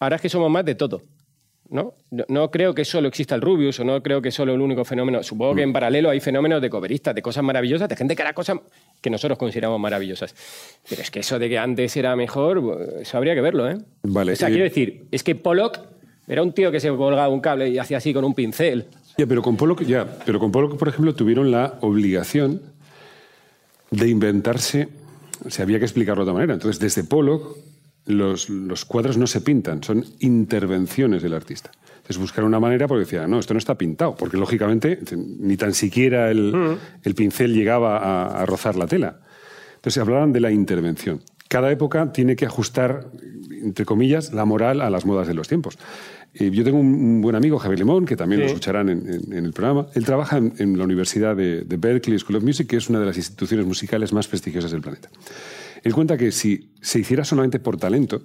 Ahora 0.00 0.16
es 0.16 0.22
que 0.22 0.28
somos 0.28 0.50
más 0.50 0.64
de 0.64 0.74
todo. 0.74 1.02
¿No? 1.70 1.94
No, 2.10 2.24
no 2.28 2.50
creo 2.50 2.74
que 2.74 2.84
solo 2.84 3.08
exista 3.08 3.34
el 3.34 3.40
Rubius 3.40 3.80
o 3.80 3.84
no 3.84 4.02
creo 4.02 4.22
que 4.22 4.30
solo 4.30 4.54
el 4.54 4.60
único 4.60 4.84
fenómeno. 4.84 5.22
Supongo 5.22 5.54
que 5.54 5.62
en 5.62 5.72
paralelo 5.72 6.10
hay 6.10 6.20
fenómenos 6.20 6.62
de 6.62 6.70
coveristas, 6.70 7.14
de 7.14 7.22
cosas 7.22 7.44
maravillosas, 7.44 7.88
de 7.88 7.96
gente 7.96 8.16
que 8.16 8.22
hará 8.22 8.32
cosas 8.32 8.58
que 9.00 9.10
nosotros 9.10 9.38
consideramos 9.38 9.78
maravillosas. 9.80 10.34
Pero 10.88 11.02
es 11.02 11.10
que 11.10 11.20
eso 11.20 11.38
de 11.38 11.48
que 11.48 11.58
antes 11.58 11.96
era 11.96 12.16
mejor, 12.16 12.98
eso 13.00 13.16
habría 13.16 13.34
que 13.34 13.40
verlo, 13.40 13.68
¿eh? 13.68 13.78
Vale, 14.02 14.32
O 14.32 14.36
sea, 14.36 14.48
quiero 14.48 14.64
decir, 14.64 15.06
es 15.10 15.22
que 15.22 15.34
Pollock 15.34 15.80
era 16.26 16.42
un 16.42 16.52
tío 16.52 16.70
que 16.70 16.80
se 16.80 16.88
colgaba 16.88 17.28
un 17.28 17.40
cable 17.40 17.68
y 17.68 17.78
hacía 17.78 17.98
así 17.98 18.12
con 18.12 18.24
un 18.24 18.34
pincel. 18.34 18.86
Ya, 19.16 19.26
pero 19.26 19.42
con 19.42 19.56
Pollock, 19.56 19.82
ya, 19.82 20.06
pero 20.24 20.38
con 20.38 20.52
Pollock, 20.52 20.78
por 20.78 20.88
ejemplo, 20.88 21.14
tuvieron 21.14 21.50
la 21.50 21.78
obligación 21.80 22.62
de 23.90 24.08
inventarse, 24.08 24.88
o 25.44 25.50
sea, 25.50 25.64
había 25.64 25.78
que 25.78 25.84
explicarlo 25.86 26.24
de 26.24 26.30
otra 26.30 26.34
manera. 26.34 26.54
Entonces, 26.54 26.78
desde 26.80 27.04
Pollock, 27.04 27.56
los, 28.08 28.50
los 28.50 28.84
cuadros 28.84 29.16
no 29.16 29.26
se 29.26 29.40
pintan, 29.40 29.82
son 29.82 30.04
intervenciones 30.18 31.22
del 31.22 31.34
artista. 31.34 31.70
Entonces, 31.96 32.18
buscaron 32.18 32.48
una 32.48 32.60
manera 32.60 32.88
porque 32.88 33.04
decían, 33.04 33.30
no, 33.30 33.38
esto 33.38 33.54
no 33.54 33.58
está 33.58 33.76
pintado, 33.76 34.16
porque 34.16 34.36
lógicamente 34.36 34.98
ni 35.16 35.56
tan 35.56 35.74
siquiera 35.74 36.30
el, 36.30 36.78
el 37.02 37.14
pincel 37.14 37.54
llegaba 37.54 37.98
a, 37.98 38.42
a 38.42 38.46
rozar 38.46 38.76
la 38.76 38.86
tela. 38.86 39.20
Entonces, 39.76 40.00
hablaban 40.00 40.32
de 40.32 40.40
la 40.40 40.50
intervención. 40.50 41.22
Cada 41.48 41.70
época 41.70 42.12
tiene 42.12 42.34
que 42.34 42.46
ajustar 42.46 43.10
entre 43.62 43.84
comillas, 43.84 44.32
la 44.32 44.44
moral 44.44 44.80
a 44.80 44.90
las 44.90 45.04
modas 45.04 45.26
de 45.26 45.34
los 45.34 45.48
tiempos. 45.48 45.78
Eh, 46.34 46.50
yo 46.52 46.64
tengo 46.64 46.78
un, 46.78 47.20
buen 47.20 47.36
amigo, 47.36 47.58
Javier 47.58 47.80
Limón, 47.80 48.04
que 48.06 48.16
también 48.16 48.40
lo 48.40 48.46
escucharán 48.46 48.88
en, 48.88 49.32
el 49.32 49.52
programa. 49.52 49.86
Él 49.94 50.04
trabaja 50.04 50.36
en, 50.36 50.78
la 50.78 50.84
Universidad 50.84 51.34
de, 51.36 51.62
de, 51.62 51.76
Berkeley 51.76 52.18
School 52.18 52.36
of 52.36 52.44
Music, 52.44 52.66
que 52.66 52.76
es 52.76 52.88
una 52.88 53.00
de 53.00 53.06
las 53.06 53.16
instituciones 53.16 53.66
musicales 53.66 54.12
más 54.12 54.28
prestigiosas 54.28 54.70
del 54.70 54.80
planeta. 54.80 55.08
Él 55.82 55.94
cuenta 55.94 56.16
que 56.16 56.32
si 56.32 56.70
se 56.80 57.00
hiciera 57.00 57.24
solamente 57.24 57.58
por 57.58 57.76
talento, 57.76 58.22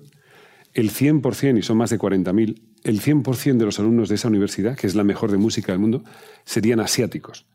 el 0.74 0.92
100%, 0.92 1.60
y 1.60 1.62
son 1.62 1.78
más 1.78 1.90
de 1.92 2.00
40.000, 2.00 2.62
el 2.84 3.02
100% 3.02 3.58
de 3.58 3.66
los 3.66 3.80
alumnos 3.80 4.10
de 4.10 4.16
esa 4.16 4.28
universidad, 4.28 4.76
que 4.76 4.88
es 4.88 4.96
la 4.96 5.04
mejor 5.04 5.32
de 5.32 5.38
música 5.38 5.72
del 5.72 5.80
mundo, 5.80 6.04
serían 6.46 6.80
asiáticos. 6.80 7.46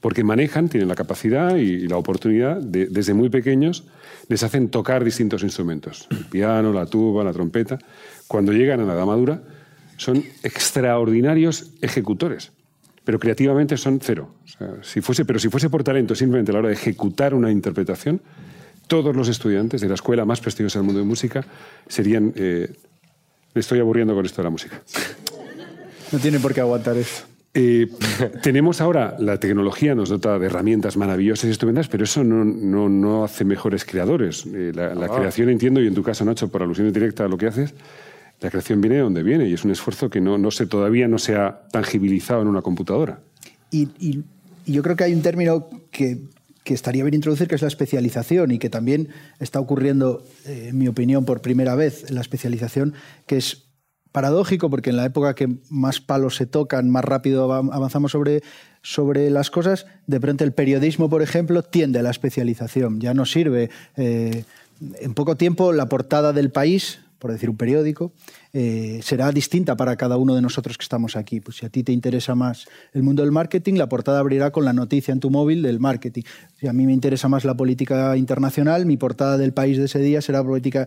Porque 0.00 0.24
manejan, 0.24 0.68
tienen 0.68 0.88
la 0.88 0.94
capacidad 0.94 1.56
y 1.56 1.86
la 1.86 1.96
oportunidad 1.96 2.60
de, 2.60 2.86
desde 2.86 3.14
muy 3.14 3.28
pequeños, 3.28 3.84
les 4.28 4.42
hacen 4.42 4.68
tocar 4.68 5.04
distintos 5.04 5.42
instrumentos. 5.42 6.08
El 6.10 6.24
piano, 6.26 6.72
la 6.72 6.86
tuba, 6.86 7.22
la 7.22 7.32
trompeta. 7.32 7.78
Cuando 8.26 8.52
llegan 8.52 8.80
a 8.80 8.84
la 8.84 8.94
edad 8.94 9.06
madura, 9.06 9.42
son 9.96 10.24
extraordinarios 10.42 11.70
ejecutores. 11.80 12.50
Pero 13.04 13.18
creativamente 13.18 13.76
son 13.76 14.00
cero. 14.00 14.34
si 14.82 15.00
fuese, 15.00 15.24
pero 15.24 15.38
si 15.38 15.48
fuese 15.48 15.70
por 15.70 15.84
talento, 15.84 16.14
simplemente 16.14 16.50
a 16.50 16.54
la 16.54 16.60
hora 16.60 16.68
de 16.68 16.74
ejecutar 16.74 17.34
una 17.34 17.50
interpretación, 17.50 18.20
todos 18.92 19.16
los 19.16 19.26
estudiantes 19.28 19.80
de 19.80 19.88
la 19.88 19.94
escuela 19.94 20.26
más 20.26 20.42
prestigiosa 20.42 20.78
del 20.78 20.84
mundo 20.84 21.00
de 21.00 21.06
música 21.06 21.42
serían... 21.88 22.30
Eh, 22.36 22.70
me 23.54 23.60
estoy 23.60 23.80
aburriendo 23.80 24.14
con 24.14 24.26
esto 24.26 24.42
de 24.42 24.44
la 24.44 24.50
música. 24.50 24.82
No 26.12 26.18
tiene 26.18 26.38
por 26.38 26.52
qué 26.52 26.60
aguantar 26.60 26.98
eso. 26.98 27.24
Eh, 27.54 27.88
tenemos 28.42 28.82
ahora, 28.82 29.16
la 29.18 29.40
tecnología 29.40 29.94
nos 29.94 30.10
dota 30.10 30.38
de 30.38 30.44
herramientas 30.44 30.98
maravillosas 30.98 31.48
y 31.48 31.52
estupendas, 31.52 31.88
pero 31.88 32.04
eso 32.04 32.22
no, 32.22 32.44
no, 32.44 32.90
no 32.90 33.24
hace 33.24 33.46
mejores 33.46 33.86
creadores. 33.86 34.44
Eh, 34.52 34.72
la, 34.74 34.88
ah. 34.88 35.16
creación, 35.16 35.48
entiendo, 35.48 35.80
y 35.80 35.86
en 35.86 35.94
tu 35.94 36.02
caso, 36.02 36.26
Nacho, 36.26 36.48
por 36.48 36.62
alusión 36.62 36.92
directa 36.92 37.24
a 37.24 37.28
lo 37.28 37.38
que 37.38 37.46
haces, 37.46 37.72
la 38.42 38.50
creación 38.50 38.82
viene 38.82 38.96
de 38.96 39.02
donde 39.02 39.22
viene 39.22 39.48
y 39.48 39.54
es 39.54 39.64
un 39.64 39.70
esfuerzo 39.70 40.10
que 40.10 40.20
no, 40.20 40.36
no 40.36 40.50
se, 40.50 40.66
todavía 40.66 41.08
no 41.08 41.16
se 41.16 41.34
ha 41.34 41.62
tangibilizado 41.72 42.42
en 42.42 42.48
una 42.48 42.60
computadora. 42.60 43.20
Y, 43.70 43.88
y, 43.98 44.22
y 44.66 44.72
yo 44.72 44.82
creo 44.82 44.96
que 44.96 45.04
hay 45.04 45.14
un 45.14 45.22
término 45.22 45.70
que 45.90 46.18
que 46.64 46.74
estaría 46.74 47.02
bien 47.04 47.14
introducir, 47.14 47.48
que 47.48 47.54
es 47.54 47.62
la 47.62 47.68
especialización 47.68 48.50
y 48.52 48.58
que 48.58 48.70
también 48.70 49.08
está 49.40 49.60
ocurriendo, 49.60 50.24
eh, 50.46 50.68
en 50.68 50.78
mi 50.78 50.88
opinión, 50.88 51.24
por 51.24 51.40
primera 51.40 51.74
vez 51.74 52.10
la 52.10 52.20
especialización, 52.20 52.94
que 53.26 53.36
es 53.36 53.64
paradójico 54.12 54.68
porque 54.70 54.90
en 54.90 54.96
la 54.96 55.06
época 55.06 55.34
que 55.34 55.56
más 55.70 56.00
palos 56.00 56.36
se 56.36 56.46
tocan, 56.46 56.90
más 56.90 57.04
rápido 57.04 57.52
avanzamos 57.52 58.12
sobre, 58.12 58.42
sobre 58.82 59.30
las 59.30 59.50
cosas, 59.50 59.86
de 60.06 60.20
pronto 60.20 60.44
el 60.44 60.52
periodismo, 60.52 61.08
por 61.08 61.22
ejemplo, 61.22 61.62
tiende 61.62 61.98
a 61.98 62.02
la 62.02 62.10
especialización. 62.10 63.00
Ya 63.00 63.14
no 63.14 63.24
sirve. 63.24 63.70
Eh, 63.96 64.44
en 65.00 65.14
poco 65.14 65.36
tiempo 65.36 65.72
la 65.72 65.88
portada 65.88 66.32
del 66.32 66.50
país 66.50 67.00
por 67.22 67.30
decir 67.30 67.48
un 67.48 67.56
periódico, 67.56 68.12
eh, 68.54 69.00
será 69.02 69.32
distinta 69.32 69.76
para 69.76 69.96
cada 69.96 70.18
uno 70.18 70.34
de 70.34 70.42
nosotros 70.42 70.76
que 70.76 70.82
estamos 70.82 71.16
aquí. 71.16 71.40
Pues 71.40 71.56
si 71.56 71.66
a 71.66 71.70
ti 71.70 71.82
te 71.82 71.92
interesa 71.92 72.34
más 72.34 72.66
el 72.92 73.02
mundo 73.02 73.22
del 73.22 73.32
marketing, 73.32 73.74
la 73.74 73.88
portada 73.88 74.20
abrirá 74.20 74.50
con 74.50 74.64
la 74.64 74.72
noticia 74.72 75.12
en 75.12 75.20
tu 75.20 75.30
móvil 75.30 75.62
del 75.62 75.80
marketing. 75.80 76.22
Si 76.60 76.68
a 76.68 76.72
mí 76.72 76.86
me 76.86 76.92
interesa 76.92 77.28
más 77.28 77.44
la 77.44 77.56
política 77.56 78.16
internacional, 78.16 78.84
mi 78.84 78.96
portada 78.96 79.38
del 79.38 79.52
país 79.52 79.78
de 79.78 79.86
ese 79.86 80.00
día 80.00 80.20
será 80.20 80.44
política 80.44 80.86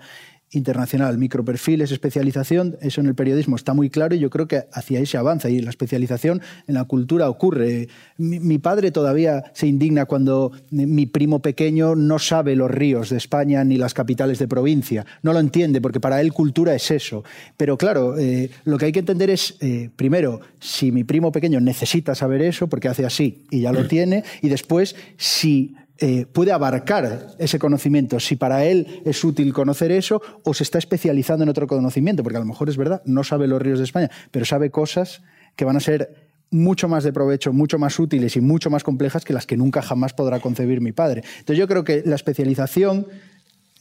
internacional, 0.55 1.17
microperfiles, 1.17 1.91
especialización, 1.91 2.77
eso 2.81 3.01
en 3.01 3.07
el 3.07 3.15
periodismo 3.15 3.55
está 3.55 3.73
muy 3.73 3.89
claro 3.89 4.15
y 4.15 4.19
yo 4.19 4.29
creo 4.29 4.47
que 4.47 4.63
hacia 4.71 4.99
ahí 4.99 5.05
se 5.05 5.17
avanza 5.17 5.49
y 5.49 5.59
la 5.59 5.69
especialización 5.69 6.41
en 6.67 6.75
la 6.75 6.85
cultura 6.85 7.29
ocurre. 7.29 7.87
Mi, 8.17 8.57
padre 8.57 8.91
todavía 8.91 9.43
se 9.53 9.67
indigna 9.67 10.05
cuando 10.05 10.51
mi 10.71 11.05
primo 11.05 11.41
pequeño 11.41 11.95
no 11.95 12.19
sabe 12.19 12.55
los 12.55 12.71
ríos 12.71 13.09
de 13.09 13.17
España 13.17 13.63
ni 13.63 13.77
las 13.77 13.93
capitales 13.93 14.39
de 14.39 14.47
provincia, 14.47 15.05
no 15.21 15.33
lo 15.33 15.39
entiende 15.39 15.81
porque 15.81 15.99
para 15.99 16.21
él 16.21 16.33
cultura 16.33 16.73
es 16.73 16.91
eso. 16.91 17.23
Pero 17.57 17.77
claro, 17.77 18.17
eh, 18.17 18.49
lo 18.63 18.77
que 18.77 18.85
hay 18.85 18.91
que 18.91 18.99
entender 18.99 19.29
es, 19.29 19.57
eh, 19.59 19.89
primero, 19.95 20.41
si 20.59 20.91
mi 20.91 21.03
primo 21.03 21.31
pequeño 21.31 21.59
necesita 21.59 22.15
saber 22.15 22.41
eso 22.41 22.67
porque 22.67 22.87
hace 22.87 23.05
así 23.05 23.45
y 23.49 23.61
ya 23.61 23.71
lo 23.71 23.87
tiene, 23.87 24.23
y 24.41 24.49
después, 24.49 24.95
si 25.17 25.75
eh, 25.97 26.25
puede 26.25 26.51
abarcar 26.51 27.27
ese 27.39 27.57
conocimiento, 27.57 28.19
si 28.19 28.35
para 28.35 28.65
él 28.65 29.01
es 29.05 29.23
útil 29.23 29.53
conocer 29.53 29.91
eso 29.91 30.21
o 30.43 30.53
se 30.53 30.63
está 30.63 30.77
especializando 30.77 31.43
en 31.43 31.49
otro 31.49 31.67
conocimiento, 31.67 32.21
porque 32.21 32.37
a 32.37 32.41
lo 32.41 32.45
mejor 32.45 32.69
es 32.69 32.75
verdad, 32.75 33.01
no 33.05 33.23
sabe 33.23 33.47
los 33.47 33.61
ríos 33.61 33.79
de 33.79 33.85
España, 33.85 34.11
pero 34.31 34.45
sabe 34.45 34.71
cosas 34.71 35.21
que 35.55 35.63
van 35.63 35.77
a 35.77 35.79
ser 35.79 36.25
mucho 36.51 36.87
más 36.87 37.03
de 37.03 37.13
provecho, 37.13 37.53
mucho 37.53 37.79
más 37.79 37.97
útiles 37.99 38.35
y 38.35 38.41
mucho 38.41 38.69
más 38.69 38.83
complejas 38.83 39.23
que 39.23 39.33
las 39.33 39.45
que 39.45 39.57
nunca 39.57 39.81
jamás 39.81 40.13
podrá 40.13 40.39
concebir 40.39 40.81
mi 40.81 40.91
padre. 40.91 41.23
Entonces 41.39 41.57
yo 41.57 41.67
creo 41.67 41.83
que 41.83 42.03
la 42.05 42.15
especialización 42.15 43.07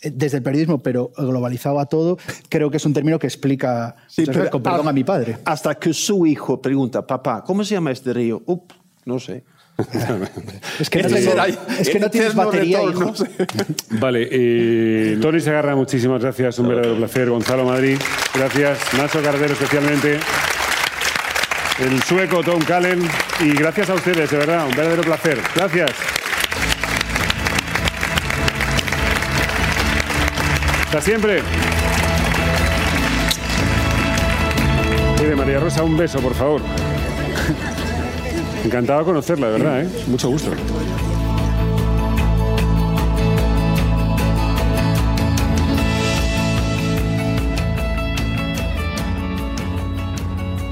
eh, 0.01 0.13
desde 0.15 0.39
el 0.39 0.43
periodismo, 0.43 0.83
pero 0.83 1.11
globalizado 1.17 1.81
a 1.81 1.87
todo, 1.87 2.19
creo 2.49 2.71
que 2.71 2.77
es 2.77 2.85
un 2.85 2.93
término 2.93 3.19
que 3.19 3.27
explica, 3.27 3.97
con 4.51 4.63
perdón 4.63 4.89
a, 4.89 4.93
mi 4.93 5.03
padre. 5.03 5.39
Hasta 5.45 5.75
que 5.77 5.93
su 5.93 6.27
hijo 6.27 6.61
pregunta, 6.61 7.07
papá, 7.07 7.43
¿cómo 7.45 7.65
se 7.65 7.75
llama 7.75 7.91
este 7.91 8.13
río? 8.13 8.43
Up, 8.47 8.73
no 9.05 9.19
sé. 9.19 9.45
es 10.79 10.89
que 10.89 11.03
no, 11.03 11.17
es 11.17 11.89
que 11.89 11.99
no 11.99 12.09
tienes 12.09 12.35
batería, 12.35 12.83
hijo. 12.83 13.13
Vale, 13.91 14.29
eh, 14.31 15.19
Tony 15.21 15.41
Segarra, 15.41 15.75
muchísimas 15.75 16.23
gracias, 16.23 16.59
un 16.61 16.69
verdadero 16.69 16.97
placer. 16.97 17.29
Gonzalo 17.29 17.65
Madrid, 17.65 17.99
gracias. 18.35 18.79
Nacho 18.95 19.21
Cardero 19.23 19.53
especialmente. 19.53 20.21
El 21.81 22.03
sueco 22.05 22.43
Tom 22.45 22.63
Callen. 22.63 23.01
Y 23.41 23.51
gracias 23.51 23.91
a 23.91 23.95
ustedes, 23.95 24.31
de 24.31 24.37
verdad, 24.37 24.67
un 24.67 24.77
verdadero 24.77 25.03
placer. 25.03 25.41
Gracias. 25.57 25.91
Hasta 30.85 31.01
siempre. 31.01 31.43
de 35.29 35.35
María 35.35 35.59
Rosa, 35.59 35.83
un 35.83 35.97
beso, 35.97 36.21
por 36.21 36.35
favor. 36.35 36.61
Encantado 38.65 39.01
de 39.01 39.05
conocerla, 39.05 39.51
de 39.51 39.53
verdad, 39.53 39.83
¿eh? 39.83 40.05
Mucho 40.09 40.31
gusto. 40.31 40.51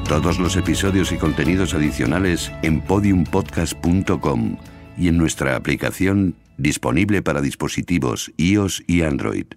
Todos 0.09 0.39
los 0.39 0.57
episodios 0.57 1.13
y 1.13 1.17
contenidos 1.17 1.75
adicionales 1.75 2.53
en 2.63 2.81
podiumpodcast.com 2.81 4.57
y 4.99 5.09
en 5.09 5.17
nuestra 5.17 5.57
aplicación 5.57 6.35
disponible 6.59 7.23
para 7.23 7.41
dispositivos 7.41 8.31
iOS 8.37 8.83
y 8.87 9.03
Android. 9.03 9.55